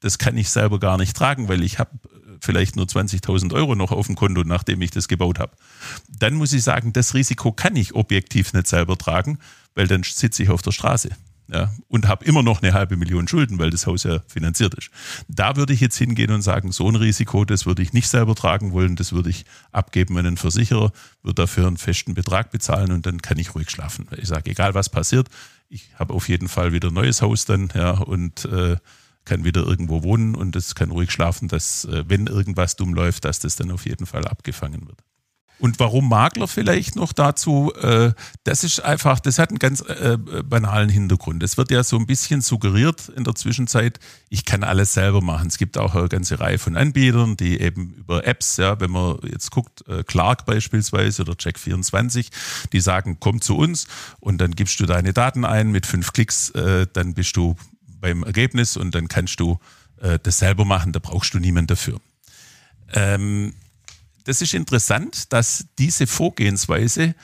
das 0.00 0.18
kann 0.18 0.36
ich 0.36 0.50
selber 0.50 0.78
gar 0.78 0.96
nicht 0.96 1.16
tragen, 1.16 1.48
weil 1.48 1.62
ich 1.62 1.78
habe 1.78 1.90
äh, 2.04 2.36
vielleicht 2.40 2.76
nur 2.76 2.86
20.000 2.86 3.52
Euro 3.52 3.74
noch 3.74 3.90
auf 3.90 4.06
dem 4.06 4.16
Konto, 4.16 4.42
nachdem 4.44 4.80
ich 4.82 4.90
das 4.90 5.08
gebaut 5.08 5.38
habe. 5.38 5.56
Dann 6.08 6.34
muss 6.34 6.52
ich 6.52 6.62
sagen, 6.62 6.92
das 6.92 7.14
Risiko 7.14 7.52
kann 7.52 7.76
ich 7.76 7.94
objektiv 7.94 8.52
nicht 8.52 8.66
selber 8.66 8.96
tragen, 8.96 9.38
weil 9.74 9.86
dann 9.86 10.02
sitze 10.02 10.42
ich 10.42 10.50
auf 10.50 10.62
der 10.62 10.72
Straße. 10.72 11.10
Ja, 11.50 11.72
und 11.88 12.06
habe 12.06 12.26
immer 12.26 12.42
noch 12.42 12.60
eine 12.60 12.74
halbe 12.74 12.98
Million 12.98 13.26
Schulden, 13.26 13.58
weil 13.58 13.70
das 13.70 13.86
Haus 13.86 14.02
ja 14.02 14.20
finanziert 14.26 14.74
ist. 14.74 14.90
Da 15.28 15.56
würde 15.56 15.72
ich 15.72 15.80
jetzt 15.80 15.96
hingehen 15.96 16.30
und 16.30 16.42
sagen, 16.42 16.72
so 16.72 16.90
ein 16.90 16.94
Risiko, 16.96 17.46
das 17.46 17.64
würde 17.64 17.80
ich 17.80 17.94
nicht 17.94 18.08
selber 18.08 18.34
tragen 18.34 18.72
wollen, 18.72 18.96
das 18.96 19.14
würde 19.14 19.30
ich 19.30 19.46
abgeben 19.72 20.18
an 20.18 20.26
einen 20.26 20.36
Versicherer, 20.36 20.92
würde 21.22 21.34
dafür 21.34 21.66
einen 21.66 21.78
festen 21.78 22.12
Betrag 22.12 22.50
bezahlen 22.50 22.92
und 22.92 23.06
dann 23.06 23.22
kann 23.22 23.38
ich 23.38 23.54
ruhig 23.54 23.70
schlafen. 23.70 24.06
Ich 24.18 24.28
sage, 24.28 24.50
egal 24.50 24.74
was 24.74 24.90
passiert, 24.90 25.28
ich 25.70 25.90
habe 25.98 26.12
auf 26.12 26.28
jeden 26.28 26.48
Fall 26.48 26.74
wieder 26.74 26.88
ein 26.88 26.94
neues 26.94 27.22
Haus 27.22 27.46
dann, 27.46 27.70
ja, 27.74 27.92
und 27.92 28.44
äh, 28.44 28.76
kann 29.24 29.44
wieder 29.44 29.62
irgendwo 29.62 30.02
wohnen 30.02 30.34
und 30.34 30.54
es 30.54 30.74
kann 30.74 30.90
ruhig 30.90 31.10
schlafen, 31.10 31.48
dass 31.48 31.86
äh, 31.86 32.04
wenn 32.08 32.26
irgendwas 32.26 32.76
dumm 32.76 32.92
läuft, 32.92 33.24
dass 33.24 33.38
das 33.38 33.56
dann 33.56 33.70
auf 33.70 33.86
jeden 33.86 34.04
Fall 34.04 34.26
abgefangen 34.26 34.86
wird. 34.86 35.02
Und 35.58 35.80
warum 35.80 36.08
Makler 36.08 36.46
vielleicht 36.46 36.96
noch 36.96 37.12
dazu? 37.12 37.72
Äh, 37.74 38.12
das 38.44 38.64
ist 38.64 38.80
einfach, 38.80 39.20
das 39.20 39.38
hat 39.38 39.50
einen 39.50 39.58
ganz 39.58 39.80
äh, 39.80 40.16
banalen 40.16 40.88
Hintergrund. 40.88 41.42
Es 41.42 41.56
wird 41.56 41.70
ja 41.70 41.82
so 41.82 41.96
ein 41.96 42.06
bisschen 42.06 42.40
suggeriert 42.40 43.08
in 43.08 43.24
der 43.24 43.34
Zwischenzeit, 43.34 43.98
ich 44.28 44.44
kann 44.44 44.62
alles 44.62 44.92
selber 44.92 45.20
machen. 45.20 45.48
Es 45.48 45.58
gibt 45.58 45.78
auch 45.78 45.94
eine 45.94 46.08
ganze 46.08 46.38
Reihe 46.38 46.58
von 46.58 46.76
Anbietern, 46.76 47.36
die 47.36 47.60
eben 47.60 47.94
über 47.94 48.26
Apps, 48.26 48.56
ja, 48.56 48.78
wenn 48.80 48.90
man 48.90 49.18
jetzt 49.30 49.50
guckt, 49.50 49.84
Clark 50.06 50.46
beispielsweise 50.46 51.22
oder 51.22 51.32
Check24, 51.32 52.28
die 52.72 52.80
sagen, 52.80 53.16
komm 53.20 53.40
zu 53.40 53.56
uns 53.56 53.86
und 54.20 54.38
dann 54.38 54.52
gibst 54.52 54.78
du 54.80 54.86
deine 54.86 55.12
Daten 55.12 55.44
ein 55.44 55.70
mit 55.70 55.86
fünf 55.86 56.12
Klicks, 56.12 56.52
dann 56.92 57.14
bist 57.14 57.36
du 57.36 57.56
beim 58.00 58.22
Ergebnis 58.22 58.76
und 58.76 58.94
dann 58.94 59.08
kannst 59.08 59.40
du 59.40 59.58
äh, 60.00 60.18
das 60.22 60.38
selber 60.38 60.64
machen, 60.64 60.92
da 60.92 61.00
brauchst 61.00 61.34
du 61.34 61.38
niemanden 61.38 61.68
dafür. 61.68 62.00
Ähm, 62.92 63.54
das 64.28 64.42
ist 64.42 64.52
interessant, 64.52 65.32
dass 65.32 65.68
diese 65.78 66.06
Vorgehensweise 66.06 67.14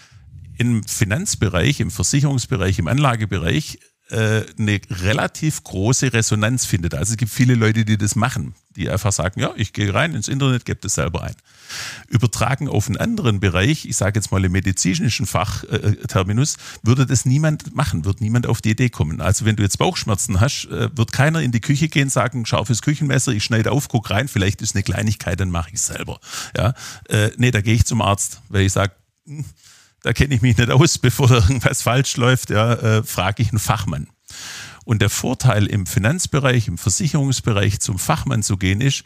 im 0.57 0.83
Finanzbereich, 0.85 1.81
im 1.81 1.91
Versicherungsbereich, 1.91 2.79
im 2.79 2.89
Anlagebereich 2.89 3.79
eine 4.11 4.81
relativ 4.91 5.65
große 5.65 6.13
Resonanz 6.13 6.67
findet. 6.67 6.95
Also 6.95 7.13
es 7.13 7.17
gibt 7.17 7.33
viele 7.33 7.55
Leute, 7.55 7.85
die 7.85 7.97
das 7.97 8.17
machen, 8.17 8.55
die 8.77 8.91
einfach 8.91 9.13
sagen, 9.13 9.41
ja, 9.41 9.53
ich 9.57 9.73
gehe 9.73 9.95
rein 9.95 10.15
ins 10.15 10.29
Internet, 10.29 10.65
gebe 10.65 10.81
das 10.81 10.95
selber 10.95 11.23
ein. 11.23 11.35
Übertragen 12.09 12.69
auf 12.69 12.87
einen 12.87 12.97
anderen 12.97 13.41
Bereich, 13.41 13.87
ich 13.87 13.97
sage 13.97 14.19
jetzt 14.19 14.31
mal 14.31 14.45
im 14.45 14.53
medizinischen 14.53 15.27
Fachterminus, 15.27 16.57
würde 16.83 17.07
das 17.07 17.25
niemand 17.25 17.75
machen, 17.75 18.05
wird 18.05 18.21
niemand 18.21 18.47
auf 18.47 18.61
die 18.61 18.71
Idee 18.71 18.91
kommen. 18.91 19.21
Also 19.21 19.45
wenn 19.45 19.57
du 19.57 19.63
jetzt 19.63 19.79
Bauchschmerzen 19.79 20.41
hast, 20.41 20.67
äh, 20.67 20.91
wird 20.97 21.13
keiner 21.13 21.41
in 21.41 21.53
die 21.53 21.61
Küche 21.61 21.89
gehen, 21.89 22.11
sagen, 22.11 22.47
scharfes 22.47 22.83
Küchenmesser, 22.83 23.33
ich 23.33 23.45
schneide 23.45 23.73
auf, 23.73 23.89
guck 23.89 24.11
rein, 24.11 24.29
vielleicht 24.29 24.61
ist 24.63 24.75
eine 24.75 24.83
Kleinigkeit, 24.83 25.41
dann 25.41 25.51
mache 25.51 25.71
ich 25.71 25.77
es 25.77 25.87
selber. 25.87 26.21
Ja? 26.57 26.75
Äh, 27.09 27.31
nee, 27.37 27.51
da 27.51 27.61
gehe 27.61 27.75
ich 27.75 27.85
zum 27.85 28.03
Arzt, 28.03 28.41
weil 28.49 28.63
ich 28.63 28.73
sage, 28.73 28.93
hm, 29.27 29.45
da 30.05 30.13
kenne 30.13 30.35
ich 30.35 30.43
mich 30.43 30.57
nicht 30.57 30.71
aus, 30.71 30.99
bevor 30.99 31.29
da 31.29 31.37
irgendwas 31.37 31.83
falsch 31.83 32.17
läuft, 32.17 32.51
ja, 32.51 32.75
äh, 32.75 33.03
frage 33.03 33.43
ich 33.43 33.49
einen 33.49 33.59
Fachmann. 33.59 34.07
Und 34.85 35.01
der 35.01 35.09
Vorteil 35.09 35.67
im 35.67 35.87
Finanzbereich, 35.87 36.69
im 36.69 36.77
Versicherungsbereich 36.77 37.81
zum 37.81 37.99
Fachmann 37.99 38.43
zu 38.43 38.59
gehen 38.59 38.83
ist, 38.83 39.03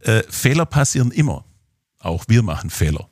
äh, 0.00 0.24
Fehler 0.28 0.66
passieren 0.66 1.12
immer. 1.12 1.44
Auch 2.00 2.24
wir 2.26 2.42
machen 2.42 2.70
Fehler. 2.70 3.08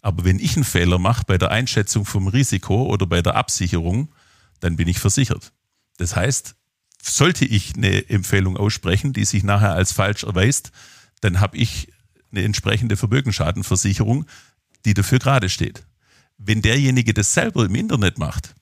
Aber 0.00 0.24
wenn 0.24 0.38
ich 0.38 0.56
einen 0.56 0.64
Fehler 0.64 0.98
mache 0.98 1.24
bei 1.26 1.36
der 1.36 1.50
Einschätzung 1.50 2.06
vom 2.06 2.26
Risiko 2.26 2.86
oder 2.86 3.06
bei 3.06 3.20
der 3.20 3.36
Absicherung, 3.36 4.14
dann 4.60 4.76
bin 4.76 4.88
ich 4.88 4.98
versichert. 4.98 5.52
Das 5.98 6.16
heißt, 6.16 6.54
sollte 7.02 7.44
ich 7.44 7.74
eine 7.76 8.08
Empfehlung 8.08 8.56
aussprechen, 8.56 9.12
die 9.12 9.26
sich 9.26 9.42
nachher 9.42 9.74
als 9.74 9.92
falsch 9.92 10.24
erweist, 10.24 10.72
dann 11.20 11.38
habe 11.38 11.58
ich 11.58 11.92
eine 12.30 12.44
entsprechende 12.44 12.96
Vermögensschadenversicherung, 12.96 14.24
die 14.86 14.94
dafür 14.94 15.18
gerade 15.18 15.50
steht. 15.50 15.84
Wenn 16.38 16.62
derjenige 16.62 17.14
das 17.14 17.32
selber 17.32 17.64
im 17.64 17.74
Internet 17.74 18.18
macht, 18.18 18.54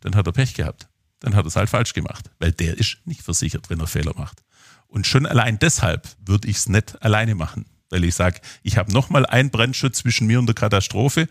dann 0.00 0.14
hat 0.14 0.26
er 0.26 0.32
Pech 0.32 0.54
gehabt. 0.54 0.88
Dann 1.20 1.34
hat 1.34 1.44
er 1.44 1.48
es 1.48 1.56
halt 1.56 1.70
falsch 1.70 1.94
gemacht, 1.94 2.30
weil 2.38 2.52
der 2.52 2.76
ist 2.78 2.98
nicht 3.06 3.22
versichert, 3.22 3.70
wenn 3.70 3.80
er 3.80 3.86
Fehler 3.86 4.12
macht. 4.16 4.42
Und 4.86 5.06
schon 5.06 5.26
allein 5.26 5.58
deshalb 5.58 6.08
würde 6.24 6.48
ich 6.48 6.56
es 6.58 6.68
nicht 6.68 7.00
alleine 7.02 7.34
machen, 7.34 7.66
weil 7.88 8.04
ich 8.04 8.14
sage, 8.14 8.40
ich 8.62 8.76
habe 8.76 8.92
nochmal 8.92 9.24
einen 9.26 9.50
Brandschutz 9.50 9.98
zwischen 9.98 10.26
mir 10.26 10.38
und 10.38 10.46
der 10.46 10.54
Katastrophe. 10.54 11.28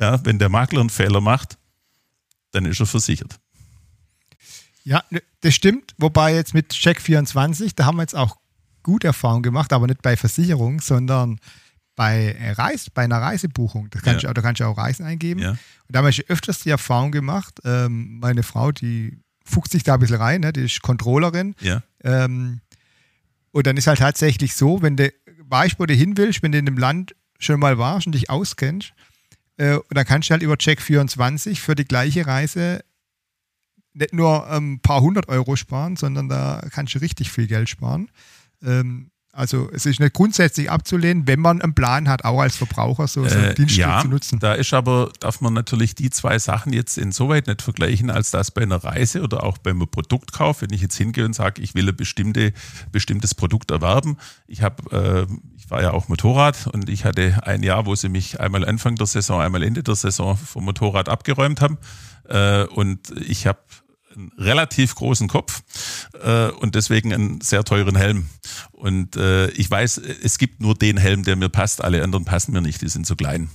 Ja, 0.00 0.24
wenn 0.24 0.38
der 0.38 0.48
Makler 0.48 0.80
einen 0.80 0.90
Fehler 0.90 1.20
macht, 1.20 1.58
dann 2.50 2.64
ist 2.64 2.80
er 2.80 2.86
versichert. 2.86 3.38
Ja, 4.82 5.04
ne, 5.10 5.22
das 5.40 5.54
stimmt. 5.54 5.94
Wobei 5.98 6.34
jetzt 6.34 6.54
mit 6.54 6.72
Check24, 6.72 7.72
da 7.76 7.86
haben 7.86 7.96
wir 7.96 8.02
jetzt 8.02 8.16
auch 8.16 8.36
gute 8.82 9.06
Erfahrungen 9.06 9.42
gemacht, 9.42 9.72
aber 9.72 9.86
nicht 9.86 10.02
bei 10.02 10.16
Versicherung, 10.16 10.80
sondern 10.80 11.38
bei, 11.96 12.54
Reis, 12.56 12.90
bei 12.90 13.04
einer 13.04 13.20
Reisebuchung, 13.20 13.88
das 13.90 14.02
kannst 14.02 14.22
ja. 14.22 14.28
du, 14.28 14.34
da 14.34 14.42
kannst 14.42 14.60
du 14.60 14.64
auch 14.64 14.76
Reisen 14.76 15.04
eingeben. 15.04 15.40
Ja. 15.40 15.50
Und 15.50 15.58
da 15.88 15.98
habe 15.98 16.10
ich 16.10 16.28
öfters 16.28 16.60
die 16.60 16.70
Erfahrung 16.70 17.12
gemacht, 17.12 17.60
ähm, 17.64 18.18
meine 18.18 18.42
Frau, 18.42 18.72
die 18.72 19.18
fuchst 19.44 19.72
sich 19.72 19.82
da 19.82 19.94
ein 19.94 20.00
bisschen 20.00 20.16
rein, 20.16 20.40
ne, 20.40 20.52
die 20.52 20.64
ist 20.64 20.82
Controllerin. 20.82 21.54
Ja. 21.60 21.82
Ähm, 22.02 22.60
und 23.52 23.66
dann 23.66 23.76
ist 23.76 23.86
halt 23.86 24.00
tatsächlich 24.00 24.54
so, 24.54 24.82
wenn 24.82 24.96
du 24.96 25.12
weißt, 25.48 25.78
wo 25.78 25.86
du 25.86 25.94
hin 25.94 26.16
willst, 26.16 26.42
wenn 26.42 26.52
du 26.52 26.58
in 26.58 26.66
dem 26.66 26.78
Land 26.78 27.14
schon 27.38 27.60
mal 27.60 27.78
warst 27.78 28.06
und 28.06 28.12
dich 28.12 28.30
auskennst, 28.30 28.92
äh, 29.56 29.74
und 29.74 29.94
dann 29.94 30.04
kannst 30.04 30.28
du 30.28 30.32
halt 30.32 30.42
über 30.42 30.54
Check24 30.54 31.60
für 31.60 31.74
die 31.74 31.84
gleiche 31.84 32.26
Reise 32.26 32.84
nicht 33.92 34.12
nur 34.12 34.50
ein 34.50 34.56
ähm, 34.56 34.80
paar 34.80 35.00
hundert 35.00 35.28
Euro 35.28 35.56
sparen, 35.56 35.96
sondern 35.96 36.28
da 36.28 36.66
kannst 36.70 36.94
du 36.94 36.98
richtig 36.98 37.30
viel 37.30 37.46
Geld 37.46 37.68
sparen. 37.68 38.10
Ähm, 38.62 39.10
also 39.34 39.68
es 39.72 39.84
ist 39.84 40.00
nicht 40.00 40.14
grundsätzlich 40.14 40.70
abzulehnen, 40.70 41.26
wenn 41.26 41.40
man 41.40 41.60
einen 41.60 41.74
Plan 41.74 42.08
hat, 42.08 42.24
auch 42.24 42.40
als 42.40 42.56
Verbraucher 42.56 43.08
so, 43.08 43.26
so 43.26 43.36
äh, 43.36 43.54
ja, 43.68 44.00
zu 44.00 44.08
nutzen. 44.08 44.38
Da 44.38 44.54
ist 44.54 44.72
aber, 44.72 45.10
darf 45.20 45.40
man 45.40 45.52
natürlich 45.52 45.94
die 45.94 46.10
zwei 46.10 46.38
Sachen 46.38 46.72
jetzt 46.72 46.98
insoweit 46.98 47.46
nicht 47.46 47.62
vergleichen, 47.62 48.10
als 48.10 48.30
dass 48.30 48.50
bei 48.50 48.62
einer 48.62 48.82
Reise 48.82 49.22
oder 49.22 49.42
auch 49.42 49.58
beim 49.58 49.80
Produktkauf, 49.80 50.62
wenn 50.62 50.72
ich 50.72 50.80
jetzt 50.80 50.96
hingehe 50.96 51.24
und 51.24 51.34
sage, 51.34 51.62
ich 51.62 51.74
will 51.74 51.88
ein 51.88 51.96
bestimmte, 51.96 52.52
bestimmtes 52.92 53.34
Produkt 53.34 53.70
erwerben. 53.70 54.18
Ich 54.46 54.62
habe, 54.62 55.26
äh, 55.28 55.34
ich 55.56 55.70
war 55.70 55.82
ja 55.82 55.92
auch 55.92 56.08
Motorrad 56.08 56.68
und 56.68 56.88
ich 56.88 57.04
hatte 57.04 57.40
ein 57.42 57.62
Jahr, 57.62 57.86
wo 57.86 57.94
sie 57.94 58.08
mich 58.08 58.40
einmal 58.40 58.64
Anfang 58.64 58.96
der 58.96 59.06
Saison, 59.06 59.40
einmal 59.40 59.62
Ende 59.62 59.82
der 59.82 59.96
Saison 59.96 60.36
vom 60.36 60.64
Motorrad 60.64 61.08
abgeräumt 61.08 61.60
haben. 61.60 61.78
Äh, 62.28 62.64
und 62.64 63.10
ich 63.20 63.46
habe 63.46 63.58
einen 64.16 64.32
relativ 64.38 64.94
großen 64.94 65.28
Kopf 65.28 65.62
äh, 66.22 66.48
und 66.48 66.74
deswegen 66.74 67.12
einen 67.12 67.40
sehr 67.40 67.64
teuren 67.64 67.96
Helm. 67.96 68.26
Und 68.72 69.16
äh, 69.16 69.48
ich 69.50 69.70
weiß, 69.70 69.98
es 69.98 70.38
gibt 70.38 70.60
nur 70.60 70.74
den 70.74 70.96
Helm, 70.96 71.24
der 71.24 71.36
mir 71.36 71.48
passt. 71.48 71.82
Alle 71.82 72.02
anderen 72.02 72.24
passen 72.24 72.52
mir 72.52 72.60
nicht, 72.60 72.82
die 72.82 72.88
sind 72.88 73.06
zu 73.06 73.16
klein. 73.16 73.48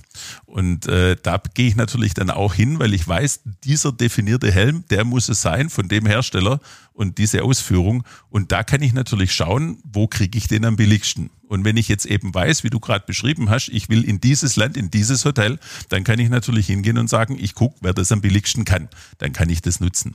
Und 0.44 0.86
äh, 0.86 1.16
da 1.22 1.40
gehe 1.54 1.68
ich 1.68 1.76
natürlich 1.76 2.14
dann 2.14 2.30
auch 2.30 2.54
hin, 2.54 2.78
weil 2.78 2.94
ich 2.94 3.06
weiß, 3.06 3.40
dieser 3.64 3.92
definierte 3.92 4.50
Helm, 4.50 4.84
der 4.90 5.04
muss 5.04 5.28
es 5.28 5.42
sein 5.42 5.70
von 5.70 5.88
dem 5.88 6.06
Hersteller 6.06 6.60
und 6.92 7.18
diese 7.18 7.42
Ausführung. 7.42 8.04
Und 8.28 8.52
da 8.52 8.62
kann 8.62 8.82
ich 8.82 8.92
natürlich 8.92 9.32
schauen, 9.32 9.78
wo 9.84 10.06
kriege 10.06 10.36
ich 10.36 10.48
den 10.48 10.64
am 10.64 10.76
billigsten. 10.76 11.30
Und 11.50 11.64
wenn 11.64 11.76
ich 11.76 11.88
jetzt 11.88 12.06
eben 12.06 12.32
weiß, 12.32 12.62
wie 12.62 12.70
du 12.70 12.78
gerade 12.78 13.04
beschrieben 13.04 13.50
hast, 13.50 13.70
ich 13.70 13.88
will 13.88 14.04
in 14.04 14.20
dieses 14.20 14.54
Land, 14.54 14.76
in 14.76 14.88
dieses 14.88 15.24
Hotel, 15.24 15.58
dann 15.88 16.04
kann 16.04 16.20
ich 16.20 16.28
natürlich 16.28 16.68
hingehen 16.68 16.96
und 16.96 17.10
sagen, 17.10 17.36
ich 17.40 17.56
gucke, 17.56 17.76
wer 17.80 17.92
das 17.92 18.12
am 18.12 18.20
billigsten 18.20 18.64
kann. 18.64 18.88
Dann 19.18 19.32
kann 19.32 19.50
ich 19.50 19.60
das 19.60 19.80
nutzen. 19.80 20.14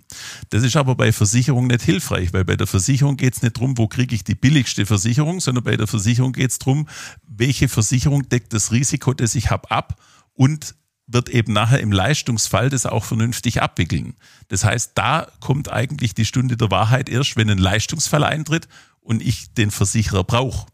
Das 0.51 0.63
ist 0.63 0.77
aber 0.77 0.95
bei 0.95 1.11
Versicherung 1.11 1.67
nicht 1.67 1.81
hilfreich, 1.81 2.31
weil 2.31 2.45
bei 2.45 2.55
der 2.55 2.67
Versicherung 2.67 3.17
geht 3.17 3.35
es 3.35 3.41
nicht 3.41 3.57
darum, 3.57 3.77
wo 3.77 3.89
kriege 3.89 4.15
ich 4.15 4.23
die 4.23 4.33
billigste 4.33 4.85
Versicherung, 4.85 5.41
sondern 5.41 5.65
bei 5.65 5.75
der 5.75 5.87
Versicherung 5.87 6.31
geht 6.31 6.51
es 6.51 6.59
darum, 6.59 6.87
welche 7.27 7.67
Versicherung 7.67 8.29
deckt 8.29 8.53
das 8.53 8.71
Risiko, 8.71 9.13
das 9.13 9.35
ich 9.35 9.51
habe, 9.51 9.69
ab 9.71 10.01
und 10.35 10.73
wird 11.05 11.27
eben 11.27 11.51
nachher 11.51 11.81
im 11.81 11.91
Leistungsfall 11.91 12.69
das 12.69 12.85
auch 12.85 13.03
vernünftig 13.03 13.61
abwickeln. 13.61 14.15
Das 14.47 14.63
heißt, 14.63 14.93
da 14.95 15.27
kommt 15.41 15.69
eigentlich 15.69 16.13
die 16.13 16.23
Stunde 16.23 16.55
der 16.55 16.71
Wahrheit 16.71 17.09
erst, 17.09 17.35
wenn 17.35 17.49
ein 17.49 17.57
Leistungsfall 17.57 18.23
eintritt 18.23 18.69
und 19.01 19.21
ich 19.21 19.53
den 19.53 19.69
Versicherer 19.69 20.23
brauche. 20.23 20.65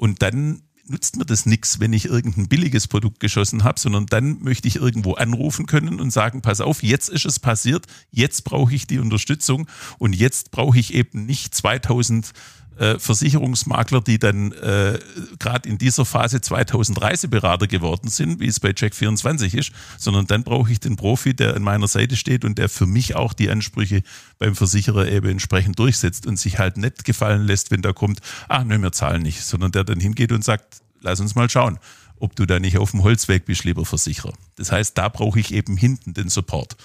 Und 0.00 0.22
dann 0.22 0.62
nutzt 0.86 1.18
mir 1.18 1.26
das 1.26 1.44
nichts, 1.44 1.78
wenn 1.78 1.92
ich 1.92 2.06
irgendein 2.06 2.48
billiges 2.48 2.88
Produkt 2.88 3.20
geschossen 3.20 3.64
habe, 3.64 3.78
sondern 3.78 4.06
dann 4.06 4.42
möchte 4.42 4.66
ich 4.66 4.76
irgendwo 4.76 5.12
anrufen 5.12 5.66
können 5.66 6.00
und 6.00 6.10
sagen, 6.10 6.40
pass 6.40 6.62
auf, 6.62 6.82
jetzt 6.82 7.10
ist 7.10 7.26
es 7.26 7.38
passiert, 7.38 7.84
jetzt 8.10 8.44
brauche 8.44 8.74
ich 8.74 8.86
die 8.86 8.98
Unterstützung 8.98 9.68
und 9.98 10.16
jetzt 10.16 10.52
brauche 10.52 10.78
ich 10.78 10.94
eben 10.94 11.26
nicht 11.26 11.54
2000 11.54 12.32
äh, 12.78 12.98
Versicherungsmakler, 12.98 14.00
die 14.00 14.18
dann 14.18 14.52
äh, 14.52 14.98
gerade 15.38 15.68
in 15.68 15.78
dieser 15.78 16.04
Phase 16.04 16.40
2000 16.40 17.00
Reiseberater 17.00 17.66
geworden 17.66 18.08
sind, 18.08 18.40
wie 18.40 18.46
es 18.46 18.60
bei 18.60 18.70
Check24 18.70 19.58
ist, 19.58 19.72
sondern 19.98 20.26
dann 20.26 20.44
brauche 20.44 20.72
ich 20.72 20.80
den 20.80 20.96
Profi, 20.96 21.34
der 21.34 21.56
an 21.56 21.62
meiner 21.62 21.88
Seite 21.88 22.16
steht 22.16 22.44
und 22.44 22.58
der 22.58 22.68
für 22.68 22.86
mich 22.86 23.16
auch 23.16 23.32
die 23.32 23.50
Ansprüche 23.50 24.02
beim 24.38 24.54
Versicherer 24.54 25.08
eben 25.08 25.28
entsprechend 25.28 25.78
durchsetzt 25.78 26.26
und 26.26 26.38
sich 26.38 26.58
halt 26.58 26.76
nicht 26.76 27.04
gefallen 27.04 27.46
lässt, 27.46 27.70
wenn 27.70 27.82
da 27.82 27.92
kommt, 27.92 28.20
ah, 28.48 28.64
nö, 28.64 28.78
wir 28.78 28.92
zahlen 28.92 29.22
nicht, 29.22 29.42
sondern 29.42 29.72
der 29.72 29.84
dann 29.84 30.00
hingeht 30.00 30.32
und 30.32 30.44
sagt, 30.44 30.80
lass 31.00 31.20
uns 31.20 31.34
mal 31.34 31.50
schauen, 31.50 31.78
ob 32.18 32.36
du 32.36 32.46
da 32.46 32.60
nicht 32.60 32.78
auf 32.78 32.92
dem 32.92 33.02
Holzweg 33.02 33.46
bist, 33.46 33.64
lieber 33.64 33.84
Versicherer. 33.84 34.32
Das 34.56 34.70
heißt, 34.70 34.96
da 34.96 35.08
brauche 35.08 35.40
ich 35.40 35.52
eben 35.52 35.76
hinten 35.76 36.14
den 36.14 36.28
Support. 36.28 36.76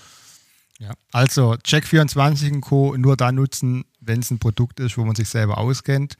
Ja, 0.79 0.93
also 1.11 1.53
Check24 1.53 2.51
und 2.53 2.61
Co. 2.61 2.95
nur 2.97 3.15
da 3.15 3.31
nutzen, 3.31 3.85
wenn 4.01 4.19
es 4.19 4.31
ein 4.31 4.39
Produkt 4.39 4.79
ist, 4.79 4.97
wo 4.97 5.05
man 5.05 5.15
sich 5.15 5.29
selber 5.29 5.57
auskennt. 5.57 6.17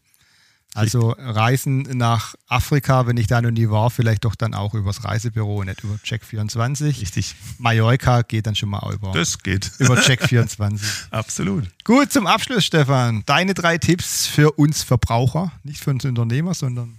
Also 0.76 1.16
Reisen 1.18 1.84
nach 1.84 2.36
Afrika, 2.47 3.08
wenn 3.08 3.16
ich 3.16 3.28
da 3.28 3.41
noch 3.41 3.51
nie 3.51 3.70
war, 3.70 3.89
vielleicht 3.89 4.26
doch 4.26 4.36
dann 4.36 4.53
auch 4.53 4.74
übers 4.74 5.06
Reisebüro, 5.06 5.64
nicht 5.64 5.82
über 5.86 5.95
Check24. 5.95 6.99
Richtig. 6.99 7.34
Mallorca 7.60 8.24
geht 8.24 8.45
dann 8.45 8.56
schon 8.56 8.70
mal 8.70 8.93
über. 8.93 9.14
Das 9.14 9.39
geht. 9.39 9.72
Über 9.80 9.95
Check24. 9.99 10.82
Absolut. 11.12 11.70
Gut, 11.86 12.12
zum 12.12 12.28
Abschluss, 12.28 12.66
Stefan. 12.66 13.24
Deine 13.26 13.53
drei 13.53 13.78
Tipps 13.78 14.28
für 14.28 14.51
uns 14.51 14.84
Verbraucher, 14.84 15.53
nicht 15.64 15.82
für 15.82 15.91
uns 15.91 16.03
Unternehmer, 16.03 16.53
sondern 16.53 16.97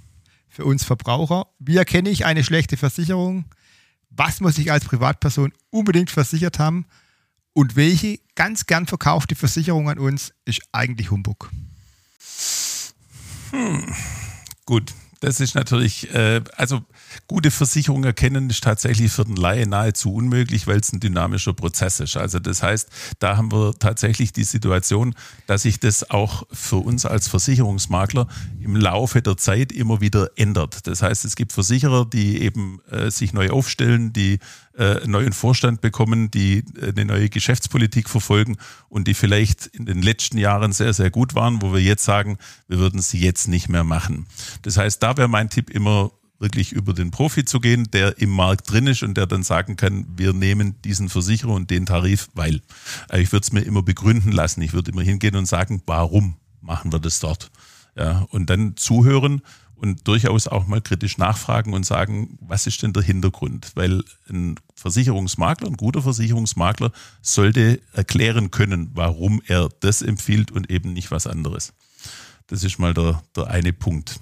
für 0.49 0.65
uns 0.65 0.83
Verbraucher. 0.83 1.47
Wie 1.59 1.77
erkenne 1.77 2.09
ich 2.09 2.25
eine 2.25 2.45
schlechte 2.45 2.79
Versicherung? 2.79 3.45
Was 4.09 4.41
muss 4.41 4.57
ich 4.57 4.73
als 4.73 4.87
Privatperson 4.87 5.53
unbedingt 5.69 6.11
versichert 6.11 6.59
haben? 6.59 6.87
Und 7.57 7.75
welche 7.75 8.19
ganz 8.35 8.67
gern 8.67 8.85
verkaufte 8.85 9.35
Versicherung 9.35 9.89
an 9.89 9.99
uns 9.99 10.35
ist 10.45 10.61
eigentlich 10.73 11.11
Humbug? 11.11 11.51
Hm. 13.51 13.95
Gut, 14.67 14.93
das 15.21 15.41
ist 15.41 15.55
natürlich, 15.55 16.13
äh, 16.13 16.43
also 16.55 16.85
gute 17.27 17.51
Versicherung 17.51 18.05
erkennen 18.05 18.51
ist 18.51 18.63
tatsächlich 18.63 19.13
für 19.13 19.25
den 19.25 19.37
Laie 19.37 19.67
nahezu 19.67 20.15
unmöglich, 20.15 20.67
weil 20.67 20.79
es 20.79 20.93
ein 20.93 21.01
dynamischer 21.01 21.53
Prozess 21.53 22.01
ist. 22.01 22.17
Also 22.17 22.39
das 22.39 22.63
heißt, 22.63 22.89
da 23.19 23.37
haben 23.37 23.53
wir 23.53 23.75
tatsächlich 23.79 24.33
die 24.33 24.45
Situation, 24.45 25.15
dass 25.47 25.63
sich 25.63 25.81
das 25.81 26.11
auch 26.11 26.45
für 26.53 26.77
uns 26.77 27.07
als 27.07 27.29
Versicherungsmakler 27.29 28.27
im 28.61 28.77
Laufe 28.77 29.23
der 29.23 29.37
Zeit 29.37 29.73
immer 29.73 30.01
wieder 30.01 30.31
ändert. 30.37 30.87
Das 30.87 31.03
heißt, 31.03 31.25
es 31.25 31.37
gibt 31.37 31.53
Versicherer, 31.53 32.07
die 32.07 32.41
eben 32.43 32.81
äh, 32.91 33.11
sich 33.11 33.33
neu 33.33 33.51
aufstellen, 33.51 34.13
die 34.13 34.39
äh, 34.79 35.07
neuen 35.07 35.33
Vorstand 35.33 35.81
bekommen, 35.81 36.31
die 36.31 36.65
äh, 36.81 36.91
eine 36.91 37.07
neue 37.07 37.29
Geschäftspolitik 37.29 38.09
verfolgen 38.09 38.57
und 38.89 39.09
die 39.09 39.15
vielleicht 39.15 39.67
in 39.67 39.87
den 39.87 40.03
letzten 40.03 40.39
Jahren 40.39 40.73
sehr, 40.73 40.93
sehr 40.93 41.11
gut 41.11 41.35
waren, 41.35 41.63
wo 41.63 41.73
wir 41.73 41.81
jetzt 41.81 42.05
sagen, 42.05 42.39
wir 42.69 42.79
würden 42.79 43.01
sie 43.01 43.19
jetzt 43.19 43.49
nicht 43.49 43.69
mehr 43.69 43.85
machen. 43.85 44.27
Das 44.63 44.77
heißt, 44.77 45.03
da 45.03 45.17
wäre 45.17 45.29
mein 45.29 45.51
Tipp 45.51 45.71
immer 45.71 46.11
wirklich 46.39 46.73
über 46.73 46.93
den 46.93 47.11
Profi 47.11 47.45
zu 47.45 47.61
gehen, 47.61 47.89
der 47.93 48.19
im 48.19 48.31
Markt 48.31 48.71
drin 48.71 48.87
ist 48.87 49.03
und 49.03 49.17
der 49.17 49.27
dann 49.27 49.43
sagen 49.43 49.77
kann, 49.77 50.07
wir 50.17 50.33
nehmen 50.33 50.81
diesen 50.83 51.09
Versicherer 51.09 51.53
und 51.53 51.71
den 51.71 51.87
Tarif, 51.87 52.29
weil. 52.35 52.63
Äh, 53.11 53.23
ich 53.23 53.33
würde 53.33 53.45
es 53.45 53.53
mir 53.53 53.63
immer 53.63 53.83
begründen 53.83 54.33
lassen. 54.33 54.63
Ich 54.63 54.73
würde 54.73 54.91
immer 54.91 55.03
hingehen 55.03 55.37
und 55.37 55.47
sagen, 55.47 55.83
warum 55.87 56.37
machen 56.61 56.93
wir 56.93 56.99
das 56.99 57.21
dort? 57.21 57.51
Ja, 57.97 58.27
und 58.31 58.51
dann 58.51 58.77
zuhören 58.77 59.43
und 59.77 60.09
durchaus 60.09 60.49
auch 60.49 60.67
mal 60.67 60.81
kritisch 60.81 61.19
nachfragen 61.19 61.75
und 61.75 61.85
sagen, 61.85 62.39
was 62.41 62.67
ist 62.67 62.83
denn 62.83 62.93
der 62.93 63.03
Hintergrund? 63.03 63.73
Weil 63.75 64.03
ein 64.29 64.57
Versicherungsmakler, 64.75 65.69
ein 65.69 65.77
guter 65.77 66.03
Versicherungsmakler 66.03 66.93
sollte 67.23 67.81
erklären 67.93 68.51
können, 68.51 68.91
warum 68.95 69.43
er 69.47 69.69
das 69.81 70.03
empfiehlt 70.03 70.51
und 70.51 70.71
eben 70.71 70.93
nicht 70.93 71.11
was 71.11 71.27
anderes. 71.27 71.73
Das 72.47 72.65
ist 72.65 72.79
mal 72.79 72.95
der, 72.95 73.23
der 73.35 73.49
eine 73.49 73.73
Punkt. 73.73 74.21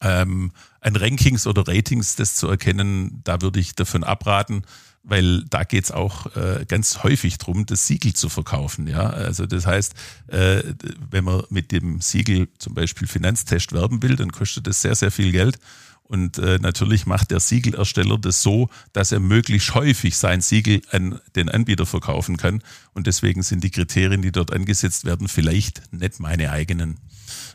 Ähm, 0.00 0.52
ein 0.80 0.96
Rankings 0.96 1.46
oder 1.46 1.66
Ratings, 1.66 2.16
das 2.16 2.34
zu 2.34 2.48
erkennen, 2.48 3.20
da 3.24 3.40
würde 3.40 3.60
ich 3.60 3.74
davon 3.74 4.04
abraten, 4.04 4.64
weil 5.04 5.44
da 5.44 5.64
geht 5.64 5.84
es 5.84 5.90
auch 5.90 6.34
äh, 6.36 6.64
ganz 6.66 7.02
häufig 7.02 7.38
darum, 7.38 7.66
das 7.66 7.86
Siegel 7.86 8.12
zu 8.14 8.28
verkaufen. 8.28 8.86
Ja? 8.86 9.10
Also 9.10 9.46
das 9.46 9.66
heißt, 9.66 9.94
äh, 10.28 10.62
wenn 11.10 11.24
man 11.24 11.42
mit 11.50 11.72
dem 11.72 12.00
Siegel 12.00 12.48
zum 12.58 12.74
Beispiel 12.74 13.08
Finanztest 13.08 13.72
werben 13.72 14.02
will, 14.02 14.16
dann 14.16 14.30
kostet 14.30 14.66
das 14.66 14.82
sehr, 14.82 14.94
sehr 14.94 15.10
viel 15.10 15.32
Geld. 15.32 15.58
Und 16.04 16.38
äh, 16.38 16.58
natürlich 16.60 17.06
macht 17.06 17.30
der 17.30 17.40
Siegelersteller 17.40 18.18
das 18.18 18.42
so, 18.42 18.68
dass 18.92 19.12
er 19.12 19.20
möglichst 19.20 19.74
häufig 19.74 20.16
sein 20.16 20.40
Siegel 20.40 20.82
an 20.90 21.20
den 21.36 21.48
Anbieter 21.48 21.86
verkaufen 21.86 22.36
kann. 22.36 22.62
Und 22.92 23.06
deswegen 23.06 23.42
sind 23.42 23.64
die 23.64 23.70
Kriterien, 23.70 24.20
die 24.20 24.32
dort 24.32 24.52
angesetzt 24.52 25.04
werden, 25.04 25.26
vielleicht 25.26 25.92
nicht 25.92 26.20
meine 26.20 26.50
eigenen. 26.50 26.98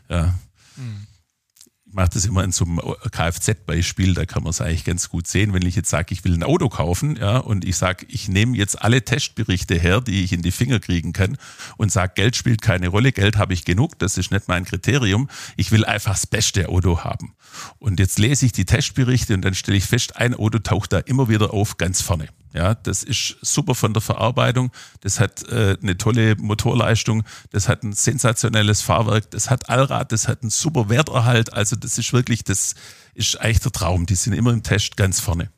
Ja. 0.08 0.34
Mhm 0.76 1.07
ich 1.88 1.94
mache 1.94 2.10
das 2.12 2.26
immer 2.26 2.44
in 2.44 2.52
so 2.52 2.64
einem 2.64 2.80
Kfz-Beispiel, 3.10 4.14
da 4.14 4.26
kann 4.26 4.42
man 4.42 4.50
es 4.50 4.60
eigentlich 4.60 4.84
ganz 4.84 5.08
gut 5.08 5.26
sehen. 5.26 5.54
Wenn 5.54 5.66
ich 5.66 5.74
jetzt 5.74 5.88
sage, 5.88 6.12
ich 6.12 6.22
will 6.24 6.34
ein 6.34 6.42
Auto 6.42 6.68
kaufen, 6.68 7.16
ja, 7.16 7.38
und 7.38 7.64
ich 7.64 7.76
sage, 7.76 8.06
ich 8.08 8.28
nehme 8.28 8.56
jetzt 8.56 8.82
alle 8.82 9.02
Testberichte 9.02 9.74
her, 9.74 10.00
die 10.00 10.22
ich 10.22 10.32
in 10.32 10.42
die 10.42 10.50
Finger 10.50 10.80
kriegen 10.80 11.12
kann 11.12 11.38
und 11.76 11.90
sage, 11.90 12.12
Geld 12.14 12.36
spielt 12.36 12.60
keine 12.60 12.88
Rolle, 12.88 13.12
Geld 13.12 13.36
habe 13.36 13.54
ich 13.54 13.64
genug, 13.64 13.98
das 13.98 14.18
ist 14.18 14.30
nicht 14.30 14.48
mein 14.48 14.64
Kriterium. 14.64 15.28
Ich 15.56 15.72
will 15.72 15.84
einfach 15.84 16.12
das 16.12 16.26
beste 16.26 16.68
Auto 16.68 17.04
haben. 17.04 17.34
Und 17.78 18.00
jetzt 18.00 18.18
lese 18.18 18.46
ich 18.46 18.52
die 18.52 18.64
Testberichte 18.64 19.34
und 19.34 19.42
dann 19.42 19.54
stelle 19.54 19.76
ich 19.76 19.84
fest, 19.84 20.16
ein 20.16 20.34
Auto 20.34 20.58
taucht 20.58 20.92
da 20.92 20.98
immer 20.98 21.28
wieder 21.28 21.52
auf, 21.52 21.76
ganz 21.76 22.02
vorne. 22.02 22.28
Ja, 22.54 22.74
das 22.74 23.02
ist 23.02 23.36
super 23.42 23.74
von 23.74 23.92
der 23.92 24.00
Verarbeitung. 24.00 24.70
Das 25.00 25.20
hat 25.20 25.46
äh, 25.48 25.76
eine 25.82 25.98
tolle 25.98 26.34
Motorleistung. 26.36 27.24
Das 27.50 27.68
hat 27.68 27.82
ein 27.82 27.92
sensationelles 27.92 28.80
Fahrwerk. 28.80 29.30
Das 29.30 29.50
hat 29.50 29.68
Allrad. 29.68 30.12
Das 30.12 30.28
hat 30.28 30.42
einen 30.42 30.50
super 30.50 30.88
Werterhalt. 30.88 31.52
Also 31.52 31.76
das 31.76 31.98
ist 31.98 32.12
wirklich, 32.12 32.44
das 32.44 32.74
ist 33.14 33.38
eigentlich 33.40 33.60
der 33.60 33.72
Traum. 33.72 34.06
Die 34.06 34.14
sind 34.14 34.32
immer 34.32 34.52
im 34.52 34.62
Test 34.62 34.96
ganz 34.96 35.20
vorne. 35.20 35.50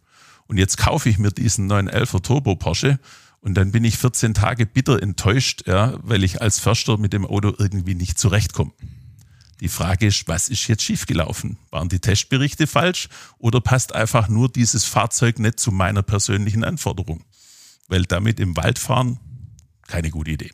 Und 0.48 0.58
jetzt 0.58 0.78
kaufe 0.78 1.08
ich 1.08 1.18
mir 1.18 1.30
diesen 1.30 1.70
911er 1.70 2.22
Turbo 2.22 2.56
Porsche 2.56 2.98
und 3.40 3.54
dann 3.54 3.72
bin 3.72 3.84
ich 3.84 3.96
14 3.96 4.34
Tage 4.34 4.66
bitter 4.66 5.02
enttäuscht, 5.02 5.66
ja, 5.66 5.94
weil 6.02 6.24
ich 6.24 6.42
als 6.42 6.58
Förster 6.58 6.98
mit 6.98 7.12
dem 7.12 7.24
Auto 7.24 7.54
irgendwie 7.56 7.94
nicht 7.94 8.18
zurechtkomme. 8.18 8.72
Die 9.60 9.68
Frage 9.68 10.06
ist, 10.06 10.26
was 10.26 10.48
ist 10.48 10.66
jetzt 10.68 10.82
schiefgelaufen? 10.82 11.58
Waren 11.70 11.88
die 11.88 11.98
Testberichte 11.98 12.66
falsch 12.66 13.08
oder 13.38 13.60
passt 13.60 13.94
einfach 13.94 14.28
nur 14.28 14.50
dieses 14.50 14.84
Fahrzeug 14.84 15.38
nicht 15.38 15.60
zu 15.60 15.70
meiner 15.70 16.02
persönlichen 16.02 16.64
Anforderung? 16.64 17.22
Weil 17.88 18.04
damit 18.04 18.40
im 18.40 18.56
Wald 18.56 18.78
fahren, 18.78 19.18
keine 19.86 20.10
gute 20.10 20.30
Idee. 20.30 20.50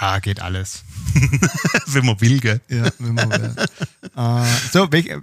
Ja, 0.00 0.18
geht 0.18 0.40
alles. 0.40 0.84
wenn 1.86 2.06
man 2.06 2.20
will, 2.20 2.40
gell? 2.40 2.60
Ja, 2.68 2.90
wenn 2.98 3.14
man 3.14 3.30
will. 3.30 3.54
äh, 4.16 4.44
so, 4.72 4.90
welche, 4.90 5.22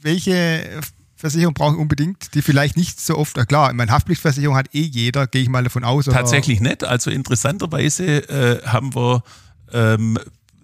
welche 0.00 0.80
Versicherung 1.14 1.54
brauche 1.54 1.74
ich 1.74 1.78
unbedingt, 1.78 2.34
die 2.34 2.42
vielleicht 2.42 2.76
nicht 2.76 3.00
so 3.00 3.16
oft, 3.16 3.36
klar, 3.48 3.70
ich 3.70 3.76
meine, 3.76 3.92
Haftpflichtversicherung 3.92 4.56
hat 4.56 4.74
eh 4.74 4.82
jeder, 4.82 5.26
gehe 5.26 5.42
ich 5.42 5.48
mal 5.48 5.64
davon 5.64 5.84
aus. 5.84 6.06
Tatsächlich 6.06 6.60
nicht. 6.60 6.84
Also 6.84 7.10
interessanterweise 7.10 8.28
äh, 8.28 8.66
haben 8.66 8.94
wir 8.94 9.22
ähm, 9.72 10.18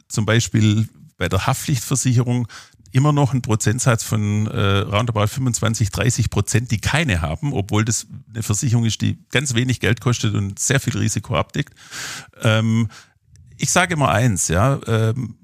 zum 0.09 0.27
Beispiel 0.27 0.89
bei 1.19 1.29
der 1.29 1.47
Haftpflichtversicherung 1.47 2.49
immer 2.93 3.13
noch 3.13 3.33
einen 3.33 3.43
Prozentsatz 3.43 4.03
von 4.03 4.47
äh, 4.47 4.79
roundabout 4.79 5.27
25, 5.27 5.91
30 5.91 6.31
Prozent, 6.31 6.71
die 6.71 6.79
keine 6.79 7.21
haben, 7.21 7.53
obwohl 7.53 7.85
das 7.85 8.07
eine 8.33 8.43
Versicherung 8.43 8.87
ist, 8.87 9.03
die 9.03 9.19
ganz 9.31 9.55
wenig 9.55 9.81
Geld 9.81 10.01
kostet 10.01 10.35
und 10.35 10.59
sehr 10.59 10.81
viel 10.81 10.97
Risiko 10.97 11.37
abdeckt. 11.37 11.75
Ähm, 12.41 12.89
ich 13.59 13.71
sage 13.71 13.95
immer 13.95 14.09
eins, 14.09 14.49
ja, 14.49 14.81
ähm, 14.87 15.37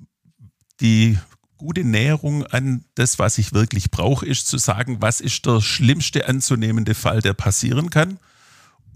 die 0.81 1.19
gute 1.59 1.85
Näherung 1.85 2.47
an 2.47 2.85
das, 2.95 3.19
was 3.19 3.39
ich 3.39 3.53
wirklich 3.53 3.91
brauche, 3.91 4.27
ist 4.27 4.49
zu 4.49 4.59
sagen, 4.59 4.99
was 5.01 5.21
ist 5.21 5.47
der 5.47 5.61
schlimmste 5.61 6.29
anzunehmende 6.29 6.95
Fall, 6.95 7.21
der 7.21 7.35
passieren 7.35 7.91
kann 7.91 8.19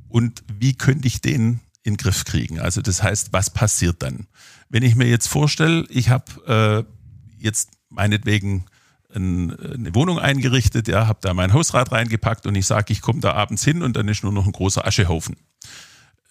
und 0.09 0.43
wie 0.53 0.75
könnte 0.75 1.07
ich 1.07 1.21
den 1.21 1.61
in 1.89 1.95
den 1.95 1.99
Griff 1.99 2.25
kriegen. 2.25 2.61
Also 2.61 2.81
das 2.81 3.03
heißt, 3.03 3.33
was 3.33 3.51
passiert 3.51 4.03
dann? 4.03 4.29
Wenn 4.69 4.83
ich 4.83 4.95
mir 4.95 5.09
jetzt 5.09 5.27
vorstelle, 5.27 5.85
ich 5.89 6.11
habe 6.11 6.87
äh, 6.89 7.43
jetzt 7.43 7.71
meinetwegen 7.89 8.67
eine 9.15 9.95
Wohnung 9.95 10.19
eingerichtet, 10.19 10.87
ja, 10.87 11.07
habe 11.07 11.21
da 11.23 11.33
mein 11.33 11.55
Hausrad 11.55 11.93
reingepackt 11.93 12.47
und 12.47 12.55
ich 12.55 12.67
sage, 12.67 12.93
ich 12.93 13.01
komme 13.01 13.21
da 13.21 13.33
abends 13.33 13.65
hin 13.65 13.83
und 13.83 13.97
dann 13.97 14.07
ist 14.07 14.23
nur 14.23 14.33
noch 14.33 14.45
ein 14.45 14.53
großer 14.53 14.87
Aschehaufen. 14.87 15.37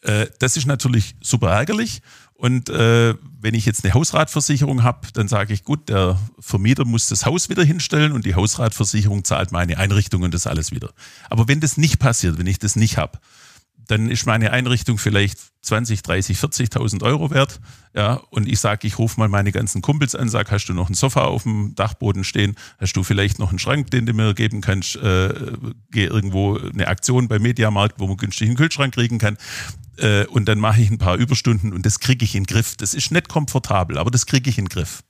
Äh, 0.03 0.27
das 0.39 0.57
ist 0.57 0.67
natürlich 0.67 1.15
super 1.21 1.49
ärgerlich. 1.49 2.01
Und 2.35 2.69
äh, 2.69 3.15
wenn 3.41 3.55
ich 3.55 3.65
jetzt 3.65 3.83
eine 3.83 3.95
Hausratversicherung 3.95 4.83
habe, 4.83 5.07
dann 5.13 5.27
sage 5.27 5.53
ich, 5.53 5.63
gut, 5.63 5.89
der 5.89 6.19
Vermieter 6.39 6.85
muss 6.85 7.07
das 7.07 7.25
Haus 7.25 7.49
wieder 7.49 7.63
hinstellen 7.63 8.11
und 8.11 8.25
die 8.25 8.35
Hausratversicherung 8.35 9.23
zahlt 9.23 9.51
meine 9.51 9.79
Einrichtung 9.79 10.21
und 10.21 10.35
das 10.35 10.45
alles 10.45 10.71
wieder. 10.71 10.91
Aber 11.31 11.47
wenn 11.47 11.59
das 11.59 11.77
nicht 11.77 11.97
passiert, 11.97 12.37
wenn 12.37 12.45
ich 12.45 12.59
das 12.59 12.75
nicht 12.75 12.97
habe, 12.97 13.17
dann 13.87 14.09
ist 14.09 14.25
meine 14.25 14.51
Einrichtung 14.51 14.97
vielleicht 14.97 15.37
20, 15.61 16.01
30, 16.03 16.37
40.000 16.37 17.03
Euro 17.03 17.31
wert. 17.31 17.59
Ja, 17.95 18.15
und 18.29 18.47
ich 18.47 18.59
sage, 18.59 18.85
ich 18.85 18.99
rufe 18.99 19.19
mal 19.19 19.29
meine 19.29 19.51
ganzen 19.51 19.81
Kumpels 19.81 20.13
an, 20.13 20.29
sage, 20.29 20.51
hast 20.51 20.67
du 20.67 20.73
noch 20.73 20.89
ein 20.89 20.93
Sofa 20.93 21.25
auf 21.25 21.43
dem 21.43 21.73
Dachboden 21.75 22.23
stehen? 22.23 22.55
Hast 22.79 22.93
du 22.93 23.03
vielleicht 23.03 23.39
noch 23.39 23.49
einen 23.49 23.59
Schrank, 23.59 23.89
den 23.91 24.05
du 24.05 24.13
mir 24.13 24.33
geben 24.33 24.61
kannst? 24.61 24.97
Äh, 24.97 25.33
geh 25.91 26.05
irgendwo 26.05 26.57
eine 26.57 26.87
Aktion 26.87 27.27
bei 27.27 27.39
Mediamarkt, 27.39 27.99
wo 27.99 28.07
man 28.07 28.17
günstig 28.17 28.47
einen 28.47 28.57
Kühlschrank 28.57 28.93
kriegen 28.93 29.17
kann. 29.17 29.37
Äh, 29.97 30.25
und 30.25 30.47
dann 30.47 30.59
mache 30.59 30.81
ich 30.81 30.89
ein 30.89 30.97
paar 30.97 31.15
Überstunden 31.15 31.73
und 31.73 31.85
das 31.85 31.99
kriege 31.99 32.23
ich 32.23 32.35
in 32.35 32.43
den 32.43 32.47
Griff. 32.47 32.75
Das 32.75 32.93
ist 32.93 33.11
nicht 33.11 33.29
komfortabel, 33.29 33.97
aber 33.97 34.11
das 34.11 34.25
kriege 34.25 34.49
ich 34.49 34.57
in 34.57 34.65
den 34.65 34.69
Griff. 34.69 35.03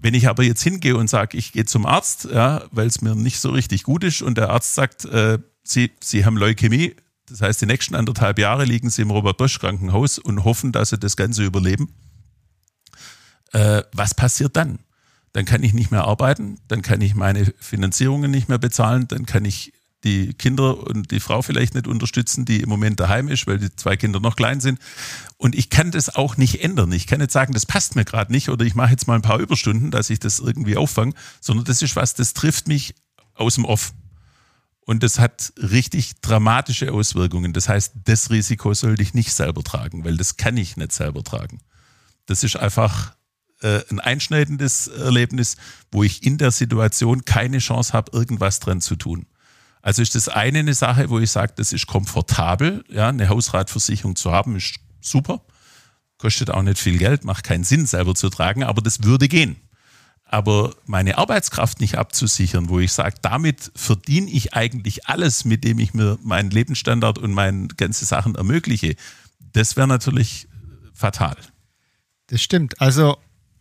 Wenn 0.00 0.14
ich 0.14 0.28
aber 0.28 0.44
jetzt 0.44 0.62
hingehe 0.62 0.96
und 0.96 1.08
sage, 1.08 1.36
ich 1.36 1.52
gehe 1.52 1.64
zum 1.64 1.84
Arzt, 1.84 2.28
ja, 2.32 2.62
weil 2.70 2.86
es 2.86 3.00
mir 3.00 3.14
nicht 3.14 3.40
so 3.40 3.50
richtig 3.50 3.82
gut 3.82 4.04
ist 4.04 4.22
und 4.22 4.38
der 4.38 4.50
Arzt 4.50 4.74
sagt, 4.74 5.04
äh, 5.06 5.38
Sie, 5.64 5.90
Sie 6.00 6.24
haben 6.24 6.36
Leukämie, 6.36 6.94
das 7.28 7.40
heißt, 7.40 7.60
die 7.60 7.66
nächsten 7.66 7.94
anderthalb 7.94 8.38
Jahre 8.38 8.64
liegen 8.64 8.90
sie 8.90 9.02
im 9.02 9.10
Robert-Bosch-Krankenhaus 9.10 10.18
und 10.18 10.44
hoffen, 10.44 10.72
dass 10.72 10.90
sie 10.90 10.98
das 10.98 11.16
Ganze 11.16 11.44
überleben. 11.44 11.92
Äh, 13.52 13.82
was 13.92 14.14
passiert 14.14 14.56
dann? 14.56 14.78
Dann 15.32 15.44
kann 15.44 15.62
ich 15.62 15.74
nicht 15.74 15.90
mehr 15.90 16.04
arbeiten, 16.04 16.58
dann 16.68 16.82
kann 16.82 17.00
ich 17.00 17.14
meine 17.14 17.52
Finanzierungen 17.58 18.30
nicht 18.30 18.48
mehr 18.48 18.58
bezahlen, 18.58 19.06
dann 19.08 19.26
kann 19.26 19.44
ich 19.44 19.72
die 20.04 20.34
Kinder 20.34 20.86
und 20.86 21.10
die 21.10 21.20
Frau 21.20 21.42
vielleicht 21.42 21.74
nicht 21.74 21.88
unterstützen, 21.88 22.44
die 22.44 22.60
im 22.60 22.68
Moment 22.68 23.00
daheim 23.00 23.28
ist, 23.28 23.46
weil 23.46 23.58
die 23.58 23.74
zwei 23.74 23.96
Kinder 23.96 24.20
noch 24.20 24.36
klein 24.36 24.60
sind. 24.60 24.78
Und 25.36 25.54
ich 25.54 25.68
kann 25.68 25.90
das 25.90 26.14
auch 26.14 26.36
nicht 26.36 26.62
ändern. 26.62 26.92
Ich 26.92 27.06
kann 27.06 27.18
nicht 27.18 27.32
sagen, 27.32 27.52
das 27.52 27.66
passt 27.66 27.96
mir 27.96 28.04
gerade 28.04 28.32
nicht 28.32 28.48
oder 28.48 28.64
ich 28.64 28.74
mache 28.74 28.92
jetzt 28.92 29.08
mal 29.08 29.16
ein 29.16 29.22
paar 29.22 29.40
Überstunden, 29.40 29.90
dass 29.90 30.10
ich 30.10 30.20
das 30.20 30.38
irgendwie 30.38 30.76
auffange, 30.76 31.12
sondern 31.40 31.64
das 31.64 31.82
ist 31.82 31.96
was, 31.96 32.14
das 32.14 32.34
trifft 32.34 32.68
mich 32.68 32.94
aus 33.34 33.56
dem 33.56 33.64
Off. 33.64 33.92
Und 34.86 35.02
das 35.02 35.18
hat 35.18 35.52
richtig 35.56 36.20
dramatische 36.20 36.92
Auswirkungen. 36.92 37.52
Das 37.52 37.68
heißt, 37.68 37.92
das 38.04 38.30
Risiko 38.30 38.72
sollte 38.72 39.02
ich 39.02 39.14
nicht 39.14 39.32
selber 39.32 39.64
tragen, 39.64 40.04
weil 40.04 40.16
das 40.16 40.36
kann 40.36 40.56
ich 40.56 40.76
nicht 40.76 40.92
selber 40.92 41.24
tragen. 41.24 41.58
Das 42.26 42.44
ist 42.44 42.56
einfach 42.56 43.16
äh, 43.62 43.80
ein 43.90 43.98
einschneidendes 43.98 44.86
Erlebnis, 44.86 45.56
wo 45.90 46.04
ich 46.04 46.24
in 46.24 46.38
der 46.38 46.52
Situation 46.52 47.24
keine 47.24 47.58
Chance 47.58 47.92
habe, 47.92 48.16
irgendwas 48.16 48.60
dran 48.60 48.80
zu 48.80 48.94
tun. 48.94 49.26
Also 49.82 50.02
ist 50.02 50.14
das 50.14 50.28
eine 50.28 50.60
eine 50.60 50.74
Sache, 50.74 51.10
wo 51.10 51.18
ich 51.18 51.32
sage, 51.32 51.54
das 51.56 51.72
ist 51.72 51.88
komfortabel, 51.88 52.84
ja, 52.88 53.08
eine 53.08 53.28
Hausratversicherung 53.28 54.14
zu 54.14 54.30
haben, 54.30 54.54
ist 54.54 54.76
super. 55.00 55.44
Kostet 56.18 56.50
auch 56.50 56.62
nicht 56.62 56.78
viel 56.78 56.98
Geld, 56.98 57.24
macht 57.24 57.42
keinen 57.42 57.64
Sinn, 57.64 57.86
selber 57.86 58.14
zu 58.14 58.30
tragen, 58.30 58.62
aber 58.62 58.82
das 58.82 59.02
würde 59.02 59.26
gehen 59.26 59.56
aber 60.28 60.74
meine 60.86 61.18
Arbeitskraft 61.18 61.80
nicht 61.80 61.96
abzusichern, 61.96 62.68
wo 62.68 62.80
ich 62.80 62.92
sage, 62.92 63.16
damit 63.22 63.70
verdiene 63.76 64.28
ich 64.30 64.54
eigentlich 64.54 65.06
alles, 65.06 65.44
mit 65.44 65.62
dem 65.62 65.78
ich 65.78 65.94
mir 65.94 66.18
meinen 66.22 66.50
Lebensstandard 66.50 67.18
und 67.18 67.32
meine 67.32 67.68
ganze 67.68 68.04
Sachen 68.04 68.34
ermögliche, 68.34 68.96
das 69.52 69.76
wäre 69.76 69.86
natürlich 69.86 70.48
fatal. 70.92 71.36
Das 72.26 72.42
stimmt. 72.42 72.80
Also, 72.80 73.16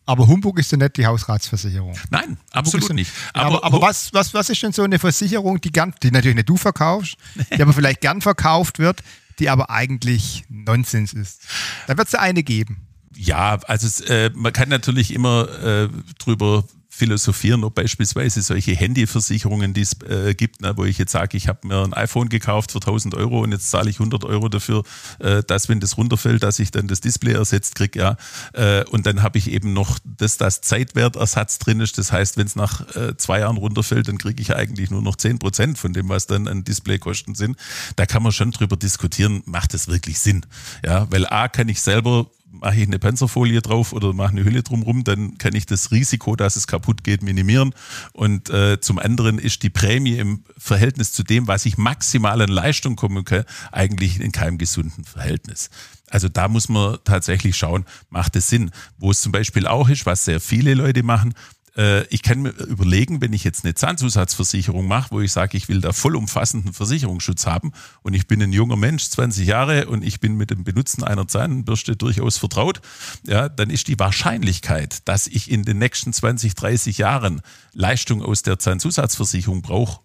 aber 0.07 0.28
Humbug 0.28 0.57
ist 0.57 0.72
ja 0.72 0.78
nicht 0.78 0.97
die 0.97 1.05
Hausratsversicherung. 1.05 1.95
Nein, 2.09 2.38
absolut 2.51 2.93
nicht. 2.93 3.11
Aber, 3.34 3.57
aber, 3.57 3.63
aber, 3.63 3.82
was, 3.82 4.11
was, 4.13 4.34
was 4.34 4.49
ist 4.49 4.61
denn 4.63 4.72
so 4.72 4.84
eine 4.84 4.97
Versicherung, 4.97 5.61
die, 5.61 5.72
gern, 5.72 5.93
die 6.01 6.09
natürlich 6.09 6.36
nicht 6.36 6.49
du 6.49 6.57
verkaufst, 6.57 7.16
die 7.55 7.61
aber 7.61 7.74
vielleicht 7.74 8.01
gern 8.01 8.22
verkauft 8.22 8.80
wird, 8.80 9.01
die 9.38 9.49
aber 9.49 9.70
eigentlich 9.70 10.45
Nonsens 10.49 11.13
ist? 11.13 11.43
Da 11.86 11.95
wird 11.95 12.07
es 12.07 12.16
eine 12.16 12.41
geben. 12.41 12.88
Ja, 13.16 13.59
also 13.68 14.03
äh, 14.05 14.30
man 14.34 14.53
kann 14.53 14.70
natürlich 14.70 15.13
immer 15.13 15.47
äh, 15.63 15.89
drüber 16.20 16.66
philosophieren, 16.95 17.66
ob 17.66 17.76
beispielsweise 17.76 18.41
solche 18.41 18.74
Handyversicherungen, 18.74 19.74
die 19.74 19.82
es 19.82 20.01
äh, 20.03 20.34
gibt, 20.34 20.61
ne, 20.61 20.78
wo 20.78 20.86
ich 20.86 20.97
jetzt 20.97 21.11
sage, 21.11 21.36
ich 21.36 21.49
habe 21.49 21.68
mir 21.68 21.84
ein 21.84 21.93
iPhone 21.93 22.30
gekauft 22.30 22.72
für 22.72 22.78
1000 22.78 23.16
Euro 23.16 23.41
und 23.41 23.51
jetzt 23.51 23.70
zahle 23.70 23.89
ich 23.89 23.97
100 23.99 24.24
Euro 24.24 24.47
dafür, 24.47 24.84
äh, 25.20 25.43
dass 25.43 25.68
wenn 25.68 25.82
das 25.82 25.97
runterfällt, 25.97 26.41
dass 26.41 26.57
ich 26.59 26.72
dann 26.72 26.88
das 26.88 27.01
Display 27.01 27.34
ersetzt 27.34 27.76
kriege, 27.76 27.99
ja. 27.99 28.18
Äh, 28.53 28.86
und 28.86 29.05
dann 29.05 29.24
habe 29.24 29.38
ich 29.38 29.51
eben 29.51 29.74
noch 29.74 29.99
das, 30.05 30.38
das 30.38 30.61
Zeitwertersatz 30.61 31.59
drin 31.59 31.82
ist. 31.82 31.97
Das 31.97 32.13
heißt, 32.13 32.38
wenn 32.38 32.47
es 32.47 32.55
nach 32.55 32.95
äh, 32.95 33.18
zwei 33.18 33.39
Jahren 33.39 33.57
runterfällt, 33.57 34.07
dann 34.07 34.18
kriege 34.18 34.41
ich 34.41 34.55
eigentlich 34.55 34.89
nur 34.89 35.01
noch 35.01 35.18
10 35.18 35.39
Prozent 35.39 35.78
von 35.78 35.91
dem, 35.91 36.07
was 36.07 36.28
dann 36.28 36.47
an 36.47 36.63
Displaykosten 36.63 37.36
sind. 37.36 37.57
Da 37.97 38.05
kann 38.05 38.24
man 38.24 38.32
schon 38.32 38.51
drüber 38.51 38.78
diskutieren, 38.78 39.43
macht 39.45 39.74
das 39.74 39.89
wirklich 39.89 40.20
Sinn? 40.20 40.45
Ja, 40.86 41.11
weil 41.11 41.28
A 41.28 41.49
kann 41.49 41.68
ich 41.68 41.82
selber 41.82 42.28
mache 42.60 42.78
ich 42.78 42.88
eine 42.88 42.99
Panzerfolie 42.99 43.62
drauf 43.62 43.93
oder 43.93 44.14
mache 44.14 44.32
eine 44.32 44.43
Hülle 44.43 44.64
drumherum, 44.64 45.03
dann 45.03 45.38
kann 45.38 45.56
ich 45.56 45.66
das 45.66 45.91
Risiko, 45.91 46.36
dass 46.36 46.56
es 46.56 46.68
kaputt 46.68 47.03
geht, 47.03 47.22
minimieren. 47.22 47.74
Und 48.14 48.49
äh, 48.49 48.80
zum 48.80 48.99
anderen 48.99 49.39
ist 49.39 49.64
die 49.64 49.70
Prämie 49.70 50.18
im 50.18 50.43
Verhältnis 50.58 51.12
zu 51.12 51.24
dem, 51.24 51.47
was 51.47 51.66
ich 51.66 51.78
maximal 51.78 52.41
an 52.41 52.49
Leistung 52.49 52.95
kommen 52.95 53.26
kann, 53.26 53.45
eigentlich 53.72 54.20
in 54.20 54.32
keinem 54.32 54.58
gesunden 54.58 55.03
Verhältnis. 55.03 55.70
Also 56.10 56.30
da 56.30 56.47
muss 56.47 56.70
man 56.70 56.97
tatsächlich 57.03 57.58
schauen, 57.58 57.86
macht 58.10 58.36
es 58.36 58.47
Sinn. 58.47 58.72
Wo 58.97 59.12
es 59.12 59.22
zum 59.22 59.32
Beispiel 59.32 59.68
auch 59.68 59.89
ist, 59.89 60.06
was 60.06 60.26
sehr 60.26 60.39
viele 60.39 60.74
Leute 60.74 61.03
machen, 61.03 61.34
äh, 61.78 62.05
ich 62.07 62.21
kann 62.21 62.41
mir 62.41 62.49
überlegen, 62.49 63.21
wenn 63.21 63.34
ich 63.34 63.43
jetzt 63.43 63.65
eine 63.65 63.73
Zahnzusatzversicherung 63.73 64.88
mache, 64.88 65.11
wo 65.11 65.21
ich 65.21 65.32
sage, 65.32 65.57
ich 65.57 65.67
will 65.67 65.82
da 65.82 65.93
vollumfassenden 65.93 66.73
Versicherungsschutz 66.73 67.45
haben 67.45 67.71
und 68.01 68.13
ich 68.13 68.28
bin 68.28 68.41
ein 68.41 68.53
junger 68.53 68.78
Mensch, 68.78 69.03
20 69.09 69.47
Jahre 69.47 69.88
und 69.88 70.03
ich 70.03 70.19
bin 70.19 70.36
mit 70.36 70.51
dem 70.51 70.63
Benutzen 70.63 71.03
einer 71.03 71.28
Zahnbürste 71.28 71.95
durchaus 71.95 72.38
vertraut, 72.38 72.82
ja, 73.26 73.49
dann 73.49 73.69
ist 73.69 73.88
die 73.88 73.99
Wahrscheinlichkeit, 73.99 75.07
dass 75.07 75.28
ich 75.28 75.51
in 75.51 75.63
den 75.63 75.78
nächsten 75.78 76.13
20, 76.13 76.55
30 76.55 76.97
Jahren 76.97 77.41
Leistung 77.73 78.21
aus 78.21 78.41
der 78.41 78.59
Zahnzusatzversicherung 78.59 79.61
brauche, 79.61 80.01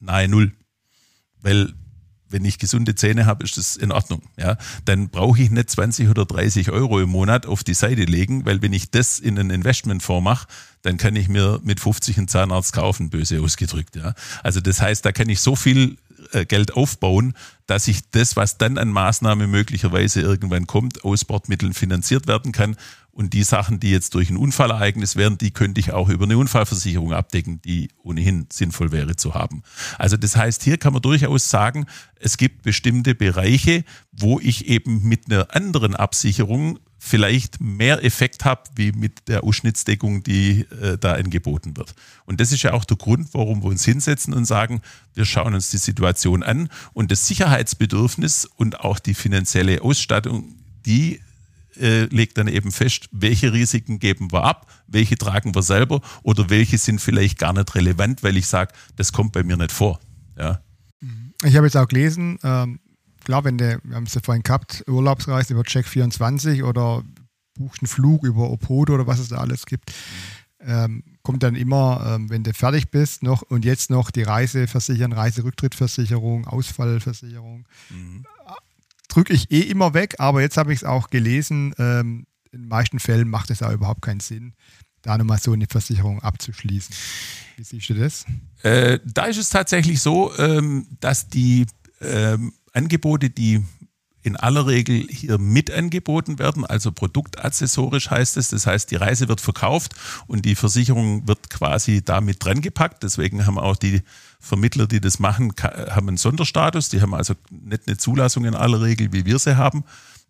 nahe 0.00 0.28
null. 0.28 0.52
Weil 1.40 1.74
wenn 2.34 2.44
ich 2.44 2.58
gesunde 2.58 2.96
Zähne 2.96 3.26
habe, 3.26 3.44
ist 3.44 3.56
das 3.58 3.76
in 3.76 3.92
Ordnung. 3.92 4.20
Ja, 4.36 4.56
dann 4.84 5.08
brauche 5.08 5.40
ich 5.40 5.52
nicht 5.52 5.70
20 5.70 6.08
oder 6.08 6.26
30 6.26 6.72
Euro 6.72 7.00
im 7.00 7.08
Monat 7.08 7.46
auf 7.46 7.62
die 7.62 7.74
Seite 7.74 8.02
legen, 8.02 8.44
weil 8.44 8.60
wenn 8.60 8.72
ich 8.72 8.90
das 8.90 9.20
in 9.20 9.38
einen 9.38 9.50
Investmentfonds 9.50 10.24
mache, 10.24 10.48
dann 10.82 10.96
kann 10.96 11.14
ich 11.14 11.28
mir 11.28 11.60
mit 11.62 11.78
50 11.78 12.18
einen 12.18 12.26
Zahnarzt 12.26 12.72
kaufen, 12.72 13.08
böse 13.08 13.40
ausgedrückt. 13.40 13.94
Ja, 13.94 14.14
also 14.42 14.60
das 14.60 14.80
heißt, 14.80 15.04
da 15.04 15.12
kann 15.12 15.28
ich 15.28 15.40
so 15.40 15.54
viel 15.54 15.96
Geld 16.48 16.74
aufbauen, 16.74 17.34
dass 17.66 17.88
ich 17.88 18.10
das, 18.10 18.36
was 18.36 18.58
dann 18.58 18.78
an 18.78 18.90
Maßnahme 18.90 19.46
möglicherweise 19.46 20.20
irgendwann 20.20 20.66
kommt, 20.66 21.04
aus 21.04 21.24
Bordmitteln 21.24 21.72
finanziert 21.72 22.26
werden 22.26 22.52
kann 22.52 22.76
und 23.14 23.32
die 23.32 23.44
Sachen, 23.44 23.78
die 23.80 23.90
jetzt 23.90 24.14
durch 24.14 24.28
ein 24.28 24.36
Unfallereignis 24.36 25.16
wären, 25.16 25.38
die 25.38 25.52
könnte 25.52 25.80
ich 25.80 25.92
auch 25.92 26.08
über 26.08 26.24
eine 26.24 26.36
Unfallversicherung 26.36 27.12
abdecken, 27.12 27.62
die 27.62 27.88
ohnehin 28.02 28.48
sinnvoll 28.52 28.90
wäre 28.90 29.14
zu 29.16 29.34
haben. 29.34 29.62
Also 29.98 30.16
das 30.16 30.36
heißt, 30.36 30.62
hier 30.64 30.78
kann 30.78 30.92
man 30.92 31.02
durchaus 31.02 31.48
sagen, 31.48 31.86
es 32.16 32.36
gibt 32.36 32.62
bestimmte 32.62 33.14
Bereiche, 33.14 33.84
wo 34.10 34.40
ich 34.40 34.66
eben 34.66 35.02
mit 35.04 35.30
einer 35.30 35.54
anderen 35.54 35.94
Absicherung 35.94 36.80
vielleicht 37.06 37.60
mehr 37.60 38.02
Effekt 38.02 38.46
habe, 38.46 38.62
wie 38.76 38.90
mit 38.92 39.28
der 39.28 39.44
Ausschnittsdeckung, 39.44 40.22
die 40.22 40.60
äh, 40.80 40.96
da 40.98 41.12
angeboten 41.12 41.76
wird. 41.76 41.94
Und 42.24 42.40
das 42.40 42.50
ist 42.50 42.62
ja 42.62 42.72
auch 42.72 42.86
der 42.86 42.96
Grund, 42.96 43.28
warum 43.32 43.62
wir 43.62 43.68
uns 43.68 43.84
hinsetzen 43.84 44.32
und 44.32 44.46
sagen, 44.46 44.80
wir 45.12 45.26
schauen 45.26 45.52
uns 45.52 45.70
die 45.70 45.76
Situation 45.76 46.42
an 46.42 46.70
und 46.94 47.10
das 47.10 47.26
Sicherheitsbedürfnis 47.26 48.46
und 48.56 48.80
auch 48.80 48.98
die 48.98 49.12
finanzielle 49.12 49.82
Ausstattung, 49.82 50.54
die 50.86 51.20
äh, 51.78 52.04
legt 52.04 52.38
dann 52.38 52.48
eben 52.48 52.72
fest, 52.72 53.10
welche 53.12 53.52
Risiken 53.52 53.98
geben 53.98 54.32
wir 54.32 54.44
ab, 54.44 54.66
welche 54.86 55.18
tragen 55.18 55.54
wir 55.54 55.62
selber 55.62 56.00
oder 56.22 56.48
welche 56.48 56.78
sind 56.78 57.02
vielleicht 57.02 57.38
gar 57.38 57.52
nicht 57.52 57.74
relevant, 57.74 58.22
weil 58.22 58.38
ich 58.38 58.46
sage, 58.46 58.72
das 58.96 59.12
kommt 59.12 59.32
bei 59.32 59.42
mir 59.42 59.58
nicht 59.58 59.72
vor. 59.72 60.00
Ja. 60.38 60.62
Ich 61.42 61.54
habe 61.54 61.66
jetzt 61.66 61.76
auch 61.76 61.88
gelesen, 61.88 62.38
ähm, 62.42 62.80
klar, 63.24 63.44
wenn 63.44 63.58
du, 63.58 63.80
wir 63.82 63.96
haben 63.96 64.04
es 64.04 64.14
ja 64.14 64.20
vorhin 64.22 64.42
gehabt, 64.42 64.84
Urlaubsreise 64.86 65.54
über 65.54 65.62
Check24 65.62 66.64
oder 66.64 67.02
buchst 67.54 67.82
einen 67.82 67.88
Flug 67.88 68.24
über 68.24 68.50
Opodo 68.50 68.94
oder 68.94 69.06
was 69.06 69.18
es 69.18 69.28
da 69.28 69.38
alles 69.38 69.66
gibt, 69.66 69.92
ähm, 70.60 71.02
kommt 71.22 71.42
dann 71.42 71.56
immer, 71.56 72.14
ähm, 72.14 72.30
wenn 72.30 72.42
du 72.42 72.52
fertig 72.54 72.90
bist, 72.90 73.22
noch 73.22 73.42
und 73.42 73.64
jetzt 73.64 73.90
noch 73.90 74.10
die 74.10 74.22
Reise 74.22 74.66
versichern, 74.66 75.12
Reiserücktrittversicherung, 75.12 76.46
Ausfallversicherung. 76.46 77.66
Mhm 77.90 78.24
drücke 79.14 79.32
ich 79.32 79.50
eh 79.50 79.60
immer 79.60 79.94
weg, 79.94 80.16
aber 80.18 80.40
jetzt 80.40 80.56
habe 80.56 80.72
ich 80.72 80.80
es 80.80 80.84
auch 80.84 81.10
gelesen. 81.10 81.74
Ähm, 81.78 82.26
in 82.50 82.62
den 82.62 82.68
meisten 82.68 82.98
Fällen 82.98 83.28
macht 83.28 83.50
es 83.50 83.62
auch 83.62 83.72
überhaupt 83.72 84.02
keinen 84.02 84.20
Sinn, 84.20 84.54
da 85.02 85.16
nochmal 85.16 85.38
so 85.38 85.52
eine 85.52 85.66
Versicherung 85.66 86.20
abzuschließen. 86.20 86.94
Wie 87.56 87.64
siehst 87.64 87.88
du 87.88 87.94
das? 87.94 88.26
Äh, 88.62 88.98
da 89.04 89.26
ist 89.26 89.38
es 89.38 89.50
tatsächlich 89.50 90.00
so, 90.00 90.36
ähm, 90.38 90.86
dass 91.00 91.28
die 91.28 91.66
ähm, 92.00 92.52
Angebote, 92.74 93.30
die 93.30 93.64
in 94.24 94.36
aller 94.36 94.66
Regel 94.66 95.06
hier 95.08 95.38
mit 95.38 95.70
angeboten 95.70 96.38
werden, 96.38 96.64
also 96.64 96.90
produktaccessorisch 96.90 98.10
heißt 98.10 98.38
es. 98.38 98.48
Das 98.48 98.66
heißt, 98.66 98.90
die 98.90 98.96
Reise 98.96 99.28
wird 99.28 99.42
verkauft 99.42 99.94
und 100.26 100.46
die 100.46 100.54
Versicherung 100.54 101.28
wird 101.28 101.50
quasi 101.50 102.02
damit 102.02 102.42
dran 102.42 102.62
gepackt. 102.62 103.02
Deswegen 103.02 103.46
haben 103.46 103.58
auch 103.58 103.76
die 103.76 104.02
Vermittler, 104.40 104.86
die 104.86 105.00
das 105.00 105.18
machen, 105.18 105.52
haben 105.60 106.08
einen 106.08 106.16
Sonderstatus. 106.16 106.88
Die 106.88 107.02
haben 107.02 107.14
also 107.14 107.34
nicht 107.50 107.86
eine 107.86 107.98
Zulassung 107.98 108.46
in 108.46 108.54
aller 108.54 108.80
Regel, 108.80 109.12
wie 109.12 109.26
wir 109.26 109.38
sie 109.38 109.58
haben, 109.58 109.84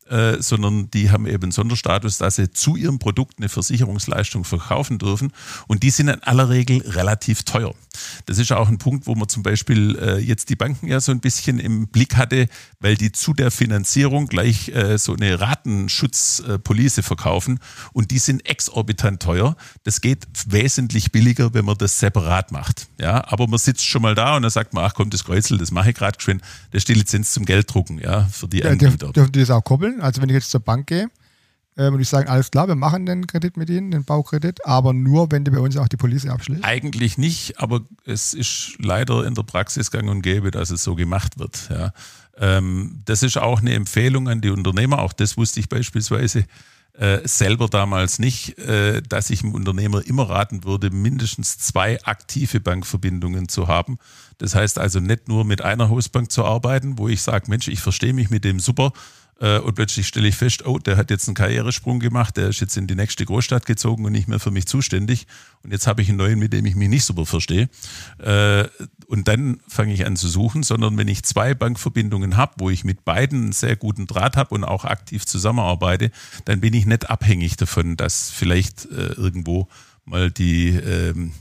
äh, 0.09 0.42
sondern 0.42 0.90
die 0.90 1.11
haben 1.11 1.26
eben 1.26 1.50
Sonderstatus, 1.50 2.18
dass 2.18 2.36
sie 2.36 2.50
zu 2.50 2.76
ihrem 2.76 2.98
Produkt 2.98 3.38
eine 3.38 3.48
Versicherungsleistung 3.48 4.44
verkaufen 4.44 4.98
dürfen. 4.98 5.32
Und 5.66 5.82
die 5.82 5.90
sind 5.90 6.09
in 6.09 6.22
aller 6.22 6.50
Regel 6.50 6.82
relativ 6.82 7.42
teuer. 7.42 7.74
Das 8.26 8.38
ist 8.38 8.52
auch 8.52 8.68
ein 8.68 8.78
Punkt, 8.78 9.07
wo 9.07 9.14
man 9.14 9.28
zum 9.28 9.42
Beispiel 9.42 9.96
äh, 9.98 10.18
jetzt 10.18 10.50
die 10.50 10.57
Banken 10.57 10.88
ja 10.88 11.00
so 11.00 11.12
ein 11.12 11.20
bisschen 11.20 11.59
im 11.59 11.88
Blick 11.88 12.16
hatte, 12.16 12.48
weil 12.80 12.96
die 12.96 13.12
zu 13.12 13.32
der 13.34 13.50
Finanzierung 13.50 14.26
gleich 14.26 14.68
äh, 14.68 14.98
so 14.98 15.14
eine 15.14 15.40
Ratenschutzpolice 15.40 17.02
verkaufen 17.02 17.61
und 17.92 18.11
die 18.11 18.18
sind 18.18 18.46
exorbitant 18.46 19.22
teuer. 19.22 19.57
Das 19.84 20.00
geht 20.00 20.26
wesentlich 20.46 21.12
billiger, 21.12 21.55
wenn 21.55 21.64
man 21.64 21.78
das 21.78 21.98
separat 21.98 22.52
macht. 22.52 22.88
Ja, 23.00 23.24
aber 23.28 23.46
man 23.46 23.59
sitzt 23.59 23.86
schon 23.86 24.02
mal 24.02 24.14
da 24.14 24.36
und 24.36 24.42
dann 24.42 24.50
sagt 24.50 24.74
man, 24.74 24.84
ach 24.84 24.94
komm, 24.94 25.11
das 25.11 25.24
Kreuzel, 25.24 25.59
das 25.59 25.70
mache 25.70 25.90
ich 25.90 25.96
gerade 25.96 26.16
geschwind, 26.16 26.42
das 26.72 26.80
ist 26.80 26.88
die 26.88 26.94
Lizenz 26.94 27.32
zum 27.32 27.44
Gelddrucken, 27.44 27.98
ja, 27.98 28.26
für 28.26 28.48
die 28.48 28.59
ja, 28.59 28.70
Anbieter. 28.70 29.12
Dürfen 29.12 29.32
die 29.32 29.40
das 29.40 29.50
auch 29.50 29.62
koppeln? 29.62 29.93
Also 30.01 30.22
wenn 30.22 30.28
ich 30.28 30.34
jetzt 30.34 30.51
zur 30.51 30.61
Bank 30.61 30.86
gehe, 30.86 31.09
äh, 31.76 31.88
und 31.88 32.01
ich 32.01 32.09
sagen, 32.09 32.28
alles 32.28 32.51
klar, 32.51 32.68
wir 32.68 32.74
machen 32.74 33.07
den 33.07 33.26
Kredit 33.26 33.57
mit 33.57 33.68
Ihnen, 33.68 33.90
den 33.90 34.05
Baukredit, 34.05 34.64
aber 34.64 34.92
nur, 34.92 35.30
wenn 35.30 35.45
die 35.45 35.51
bei 35.51 35.59
uns 35.59 35.76
auch 35.76 35.88
die 35.88 35.97
Police 35.97 36.26
abschließt? 36.26 36.64
Eigentlich 36.64 37.18
nicht, 37.18 37.59
aber 37.59 37.80
es 38.05 38.34
ist 38.34 38.76
leider 38.78 39.26
in 39.26 39.34
der 39.34 39.42
Praxis 39.42 39.90
gang 39.90 40.09
und 40.09 40.22
gäbe, 40.22 40.51
dass 40.51 40.70
es 40.70 40.84
so 40.84 40.95
gemacht 40.95 41.38
wird. 41.38 41.68
Ja. 41.70 41.92
Ähm, 42.38 43.01
das 43.05 43.22
ist 43.22 43.36
auch 43.38 43.61
eine 43.61 43.74
Empfehlung 43.74 44.28
an 44.28 44.40
die 44.40 44.51
Unternehmer, 44.51 45.01
auch 45.01 45.12
das 45.12 45.36
wusste 45.36 45.61
ich 45.61 45.68
beispielsweise 45.68 46.45
äh, 46.97 47.26
selber 47.26 47.66
damals 47.66 48.20
nicht, 48.20 48.57
äh, 48.59 49.03
dass 49.03 49.30
ich 49.30 49.40
dem 49.40 49.53
Unternehmer 49.53 50.07
immer 50.07 50.28
raten 50.28 50.62
würde, 50.62 50.90
mindestens 50.90 51.59
zwei 51.59 52.01
aktive 52.05 52.61
Bankverbindungen 52.61 53.49
zu 53.49 53.66
haben. 53.66 53.99
Das 54.38 54.55
heißt 54.55 54.78
also 54.78 55.01
nicht 55.01 55.26
nur 55.26 55.45
mit 55.45 55.61
einer 55.61 55.88
Hausbank 55.88 56.30
zu 56.30 56.45
arbeiten, 56.45 56.97
wo 56.97 57.09
ich 57.09 57.20
sage, 57.22 57.47
Mensch, 57.51 57.66
ich 57.66 57.80
verstehe 57.80 58.12
mich 58.12 58.30
mit 58.30 58.45
dem 58.45 58.61
super, 58.61 58.92
und 59.39 59.74
plötzlich 59.74 60.07
stelle 60.07 60.28
ich 60.28 60.37
fest, 60.37 60.64
oh, 60.64 60.78
der 60.78 60.97
hat 60.97 61.11
jetzt 61.11 61.28
einen 61.28 61.35
Karrieresprung 61.35 61.99
gemacht, 61.99 62.37
der 62.37 62.49
ist 62.49 62.61
jetzt 62.61 62.76
in 62.76 62.87
die 62.87 62.95
nächste 62.95 63.24
Großstadt 63.24 63.66
gezogen 63.66 64.05
und 64.05 64.12
nicht 64.12 64.28
mehr 64.28 64.39
für 64.39 64.51
mich 64.51 64.66
zuständig. 64.66 65.26
Und 65.62 65.72
jetzt 65.72 65.87
habe 65.87 66.03
ich 66.03 66.09
einen 66.09 66.18
neuen, 66.18 66.39
mit 66.39 66.53
dem 66.53 66.66
ich 66.66 66.76
mich 66.76 66.89
nicht 66.89 67.05
super 67.05 67.26
verstehe. 67.26 67.68
Äh, 68.18 68.68
und 69.07 69.28
dann 69.28 69.61
fange 69.68 69.93
ich 69.93 70.07
an 70.07 70.16
zu 70.16 70.28
suchen, 70.28 70.62
sondern 70.62 70.97
wenn 70.97 71.09
ich 71.09 71.24
zwei 71.24 71.55
Bankverbindungen 71.55 72.37
habe, 72.37 72.55
wo 72.59 72.70
ich 72.70 72.85
mit 72.85 73.05
beiden 73.05 73.45
einen 73.45 73.53
sehr 73.53 73.76
guten 73.76 74.07
Draht 74.07 74.37
habe 74.37 74.55
und 74.55 74.64
auch 74.64 74.85
aktiv 74.85 75.26
zusammenarbeite, 75.26 76.11
dann 76.45 76.61
bin 76.61 76.74
ich 76.74 76.87
nicht 76.87 77.11
abhängig 77.11 77.57
davon, 77.57 77.97
dass 77.97 78.30
vielleicht 78.30 78.87
äh, 78.87 79.12
irgendwo 79.14 79.68
mal 80.05 80.30
die 80.30 80.68
ähm, 80.68 81.32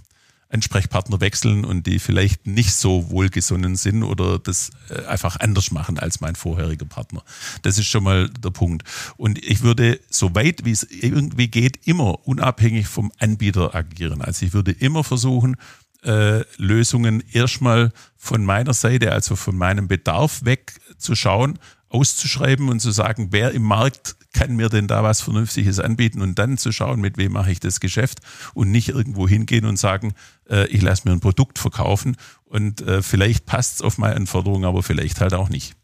Ansprechpartner 0.53 1.19
wechseln 1.19 1.65
und 1.65 1.87
die 1.87 1.99
vielleicht 1.99 2.47
nicht 2.47 2.73
so 2.73 3.09
wohlgesonnen 3.09 3.75
sind 3.75 4.03
oder 4.03 4.39
das 4.39 4.69
äh, 4.89 5.05
einfach 5.05 5.39
anders 5.39 5.71
machen 5.71 5.99
als 5.99 6.21
mein 6.21 6.35
vorheriger 6.35 6.85
Partner. 6.85 7.23
Das 7.63 7.77
ist 7.77 7.87
schon 7.87 8.03
mal 8.03 8.29
der 8.29 8.51
Punkt. 8.51 8.83
Und 9.17 9.43
ich 9.43 9.63
würde, 9.63 9.99
so 10.09 10.33
weit 10.35 10.63
wie 10.63 10.71
es 10.71 10.83
irgendwie 10.83 11.47
geht, 11.47 11.87
immer 11.87 12.27
unabhängig 12.27 12.87
vom 12.87 13.11
Anbieter 13.19 13.73
agieren. 13.73 14.21
Also 14.21 14.45
ich 14.45 14.53
würde 14.53 14.71
immer 14.71 15.03
versuchen, 15.03 15.57
äh, 16.03 16.43
Lösungen 16.57 17.23
erstmal 17.31 17.91
von 18.17 18.45
meiner 18.45 18.73
Seite, 18.73 19.11
also 19.11 19.35
von 19.35 19.55
meinem 19.57 19.87
Bedarf 19.87 20.43
wegzuschauen, 20.43 21.59
auszuschreiben 21.89 22.69
und 22.69 22.79
zu 22.79 22.91
sagen, 22.91 23.27
wer 23.31 23.51
im 23.51 23.63
Markt 23.63 24.15
kann 24.33 24.55
mir 24.55 24.69
denn 24.69 24.87
da 24.87 25.03
was 25.03 25.21
Vernünftiges 25.21 25.79
anbieten 25.79 26.21
und 26.21 26.37
dann 26.39 26.57
zu 26.57 26.71
schauen, 26.71 26.99
mit 26.99 27.17
wem 27.17 27.31
mache 27.31 27.51
ich 27.51 27.59
das 27.59 27.79
Geschäft 27.79 28.19
und 28.53 28.71
nicht 28.71 28.89
irgendwo 28.89 29.27
hingehen 29.27 29.65
und 29.65 29.77
sagen, 29.77 30.13
äh, 30.49 30.67
ich 30.67 30.81
lasse 30.81 31.07
mir 31.07 31.13
ein 31.13 31.19
Produkt 31.19 31.59
verkaufen 31.59 32.17
und 32.45 32.81
äh, 32.81 33.01
vielleicht 33.01 33.45
passt 33.45 33.75
es 33.75 33.81
auf 33.81 33.97
meine 33.97 34.15
Anforderungen, 34.15 34.65
aber 34.65 34.83
vielleicht 34.83 35.21
halt 35.21 35.33
auch 35.33 35.49
nicht. 35.49 35.75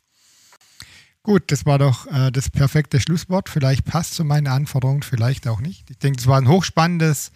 Gut, 1.24 1.52
das 1.52 1.66
war 1.66 1.78
doch 1.78 2.08
äh, 2.08 2.32
das 2.32 2.50
perfekte 2.50 3.00
Schlusswort. 3.00 3.50
Vielleicht 3.50 3.86
passt 3.86 4.16
zu 4.16 4.24
meinen 4.24 4.48
Anforderungen, 4.48 5.04
vielleicht 5.04 5.48
auch 5.48 5.62
nicht. 5.62 5.90
Ich 5.90 6.00
denke, 6.00 6.18
das 6.18 6.28
war 6.28 6.38
ein 6.38 6.48
hochspannendes 6.48 7.32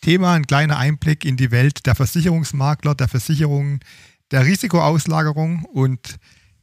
Thema, 0.00 0.34
ein 0.34 0.46
kleiner 0.46 0.76
Einblick 0.76 1.24
in 1.24 1.36
die 1.36 1.50
Welt 1.50 1.86
der 1.86 1.94
Versicherungsmakler, 1.94 2.94
der 2.94 3.08
Versicherungen, 3.08 3.80
der 4.30 4.44
Risikoauslagerung 4.44 5.64
und 5.64 6.18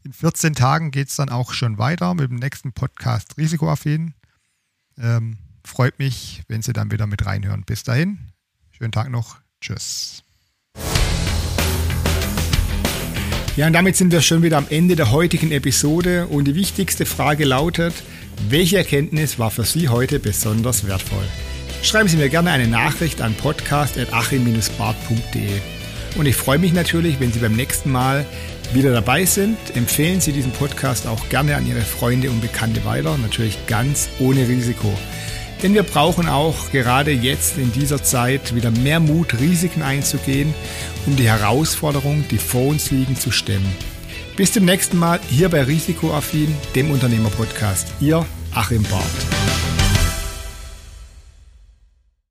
in 0.06 0.14
14 0.14 0.54
Tagen 0.54 0.92
geht 0.92 1.10
es 1.10 1.16
dann 1.16 1.30
auch 1.30 1.52
schon 1.52 1.80
weiter 1.80 2.14
mit 2.14 2.30
dem 2.30 2.38
nächsten 2.38 2.74
Podcast 2.74 3.38
Risikoaffin. 3.38 4.14
Ähm, 5.00 5.38
freut 5.66 5.98
mich, 6.00 6.44
wenn 6.48 6.62
Sie 6.62 6.74
dann 6.74 6.92
wieder 6.92 7.08
mit 7.08 7.26
reinhören. 7.26 7.64
Bis 7.64 7.84
dahin, 7.84 8.20
schönen 8.72 8.92
Tag 8.92 9.10
noch. 9.10 9.38
Tschüss. 9.60 10.22
Ja, 13.56 13.66
und 13.68 13.74
damit 13.74 13.96
sind 13.96 14.12
wir 14.12 14.22
schon 14.22 14.44
wieder 14.44 14.58
am 14.58 14.68
Ende 14.70 14.96
der 14.96 15.10
heutigen 15.12 15.52
Episode 15.52 16.28
und 16.28 16.46
die 16.46 16.54
wichtigste 16.56 17.08
Frage 17.08 17.46
lautet, 17.46 17.96
welche 18.50 18.78
Erkenntnis 18.78 19.40
war 19.40 19.50
für 19.50 19.64
Sie 19.64 19.88
heute 19.90 20.20
besonders 20.20 20.86
wertvoll? 20.86 21.26
Schreiben 21.82 22.10
Sie 22.10 22.18
mir 22.18 22.30
gerne 22.30 22.52
eine 22.52 22.68
Nachricht 22.68 23.22
an 23.22 23.34
podcast.achim-bart.de. 23.34 25.62
Und 26.18 26.28
ich 26.28 26.36
freue 26.36 26.60
mich 26.60 26.74
natürlich, 26.74 27.20
wenn 27.20 27.32
Sie 27.32 27.40
beim 27.40 27.56
nächsten 27.56 27.92
Mal 27.92 28.28
wieder 28.74 28.92
dabei 28.92 29.26
sind. 29.26 29.58
Empfehlen 29.76 30.22
Sie 30.22 30.32
diesen 30.32 30.52
Podcast 30.52 31.08
auch 31.08 31.30
gerne 31.30 31.56
an 31.56 31.68
Ihre 31.68 31.82
Freunde 31.82 32.30
und 32.30 32.42
Bekannte 32.42 32.84
weiter, 32.86 33.18
natürlich 33.18 33.68
ganz 33.68 34.10
ohne 34.20 34.48
Risiko. 34.48 34.94
Denn 35.64 35.74
wir 35.74 35.84
brauchen 35.84 36.28
auch 36.28 36.72
gerade 36.72 37.12
jetzt 37.12 37.58
in 37.58 37.72
dieser 37.72 38.04
Zeit 38.04 38.56
wieder 38.56 38.72
mehr 38.72 39.00
Mut, 39.00 39.40
Risiken 39.40 39.82
einzugehen, 39.82 40.54
um 41.06 41.16
die 41.16 41.30
Herausforderungen, 41.30 42.26
die 42.30 42.38
vor 42.38 42.68
uns 42.68 42.92
liegen, 42.92 43.16
zu 43.16 43.32
stemmen. 43.32 43.74
Bis 44.36 44.52
zum 44.52 44.66
nächsten 44.66 44.98
Mal 44.98 45.20
hier 45.30 45.50
bei 45.50 45.64
Risikoaffin, 45.64 46.54
dem 46.76 46.92
Unternehmerpodcast. 46.92 47.88
Ihr 48.02 48.26
Achim 48.54 48.84
Barth. 48.84 49.85